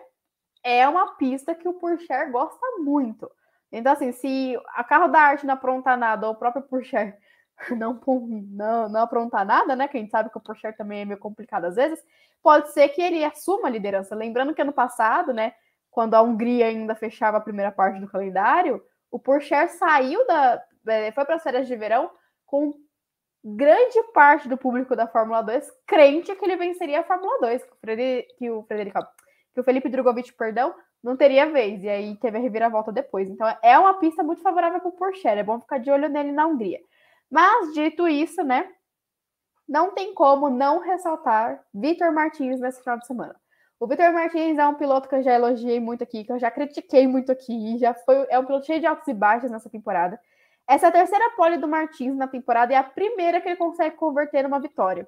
[0.64, 3.30] é uma pista que o Porsche gosta muito.
[3.72, 7.14] Então, assim, se a carro da arte não aprontar nada, ou o próprio Porsche
[7.78, 8.00] não,
[8.52, 9.88] não, não aprontar nada, né?
[9.88, 12.00] Que a gente sabe que o Porsche também é meio complicado às vezes,
[12.42, 14.16] pode ser que ele assuma a liderança.
[14.16, 15.54] Lembrando que ano passado, né?
[15.94, 20.62] quando a Hungria ainda fechava a primeira parte do calendário, o Porsche saiu da.
[20.88, 22.10] É, foi para as férias de verão
[22.46, 22.74] com
[23.44, 27.70] grande parte do público da Fórmula 2 crente que ele venceria a Fórmula 2, que
[27.70, 29.00] o, Frederico, que o, Frederico,
[29.54, 30.74] que o Felipe Drogovic, perdão,
[31.04, 33.30] não teria vez, e aí teve a reviravolta depois.
[33.30, 36.32] Então é uma pista muito favorável para o Porsche, é bom ficar de olho nele
[36.32, 36.80] na Hungria.
[37.34, 38.70] Mas, dito isso, né,
[39.68, 43.36] não tem como não ressaltar Vitor Martins nesse final de semana.
[43.80, 46.52] O Vitor Martins é um piloto que eu já elogiei muito aqui, que eu já
[46.52, 50.20] critiquei muito aqui, já foi é um piloto cheio de altos e baixos nessa temporada.
[50.70, 53.56] Essa é a terceira pole do Martins na temporada e é a primeira que ele
[53.56, 55.08] consegue converter numa vitória.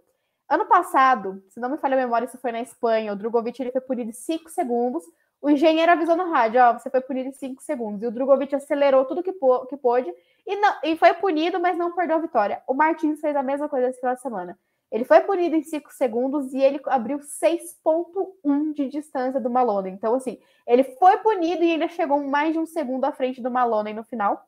[0.50, 3.72] Ano passado, se não me falha a memória, isso foi na Espanha, o Drogovic ele
[3.72, 5.04] foi punido em 5 segundos.
[5.42, 8.02] O engenheiro avisou no rádio, ó, você foi punido em 5 segundos.
[8.02, 10.12] E o Drogovic acelerou tudo que, que pôde
[10.46, 12.62] e, não, e foi punido, mas não perdeu a vitória.
[12.68, 14.58] O Martins fez a mesma coisa esse final de semana.
[14.92, 19.92] Ele foi punido em 5 segundos e ele abriu 6,1 de distância do Maloney.
[19.92, 23.52] Então, assim, ele foi punido e ainda chegou mais de um segundo à frente do
[23.52, 24.48] Maloney no final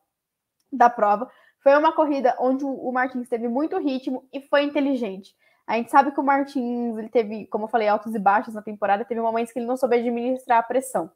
[0.72, 1.30] da prova.
[1.62, 5.34] Foi uma corrida onde o Martins teve muito ritmo e foi inteligente.
[5.68, 8.62] A gente sabe que o Martins, ele teve, como eu falei, altos e baixos na
[8.62, 11.10] temporada, teve momentos que ele não soube administrar a pressão,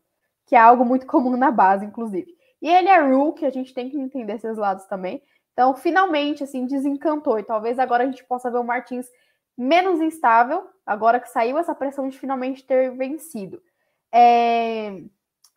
[0.44, 2.36] que é algo muito comum na base, inclusive.
[2.60, 5.22] E ele é rookie, a gente tem que entender esses lados também.
[5.54, 7.38] Então, finalmente, assim, desencantou.
[7.38, 9.06] E talvez agora a gente possa ver o Martins
[9.56, 13.62] menos instável, agora que saiu essa pressão de finalmente ter vencido.
[14.12, 15.02] É...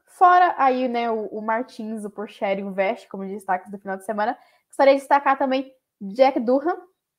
[0.05, 3.97] Fora aí, né, o, o Martins, o Porsche e o Vest, como destaques do final
[3.97, 4.37] de semana,
[4.69, 6.77] gostaria de destacar também Jack Durham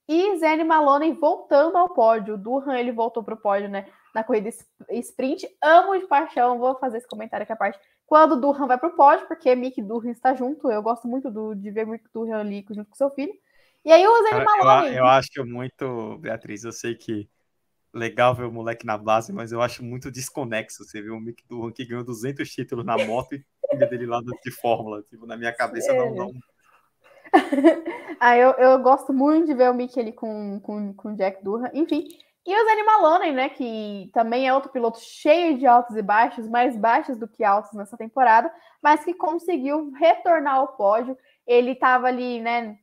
[0.09, 2.35] e Zane Maloney voltando ao pódio.
[2.35, 4.51] O Durham, ele voltou para o pódio, né, na corrida
[4.91, 5.49] sprint.
[5.63, 8.89] Amo de paixão, vou fazer esse comentário aqui a parte quando o Durham vai para
[8.89, 10.71] o pódio, porque Mick Durham está junto.
[10.71, 13.33] Eu gosto muito do, de ver Mick Durham ali junto com seu filho.
[13.85, 14.89] E aí o Zé Malone.
[14.89, 17.29] Eu, eu acho muito, Beatriz, eu sei que
[17.93, 20.85] legal ver o moleque na base, mas eu acho muito desconexo.
[20.85, 24.21] Você viu o Mick Durham que ganhou 200 títulos na moto e filha dele lá
[24.21, 25.03] de Fórmula.
[25.03, 26.33] Tipo, na minha cabeça não, não.
[28.21, 31.71] ah, eu, eu gosto muito de ver o Mick ali com, com, com Jack Durham.
[31.75, 32.09] Enfim,
[32.47, 36.49] e o Zé Maloney, né, que também é outro piloto cheio de altos e baixos,
[36.49, 41.19] mais baixos do que altos nessa temporada, mas que conseguiu retornar ao pódio.
[41.45, 42.79] Ele estava ali, né?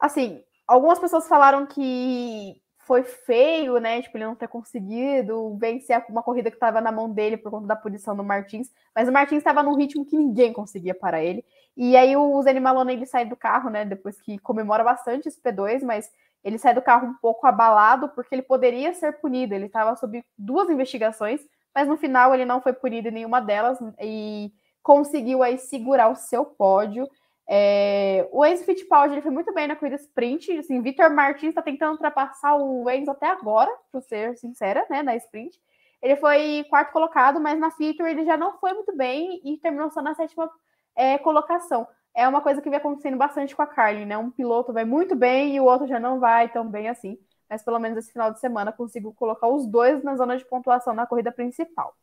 [0.00, 2.58] Assim, algumas pessoas falaram que
[2.88, 4.00] foi feio, né?
[4.00, 7.66] Tipo, ele não ter conseguido vencer uma corrida que estava na mão dele por conta
[7.66, 11.44] da punição do Martins, mas o Martins estava num ritmo que ninguém conseguia parar ele.
[11.76, 13.84] E aí o Zé Maloney ele sai do carro, né?
[13.84, 16.10] Depois que comemora bastante esse P2, mas
[16.42, 19.54] ele sai do carro um pouco abalado porque ele poderia ser punido.
[19.54, 21.42] Ele estava sob duas investigações,
[21.74, 24.50] mas no final ele não foi punido em nenhuma delas e
[24.82, 27.06] conseguiu aí segurar o seu pódio.
[27.50, 28.28] É...
[28.30, 30.58] o Enzo Fittipaldi ele foi muito bem na corrida sprint.
[30.58, 35.16] Assim, Vitor Martins está tentando ultrapassar o Enzo até agora, para ser sincera, né, na
[35.16, 35.58] sprint.
[36.02, 39.90] Ele foi quarto colocado, mas na feature ele já não foi muito bem e terminou
[39.90, 40.50] só na sétima
[40.94, 41.86] é, colocação
[42.18, 44.18] é uma coisa que vem acontecendo bastante com a Carly, né?
[44.18, 47.16] Um piloto vai muito bem e o outro já não vai tão bem assim.
[47.48, 50.92] Mas pelo menos esse final de semana consigo colocar os dois na zona de pontuação
[50.92, 51.94] na corrida principal.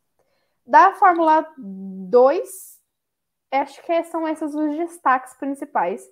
[0.65, 2.74] Da Fórmula 2,
[3.51, 6.03] acho que são esses os destaques principais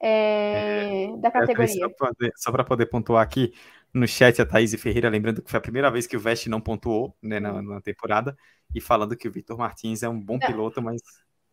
[0.00, 1.88] é, é, da categoria.
[2.36, 3.52] Só para poder pontuar aqui,
[3.92, 6.60] no chat a Thaís Ferreira, lembrando que foi a primeira vez que o Veste não
[6.60, 8.36] pontuou né, na, na temporada,
[8.74, 10.46] e falando que o Vitor Martins é um bom não.
[10.46, 11.02] piloto, mas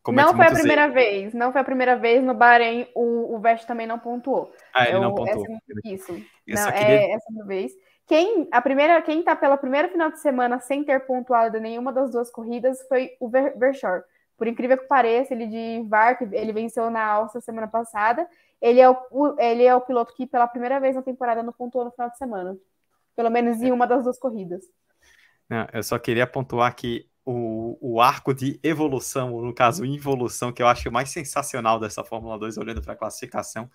[0.08, 0.94] não foi a primeira erros.
[0.94, 4.54] vez, não foi a primeira vez no Bahrein, o, o Vest também não pontuou.
[4.74, 5.46] Ah, ele não pontuou.
[5.46, 6.14] Essa, isso,
[6.48, 7.02] não, queria...
[7.02, 7.72] é essa vez.
[8.06, 12.12] Quem, a primeira, quem tá pela primeira final de semana sem ter pontuado nenhuma das
[12.12, 14.04] duas corridas foi o Vershore.
[14.38, 18.28] Por incrível que pareça, ele de VAR, ele venceu na Alça semana passada.
[18.62, 21.86] Ele é, o, ele é o piloto que pela primeira vez na temporada não pontuou
[21.86, 22.56] no final de semana.
[23.16, 24.64] Pelo menos em uma das duas corridas.
[25.50, 30.62] Não, eu só queria pontuar que o, o arco de evolução, no caso, involução, que
[30.62, 33.70] eu acho mais sensacional dessa Fórmula 2, olhando para a classificação,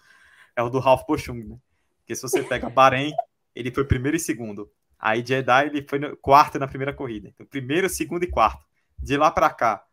[0.55, 1.59] é o do Ralf Bochum, né?
[1.98, 3.12] Porque se você pega Bahrein,
[3.55, 4.70] ele foi primeiro e segundo.
[4.98, 7.28] Aí Jeddah ele foi no, quarto na primeira corrida.
[7.28, 8.64] Então, primeiro, segundo e quarto.
[8.98, 9.84] De lá para cá,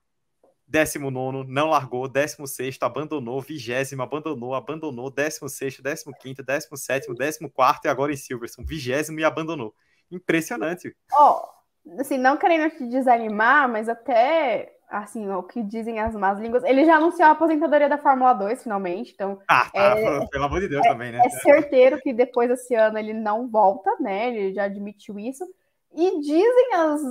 [0.70, 6.78] décimo nono, não largou, décimo sexto, abandonou, vigésimo, abandonou, abandonou, décimo sexto, décimo quinto, décimo
[6.78, 9.74] sétimo, décimo quarto e agora em Silverstone, vigésimo e abandonou.
[10.12, 10.96] Impressionante.
[11.12, 11.42] Ó,
[11.86, 16.64] oh, assim, não querendo te desanimar, mas até assim, o que dizem as más línguas.
[16.64, 19.12] Ele já anunciou a aposentadoria da Fórmula 2, finalmente.
[19.14, 21.22] Então, ah, tá, é, pelo amor de Deus é, também, né?
[21.24, 24.30] É certeiro que depois desse ano ele não volta, né?
[24.30, 25.46] Ele já admitiu isso.
[25.94, 27.02] E dizem as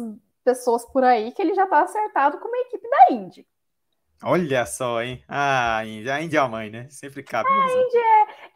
[0.49, 3.47] pessoas por aí que ele já está acertado com uma equipe da Indy.
[4.23, 5.23] Olha só, hein?
[5.29, 6.89] Ah, a Indy, a Indy é a mãe, né?
[6.89, 7.49] Sempre cabe.
[7.49, 7.97] A Indy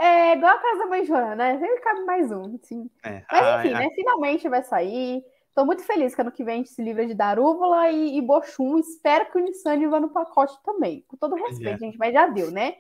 [0.01, 1.59] é, é, igual a casa da mãe Joana, né?
[1.59, 2.91] Sempre cabe mais um, sim.
[3.05, 3.89] É, Mas enfim, né?
[3.95, 5.23] Finalmente vai sair.
[5.49, 8.23] Estou muito feliz que ano que vem a gente se livra de Darúvula e, e
[8.23, 8.79] Bochum.
[8.79, 11.05] Espero que o Nissan vá no pacote também.
[11.07, 11.79] Com todo respeito, é.
[11.79, 12.77] gente, mas já deu, né?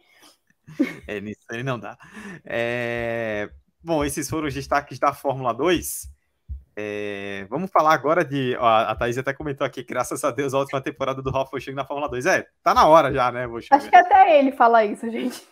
[1.06, 1.98] É, Nissan não dá.
[2.44, 3.50] É...
[3.84, 6.08] Bom, esses foram os destaques da Fórmula 2.
[6.76, 7.46] É...
[7.50, 8.56] Vamos falar agora de.
[8.58, 11.72] Ó, a Thaís até comentou aqui, graças a Deus, a última temporada do Ralf Bochum
[11.72, 12.26] na Fórmula 2.
[12.26, 13.74] É, tá na hora já, né, Bochum?
[13.74, 15.46] Acho que até ele fala isso, gente.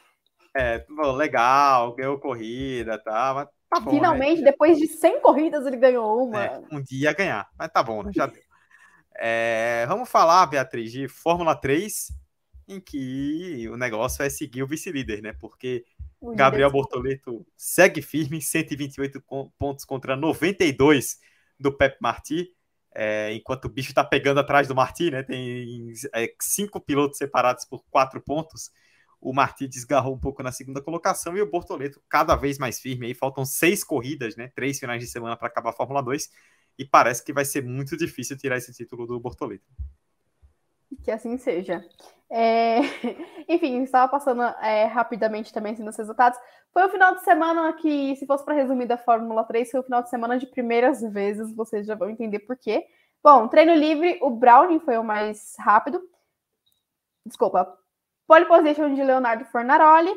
[0.57, 0.85] É,
[1.15, 4.51] legal, ganhou corrida, tá, mas Tá bom, Finalmente, né?
[4.51, 6.45] depois de 100 corridas, ele ganhou uma.
[6.45, 8.11] É, um dia ganhar, mas tá bom, né?
[8.13, 8.43] Já deu.
[9.17, 12.09] É, vamos falar, Beatriz, de Fórmula 3,
[12.67, 15.33] em que o negócio é seguir o vice-líder, né?
[15.39, 15.85] Porque
[16.21, 19.23] o Gabriel Bortoleto segue firme, 128
[19.59, 21.19] pontos contra 92
[21.59, 22.49] do Pep Marti,
[22.95, 25.23] é, enquanto o bicho tá pegando atrás do Marti, né?
[25.23, 28.71] Tem é, cinco pilotos separados por quatro pontos
[29.21, 33.07] o Martí desgarrou um pouco na segunda colocação e o Bortoleto cada vez mais firme.
[33.07, 34.49] Aí faltam seis corridas, né?
[34.55, 36.31] Três finais de semana para acabar a Fórmula 2
[36.79, 39.65] e parece que vai ser muito difícil tirar esse título do Bortoleto.
[41.03, 41.85] Que assim seja.
[42.31, 42.81] É...
[43.49, 46.39] Enfim, estava passando é, rapidamente também assim, nos resultados.
[46.73, 49.85] Foi o final de semana que, se fosse para resumir da Fórmula 3, foi o
[49.85, 52.87] final de semana de primeiras vezes, vocês já vão entender por quê.
[53.23, 56.01] Bom, treino livre, o Browning foi o mais rápido.
[57.27, 57.77] Desculpa,
[58.31, 60.17] Pole position de Leonardo Fornaroli.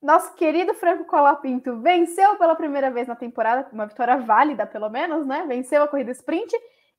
[0.00, 5.26] Nosso querido Franco Colapinto venceu pela primeira vez na temporada, uma vitória válida, pelo menos,
[5.26, 5.44] né?
[5.46, 6.50] Venceu a corrida sprint.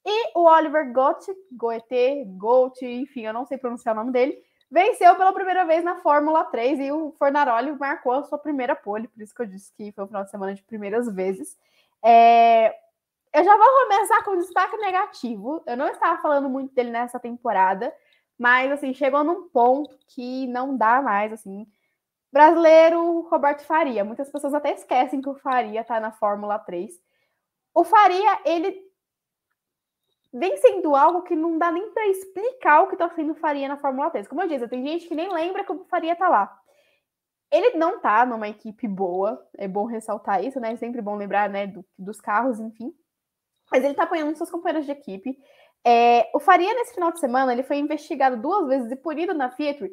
[0.06, 4.38] E o Oliver Gotti, Goethe, Gotti, enfim, eu não sei pronunciar o nome dele,
[4.70, 9.08] venceu pela primeira vez na Fórmula 3 e o Fornaroli marcou a sua primeira pole,
[9.08, 11.58] por isso que eu disse que foi um final de semana de primeiras vezes.
[12.04, 12.76] É...
[13.34, 15.62] Eu já vou começar com destaque negativo.
[15.66, 17.94] Eu não estava falando muito dele nessa temporada,
[18.38, 21.68] mas, assim, chegou num ponto que não dá mais, assim.
[22.32, 24.06] Brasileiro, Roberto Faria.
[24.06, 27.02] Muitas pessoas até esquecem que o Faria tá na Fórmula 3.
[27.74, 28.85] O Faria, ele
[30.38, 33.78] vem sendo algo que não dá nem para explicar o que tá sendo Faria na
[33.78, 34.28] Fórmula 3.
[34.28, 36.54] Como eu disse, tem gente que nem lembra que o Faria tá lá.
[37.50, 40.74] Ele não tá numa equipe boa, é bom ressaltar isso, né?
[40.74, 42.94] É sempre bom lembrar, né, do, dos carros, enfim.
[43.72, 45.38] Mas ele tá apanhando seus companheiros de equipe.
[45.86, 49.52] É, o Faria, nesse final de semana, ele foi investigado duas vezes e punido na
[49.52, 49.90] Fiat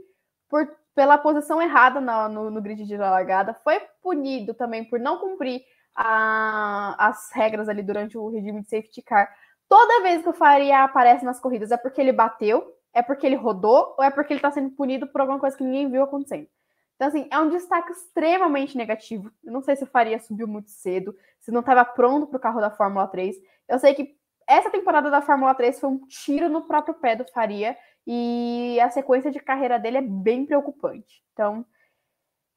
[0.48, 3.54] por, pela posição errada no, no, no grid de largada.
[3.62, 5.62] Foi punido também por não cumprir
[5.94, 9.32] a, as regras ali durante o regime de safety car.
[9.72, 13.36] Toda vez que o Faria aparece nas corridas é porque ele bateu, é porque ele
[13.36, 16.46] rodou ou é porque ele está sendo punido por alguma coisa que ninguém viu acontecendo.
[16.94, 19.32] Então, assim, é um destaque extremamente negativo.
[19.42, 22.40] Eu não sei se o Faria subiu muito cedo, se não estava pronto para o
[22.40, 23.34] carro da Fórmula 3.
[23.66, 24.14] Eu sei que
[24.46, 27.74] essa temporada da Fórmula 3 foi um tiro no próprio pé do Faria
[28.06, 31.22] e a sequência de carreira dele é bem preocupante.
[31.32, 31.64] Então,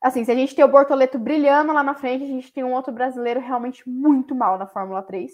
[0.01, 2.73] assim, se a gente tem o Bortoleto brilhando lá na frente, a gente tem um
[2.73, 5.31] outro brasileiro realmente muito mal na Fórmula 3.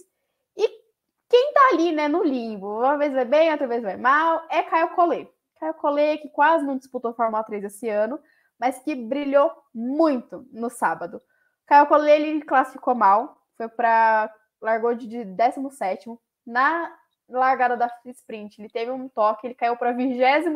[1.31, 4.61] Quem tá ali, né, no limbo, uma vez vai bem, outra vez vai mal, é
[4.63, 5.31] Caio Collet.
[5.57, 8.19] Caio Collet, que quase não disputou Fórmula 3 esse ano,
[8.59, 11.21] mas que brilhou muito no sábado.
[11.65, 14.29] Caio Collet, ele classificou mal, foi para
[14.61, 16.09] largou de 17
[16.45, 16.93] na
[17.29, 20.49] largada da sprint, ele teve um toque, ele caiu para 28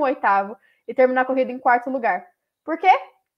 [0.86, 2.28] e terminou a corrida em quarto lugar.
[2.66, 2.92] Por quê?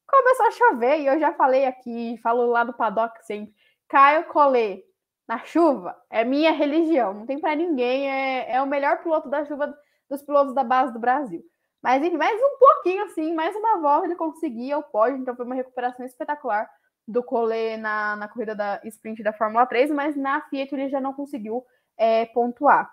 [0.08, 3.54] Começou a chover e eu já falei aqui, falo lá no paddock sempre.
[3.88, 4.87] Caio Collet
[5.28, 9.46] na chuva é minha religião, não tem para ninguém, é, é o melhor piloto da
[9.46, 9.76] chuva
[10.10, 11.44] dos pilotos da base do Brasil.
[11.82, 15.46] Mas enfim, mais um pouquinho assim, mais uma volta ele conseguia o pódio, então foi
[15.46, 16.70] uma recuperação espetacular
[17.08, 21.00] do Collet na, na corrida da sprint da Fórmula 3, mas na Fiat ele já
[21.00, 21.64] não conseguiu
[21.98, 22.92] é, pontuar.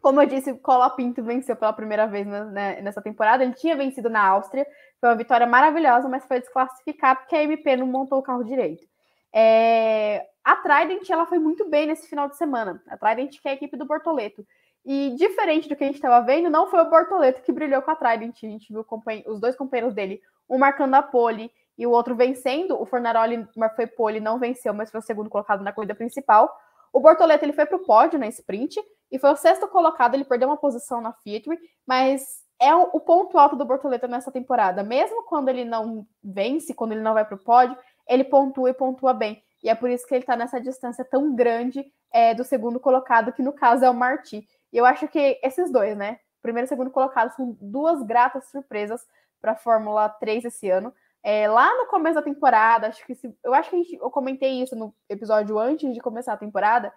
[0.00, 3.44] Como eu disse, o Cola Pinto venceu pela primeira vez né, nessa temporada.
[3.44, 4.66] Ele tinha vencido na Áustria,
[4.98, 8.86] foi uma vitória maravilhosa, mas foi desclassificado porque a MP não montou o carro direito.
[9.34, 10.26] É...
[10.50, 12.82] A Trident ela foi muito bem nesse final de semana.
[12.88, 14.44] A Trident que é a equipe do Bortoleto.
[14.84, 17.92] E diferente do que a gente estava vendo, não foi o Bortoleto que brilhou com
[17.92, 18.36] a Trident.
[18.42, 18.84] A gente viu
[19.28, 22.76] os dois companheiros dele, um marcando a pole e o outro vencendo.
[22.82, 23.46] O Fornaroli
[23.76, 26.52] foi pole, não venceu, mas foi o segundo colocado na corrida principal.
[26.92, 30.14] O Bortoleto ele foi para o pódio na sprint e foi o sexto colocado.
[30.14, 31.48] Ele perdeu uma posição na Fiat,
[31.86, 34.82] mas é o, ponto alto do Bortoleto nessa temporada.
[34.82, 37.78] Mesmo quando ele não vence, quando ele não vai para o pódio,
[38.08, 39.40] ele pontua e pontua bem.
[39.62, 43.32] E é por isso que ele está nessa distância tão grande é, do segundo colocado,
[43.32, 44.46] que no caso é o Marti.
[44.72, 46.18] E eu acho que esses dois, né?
[46.42, 49.06] Primeiro e segundo colocado são duas gratas surpresas
[49.40, 50.92] para a Fórmula 3 esse ano.
[51.22, 54.62] É, lá no começo da temporada, acho que se, eu acho que gente, eu comentei
[54.62, 56.92] isso no episódio antes de começar a temporada,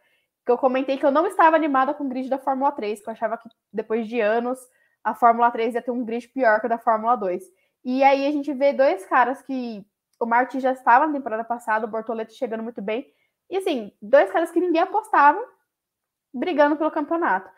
[0.46, 3.10] que eu comentei que eu não estava animada com o grid da Fórmula 3, que
[3.10, 4.60] eu achava que depois de anos
[5.04, 7.44] a Fórmula 3 ia ter um grid pior que o da Fórmula 2.
[7.84, 9.86] E aí a gente vê dois caras que
[10.24, 13.06] o Martin já estava na temporada passada, o Bortoleto chegando muito bem.
[13.50, 15.40] E assim, dois caras que ninguém apostava
[16.34, 17.50] brigando pelo campeonato.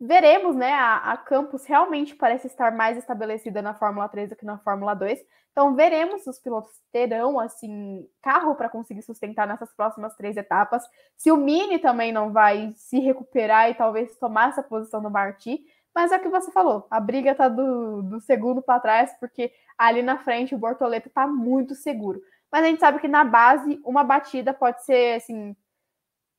[0.00, 0.72] Veremos, né?
[0.74, 4.94] A, a Campos realmente parece estar mais estabelecida na Fórmula 3 do que na Fórmula
[4.94, 5.18] 2.
[5.50, 10.84] Então, veremos se os pilotos terão, assim, carro para conseguir sustentar nessas próximas três etapas.
[11.16, 15.64] Se o Mini também não vai se recuperar e talvez tomar essa posição no Marti.
[15.98, 19.52] Mas é o que você falou, a briga tá do, do segundo para trás, porque
[19.76, 22.22] ali na frente o Bortoleto tá muito seguro.
[22.52, 25.56] Mas a gente sabe que na base, uma batida pode ser, assim,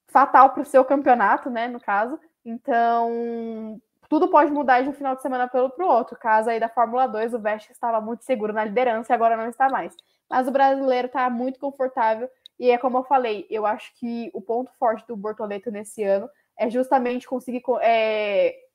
[0.08, 1.68] fatal para o seu campeonato, né?
[1.68, 2.18] No caso.
[2.46, 6.18] Então, tudo pode mudar de um final de semana para o outro.
[6.18, 9.50] Caso aí da Fórmula 2, o Vestes estava muito seguro na liderança e agora não
[9.50, 9.94] está mais.
[10.30, 14.42] Mas o brasileiro está muito confortável e é como eu falei, eu acho que o
[14.42, 18.69] ponto forte do Bortoleto nesse ano é justamente conseguir é,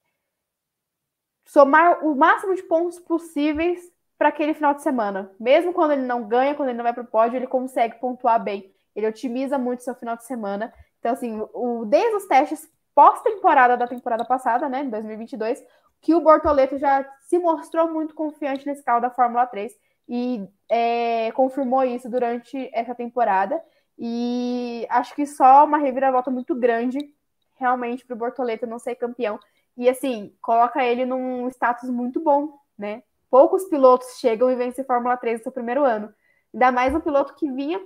[1.44, 3.80] somar o máximo de pontos possíveis
[4.18, 5.30] para aquele final de semana.
[5.38, 8.42] Mesmo quando ele não ganha, quando ele não vai para o pódio, ele consegue pontuar
[8.42, 8.72] bem.
[8.94, 10.72] Ele otimiza muito seu final de semana.
[10.98, 15.62] Então, assim, o, desde os testes pós-temporada da temporada passada, né, em 2022,
[16.00, 19.72] que o Bortoleto já se mostrou muito confiante nesse carro da Fórmula 3
[20.08, 23.60] e é, confirmou isso durante essa temporada.
[23.98, 26.98] E acho que só uma reviravolta muito grande,
[27.54, 29.38] realmente, para o Bortoleto não ser campeão.
[29.76, 33.02] E assim, coloca ele num status muito bom, né?
[33.30, 36.12] Poucos pilotos chegam e vencem Fórmula 3 no seu primeiro ano.
[36.52, 37.80] Ainda mais um piloto que vinha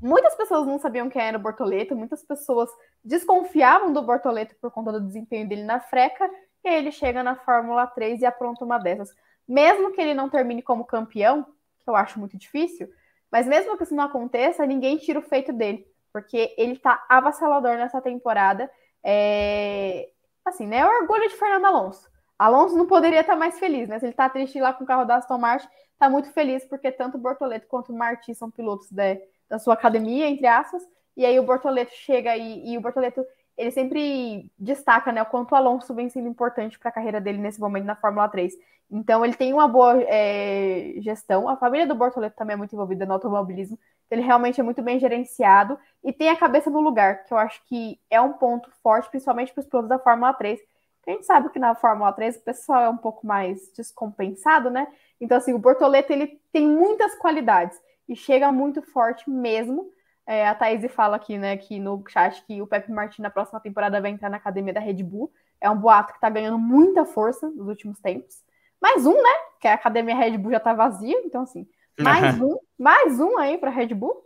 [0.00, 2.70] Muitas pessoas não sabiam quem era o Bortoleto, muitas pessoas
[3.04, 6.30] desconfiavam do Bortoleto por conta do desempenho dele na freca,
[6.64, 9.12] e ele chega na Fórmula 3 e apronta uma dessas.
[9.46, 11.44] Mesmo que ele não termine como campeão,
[11.80, 12.88] que eu acho muito difícil,
[13.30, 17.76] mas mesmo que isso não aconteça, ninguém tira o feito dele, porque ele tá avassalador
[17.76, 18.70] nessa temporada.
[19.02, 20.08] É...
[20.48, 20.78] Assim, né?
[20.78, 22.08] É o orgulho de Fernando Alonso.
[22.38, 23.98] Alonso não poderia estar mais feliz, né?
[23.98, 25.68] Se ele tá triste lá com o carro da Aston Martin,
[25.98, 30.28] tá muito feliz porque tanto o Bortoleto quanto o são pilotos né, da sua academia,
[30.28, 30.82] entre aspas,
[31.16, 33.26] e aí o Bortoleto chega e, e o Bortoleto
[33.58, 37.38] ele sempre destaca né, o quanto o Alonso vem sendo importante para a carreira dele
[37.38, 38.54] nesse momento na Fórmula 3.
[38.88, 41.48] Então ele tem uma boa é, gestão.
[41.48, 43.76] A família do Bortoleto também é muito envolvida no automobilismo.
[44.08, 47.60] Ele realmente é muito bem gerenciado e tem a cabeça no lugar, que eu acho
[47.66, 50.60] que é um ponto forte, principalmente para os pilotos da Fórmula 3.
[51.06, 54.86] A gente sabe que na Fórmula 3 o pessoal é um pouco mais descompensado, né?
[55.20, 57.76] Então, assim, o Bortoleto ele tem muitas qualidades
[58.08, 59.90] e chega muito forte mesmo.
[60.28, 63.58] É, a Thaís fala aqui, né, aqui no chat que o Pepe Martin na próxima
[63.60, 65.32] temporada vai entrar na academia da Red Bull.
[65.58, 68.44] É um boato que tá ganhando muita força nos últimos tempos.
[68.78, 69.30] Mais um, né?
[69.58, 71.66] Que a academia Red Bull já tá vazia, então assim,
[71.98, 74.22] mais um, mais um aí para Red Bull.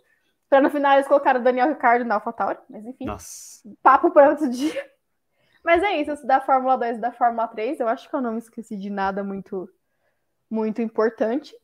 [0.50, 3.04] Para no final eles colocaram o Daniel Ricardo na AlphaTauri, mas enfim.
[3.04, 3.62] Nossa.
[3.80, 4.74] Papo para outro dia.
[5.64, 8.32] Mas é isso, da Fórmula 2 e da Fórmula 3, eu acho que eu não
[8.32, 9.70] me esqueci de nada muito
[10.50, 11.54] muito importante.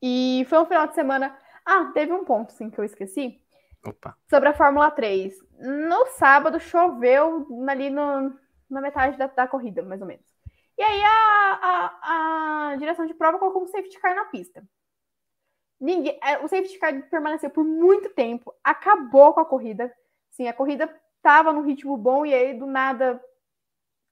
[0.00, 1.36] E foi um final de semana
[1.66, 3.43] ah, teve um ponto, sim, que eu esqueci.
[3.86, 4.16] Opa.
[4.28, 5.34] Sobre a Fórmula 3.
[5.58, 8.34] No sábado choveu ali no,
[8.68, 10.24] na metade da, da corrida, mais ou menos.
[10.76, 14.66] E aí a, a, a direção de prova colocou um safety car na pista.
[15.80, 19.92] Ninguém, é, o safety car permaneceu por muito tempo, acabou com a corrida.
[20.30, 23.22] Sim, a corrida estava num ritmo bom e aí do nada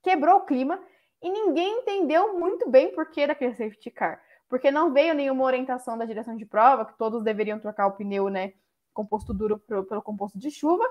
[0.02, 0.80] quebrou o clima
[1.20, 4.20] e ninguém entendeu muito bem por que daquele safety car
[4.52, 8.28] porque não veio nenhuma orientação da direção de prova, que todos deveriam trocar o pneu,
[8.28, 8.52] né,
[8.92, 10.84] composto duro pro, pelo composto de chuva.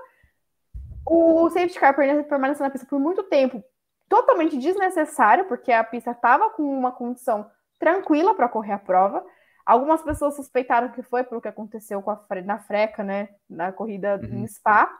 [1.06, 3.62] O safety car permaneceu na pista por muito tempo,
[4.08, 9.24] totalmente desnecessário, porque a pista estava com uma condição tranquila para correr a prova.
[9.66, 14.20] Algumas pessoas suspeitaram que foi pelo que aconteceu com a, na freca, né, na corrida
[14.22, 14.42] uhum.
[14.42, 14.90] em Spa,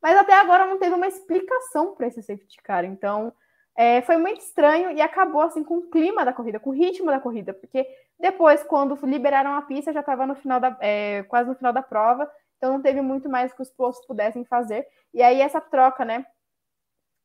[0.00, 2.84] mas até agora não teve uma explicação para esse safety car.
[2.84, 3.32] Então,
[3.76, 7.06] é, foi muito estranho e acabou assim com o clima da corrida, com o ritmo
[7.06, 7.86] da corrida, porque
[8.18, 11.82] depois, quando liberaram a pista, já estava no final da, é, quase no final da
[11.82, 12.30] prova,
[12.62, 14.86] então não teve muito mais que os pilotos pudessem fazer.
[15.12, 16.24] E aí essa troca, né,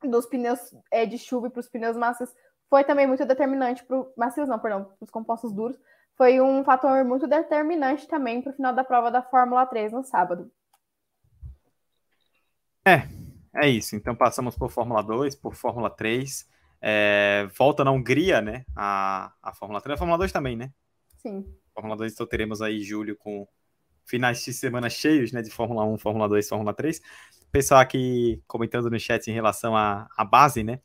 [0.03, 0.59] dos pneus
[0.91, 2.33] é, de chuva para os pneus macios
[2.67, 5.77] foi também muito determinante para macios, não, perdão, para os compostos duros,
[6.17, 10.03] foi um fator muito determinante também para o final da prova da Fórmula 3 no
[10.03, 10.51] sábado.
[12.83, 13.07] É,
[13.53, 13.95] é isso.
[13.95, 16.49] Então passamos por Fórmula 2, por Fórmula 3.
[16.81, 18.65] É, volta na Hungria, né?
[18.75, 19.93] A, a Fórmula 3.
[19.93, 20.73] A Fórmula 2 também, né?
[21.17, 21.45] Sim.
[21.75, 23.47] Fórmula 2, então teremos aí julho com
[24.07, 25.41] finais de semana cheios, né?
[25.41, 27.01] De Fórmula 1, Fórmula 2, Fórmula 3.
[27.51, 30.79] Pessoal aqui comentando no chat em relação à, à base, né?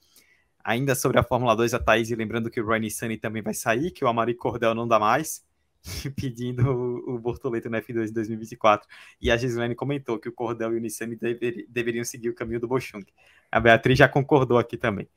[0.64, 3.90] Ainda sobre a Fórmula 2, a Thaís lembrando que o Ryan Sunny também vai sair,
[3.90, 5.44] que o Amari Cordel não dá mais,
[6.14, 8.88] pedindo o, o Bortoleto no F2 em 2024.
[9.20, 12.60] E a Gislaine comentou que o Cordel e o Nissani dever, deveriam seguir o caminho
[12.60, 13.04] do Bochung.
[13.50, 15.08] A Beatriz já concordou aqui também.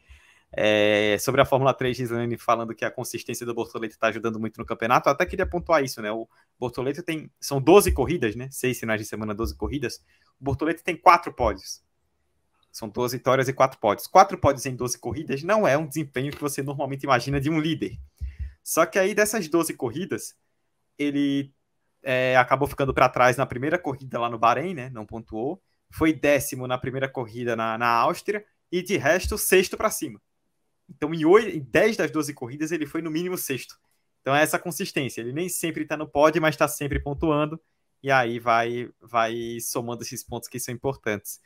[0.57, 4.57] É, sobre a Fórmula 3, Gislaine falando que a consistência do Bortoleto está ajudando muito
[4.57, 5.10] no campeonato.
[5.10, 6.11] Eu até queria pontuar isso, né?
[6.11, 7.30] O Bortoleto tem.
[7.41, 8.48] São 12 corridas, né?
[8.52, 9.98] Seis finais de semana, 12 corridas.
[10.40, 11.84] O Bortoleto tem quatro pódios.
[12.72, 14.07] São 12 vitórias e 4 pódios.
[14.07, 17.60] 4 pódios em 12 corridas não é um desempenho que você normalmente imagina de um
[17.60, 17.98] líder.
[18.64, 20.36] Só que aí dessas 12 corridas,
[20.98, 21.53] ele
[22.03, 24.90] é, acabou ficando para trás na primeira corrida lá no Bahrein, né?
[24.90, 25.61] Não pontuou.
[25.90, 30.22] Foi décimo na primeira corrida na, na Áustria e de resto, sexto para cima.
[30.90, 33.78] Então, em, 8, em 10 das 12 corridas, ele foi no mínimo sexto.
[34.22, 35.22] Então, é essa consistência.
[35.22, 37.60] Ele nem sempre está no pódio, mas está sempre pontuando.
[38.03, 41.40] E aí vai, vai somando esses pontos que são importantes.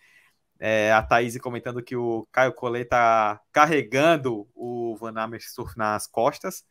[0.59, 6.65] É, a Thaís comentando que o Caio Collet está carregando o Van Amersfoort nas costas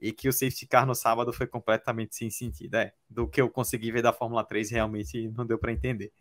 [0.00, 2.76] e que o safety car no sábado foi completamente sem sentido.
[2.76, 6.12] É, do que eu consegui ver da Fórmula 3, realmente não deu para entender.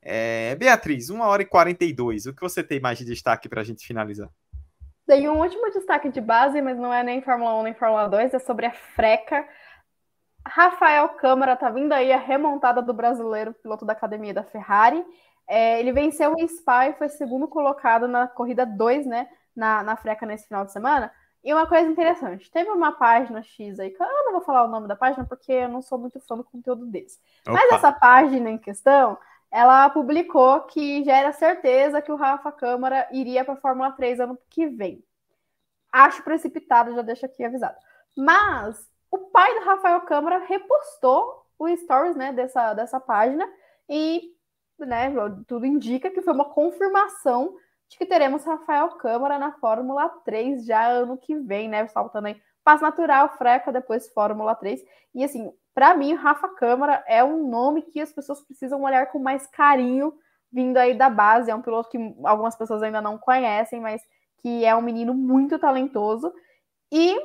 [0.00, 2.26] É, Beatriz, 1 hora e 42.
[2.26, 4.30] O que você tem mais de destaque para a gente finalizar?
[5.06, 8.34] Tem um último destaque de base, mas não é nem Fórmula 1 nem Fórmula 2,
[8.34, 9.46] é sobre a freca.
[10.46, 15.04] Rafael Câmara tá vindo aí a remontada do brasileiro, piloto da academia da Ferrari.
[15.48, 19.28] É, ele venceu o Spa e foi segundo colocado na corrida 2, né?
[19.54, 21.12] Na, na freca nesse final de semana.
[21.44, 24.68] E uma coisa interessante, teve uma página X aí, que eu não vou falar o
[24.68, 27.18] nome da página porque eu não sou muito fã do conteúdo desse.
[27.44, 29.18] Mas essa página em questão,
[29.52, 34.20] ela publicou que já era certeza que o Rafa Câmara iria para a Fórmula 3
[34.20, 35.04] ano que vem.
[35.92, 37.76] Acho precipitado, já deixo aqui avisado.
[38.16, 43.46] Mas o pai do Rafael Câmara repostou o stories né, dessa, dessa página
[43.86, 44.34] e
[44.78, 45.12] né,
[45.46, 47.54] tudo indica que foi uma confirmação
[47.88, 51.86] de que teremos Rafael Câmara na Fórmula 3 já ano que vem, né?
[51.88, 54.82] Saltando aí Passo Natural, Freca, depois Fórmula 3.
[55.14, 59.18] E assim, para mim, Rafa Câmara é um nome que as pessoas precisam olhar com
[59.18, 60.12] mais carinho,
[60.52, 61.50] vindo aí da base.
[61.50, 64.02] É um piloto que algumas pessoas ainda não conhecem, mas
[64.42, 66.32] que é um menino muito talentoso.
[66.92, 67.16] E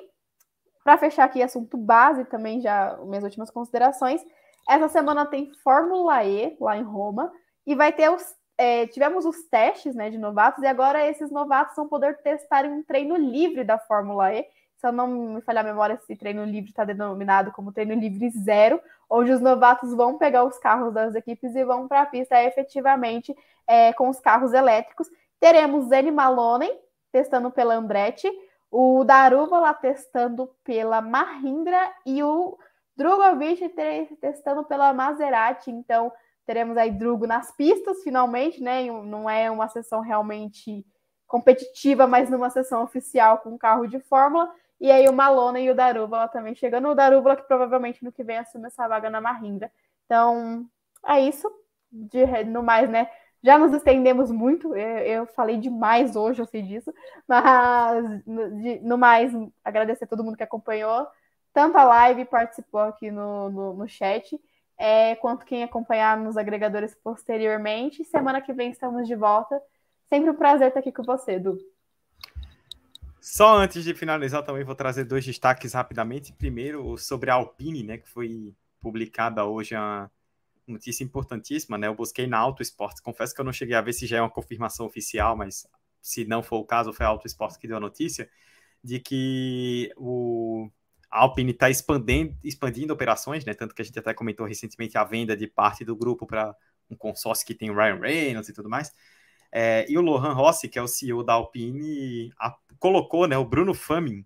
[0.84, 4.24] para fechar aqui assunto base também já minhas últimas considerações,
[4.70, 7.32] essa semana tem Fórmula E lá em Roma
[7.66, 8.24] e vai ter os.
[8.60, 12.72] É, tivemos os testes né, de novatos, e agora esses novatos vão poder testar em
[12.72, 14.48] um treino livre da Fórmula E.
[14.78, 18.30] Se eu não me falhar a memória, esse treino livre está denominado como treino livre
[18.30, 18.80] zero,
[19.10, 23.36] onde os novatos vão pegar os carros das equipes e vão para a pista efetivamente
[23.66, 25.10] é, com os carros elétricos.
[25.40, 26.72] Teremos Zeni Maloney
[27.12, 28.30] testando pela Andretti,
[28.70, 32.58] o Daruva lá testando pela Mahindra e o
[32.96, 33.74] Drogovic
[34.20, 35.72] testando pela Maserati.
[35.72, 36.12] Então,
[36.46, 38.86] teremos aí Drugo nas pistas, finalmente, né?
[38.86, 40.86] Não é uma sessão realmente
[41.28, 44.52] competitiva, mas numa sessão oficial com carro de Fórmula.
[44.80, 46.90] E aí o Malona e o Darúbala também chegando.
[46.90, 49.72] O Darúbala que provavelmente no que vem assume essa vaga na Mahindra.
[50.06, 50.66] Então,
[51.06, 51.52] é isso.
[51.92, 53.10] De, no mais, né?
[53.44, 56.94] Já nos estendemos muito, eu, eu falei demais hoje, eu sei disso,
[57.28, 59.32] mas no, de, no mais,
[59.64, 61.08] agradecer a todo mundo que acompanhou,
[61.54, 64.40] tanto a live participou aqui no, no, no chat,
[64.78, 68.04] é, quanto quem acompanhar nos agregadores posteriormente.
[68.06, 69.62] Semana que vem estamos de volta.
[70.08, 71.58] Sempre um prazer estar aqui com você, Edu.
[73.30, 76.32] Só antes de finalizar, também vou trazer dois destaques rapidamente.
[76.32, 80.10] Primeiro, sobre a Alpine, né, que foi publicada hoje a
[80.66, 81.88] notícia importantíssima, né?
[81.88, 84.22] Eu busquei na Auto Esportes, confesso que eu não cheguei a ver se já é
[84.22, 85.68] uma confirmação oficial, mas
[86.02, 88.30] se não for o caso, foi a Auto Esportes que deu a notícia
[88.82, 90.70] de que o
[91.12, 93.54] a Alpine está expandindo, expandindo operações, né?
[93.54, 96.56] Tanto que a gente até comentou recentemente a venda de parte do grupo para
[96.90, 98.94] um consórcio que tem Ryan Reynolds e tudo mais.
[99.52, 103.46] É, e o Lohan Rossi, que é o CEO da Alpine, a, colocou né, o
[103.46, 104.26] Bruno Famin,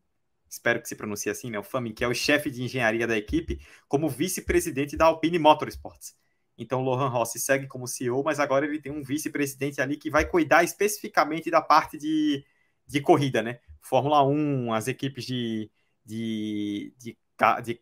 [0.49, 3.18] espero que se pronuncie assim, né, o Famin, que é o chefe de engenharia da
[3.18, 6.15] equipe, como vice-presidente da Alpine Motorsports.
[6.57, 10.10] Então o Lohan Rossi segue como CEO, mas agora ele tem um vice-presidente ali que
[10.10, 12.45] vai cuidar especificamente da parte de,
[12.85, 13.60] de corrida, né?
[13.81, 15.72] Fórmula 1, as equipes de,
[16.06, 17.18] de, de
[17.61, 17.76] de, de,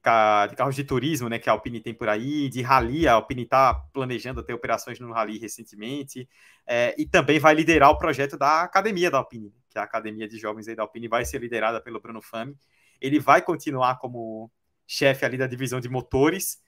[0.56, 3.73] carros de turismo, né, que a Alpine tem por aí, de rally, a Alpine está
[3.73, 6.27] planejando ter operações no rally recentemente,
[6.65, 10.27] é, e também vai liderar o projeto da academia da Alpine, que é a academia
[10.27, 12.56] de jovens da Alpine vai ser liderada pelo Bruno Fami.
[13.02, 14.52] Ele vai continuar como
[14.88, 16.61] chefe ali da divisão de motores,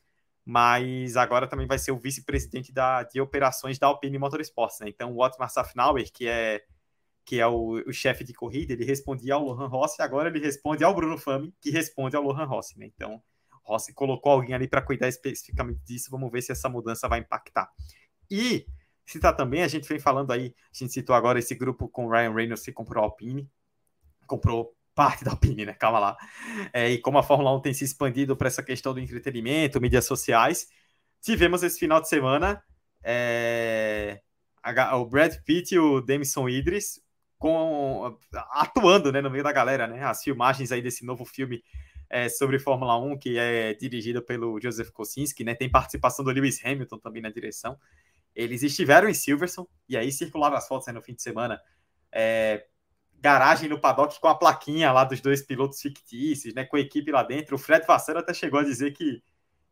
[0.46, 2.74] mas agora também vai ser o vice-presidente
[3.12, 4.90] de operações da Alpine Motorsports, né?
[4.90, 6.64] Então, o Otmar Safnauer, que é
[7.26, 10.84] que é o, o chefe de corrida, ele respondia ao Lohan Rossi, agora ele responde
[10.84, 12.86] ao Bruno Fami, que responde ao Lohan Rossi, né?
[12.86, 13.22] Então,
[13.64, 17.70] Rossi colocou alguém ali para cuidar especificamente disso, vamos ver se essa mudança vai impactar.
[18.30, 18.66] E
[19.06, 22.34] citar também, a gente vem falando aí, a gente citou agora esse grupo com Ryan
[22.34, 23.50] Reynolds que comprou a Alpine,
[24.26, 25.74] comprou parte da Alpine, né?
[25.74, 26.18] Calma lá.
[26.74, 30.06] É, e como a Fórmula 1 tem se expandido para essa questão do entretenimento, mídias
[30.06, 30.68] sociais,
[31.22, 32.64] tivemos esse final de semana
[33.04, 34.22] é,
[34.94, 37.00] o Brad Pitt e o Damson Idris
[37.42, 38.16] com
[38.52, 40.04] atuando né, no meio da galera, né?
[40.04, 41.64] As filmagens aí desse novo filme
[42.08, 45.56] é, sobre Fórmula 1, que é dirigido pelo Joseph Kosinski, né?
[45.56, 47.80] Tem participação do Lewis Hamilton também na direção.
[48.36, 51.60] Eles estiveram em Silverstone, e aí circularam as fotos aí no fim de semana.
[52.12, 52.68] É,
[53.20, 56.64] garagem no paddock com a plaquinha lá dos dois pilotos fictícios, né?
[56.64, 57.56] Com a equipe lá dentro.
[57.56, 59.20] O Fred Vasseur até chegou a dizer que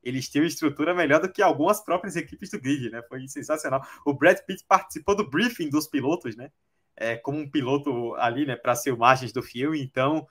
[0.02, 3.04] eles tinham estrutura melhor do que algumas próprias equipes do grid, né?
[3.08, 3.86] Foi sensacional.
[4.04, 6.50] O Brad Pitt participou do briefing dos pilotos, né?
[7.00, 9.82] É, como um piloto ali, né, para filmagens do filme.
[9.82, 10.28] Então,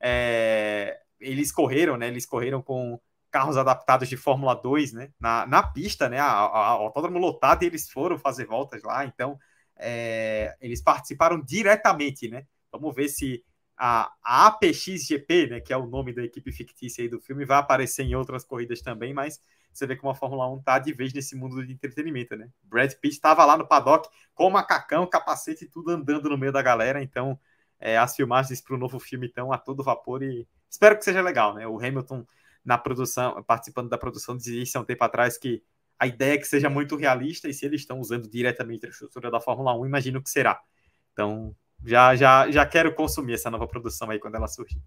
[0.00, 2.06] é, eles correram, né?
[2.06, 2.98] Eles correram com
[3.30, 5.10] carros adaptados de Fórmula 2, né?
[5.18, 6.20] Na, na pista, né?
[6.20, 9.04] A, a, autódromo lotado e eles foram fazer voltas lá.
[9.04, 9.36] Então,
[9.76, 12.46] é, eles participaram diretamente, né?
[12.70, 13.44] Vamos ver se
[13.76, 15.60] a, a APXGP, né?
[15.60, 18.80] Que é o nome da equipe fictícia aí do filme, vai aparecer em outras corridas
[18.80, 19.40] também, mas
[19.72, 22.48] você vê como a Fórmula 1 tá de vez nesse mundo de entretenimento, né?
[22.62, 26.62] Brad Pitt estava lá no paddock com macacão, capacete e tudo andando no meio da
[26.62, 27.38] galera, então
[27.80, 31.20] é, as filmagens para o novo filme estão a todo vapor e espero que seja
[31.20, 31.66] legal, né?
[31.66, 32.26] O Hamilton
[32.64, 35.62] na produção, participando da produção, dizia um tempo atrás que
[35.98, 39.30] a ideia é que seja muito realista e se eles estão usando diretamente a estrutura
[39.30, 40.60] da Fórmula 1, imagino que será.
[41.12, 41.54] Então,
[41.84, 44.82] já, já, já quero consumir essa nova produção aí quando ela surgir.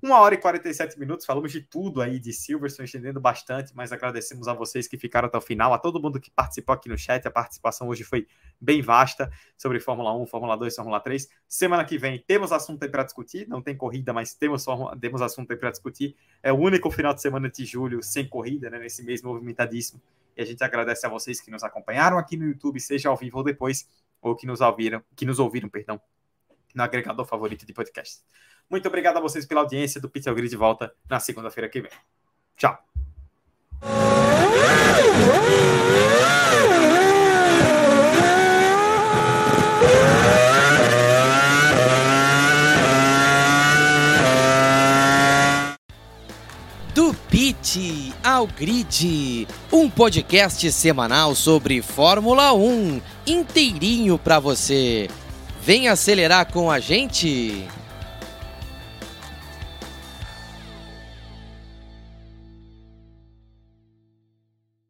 [0.00, 4.46] Uma hora e 47 minutos, falamos de tudo aí de Silverstone, estendendo bastante, mas agradecemos
[4.46, 7.26] a vocês que ficaram até o final, a todo mundo que participou aqui no chat.
[7.26, 8.28] A participação hoje foi
[8.60, 11.28] bem vasta sobre Fórmula 1, Fórmula 2, Fórmula 3.
[11.48, 14.64] Semana que vem temos assunto para discutir, não tem corrida, mas temos,
[15.00, 16.14] temos assunto para discutir.
[16.44, 20.00] É o único final de semana de julho sem corrida, né, nesse mês movimentadíssimo.
[20.36, 23.38] E a gente agradece a vocês que nos acompanharam aqui no YouTube, seja ao vivo
[23.38, 23.88] ou depois,
[24.22, 26.00] ou que nos ouviram, que nos ouviram, perdão,
[26.78, 28.20] no agregador favorito de podcast.
[28.70, 31.90] Muito obrigado a vocês pela audiência do Pixel Grid de volta na segunda-feira que vem.
[32.56, 32.78] Tchau.
[46.94, 55.08] Do Pit ao Grid, um podcast semanal sobre Fórmula 1, inteirinho para você.
[55.62, 57.66] Vem acelerar com a gente!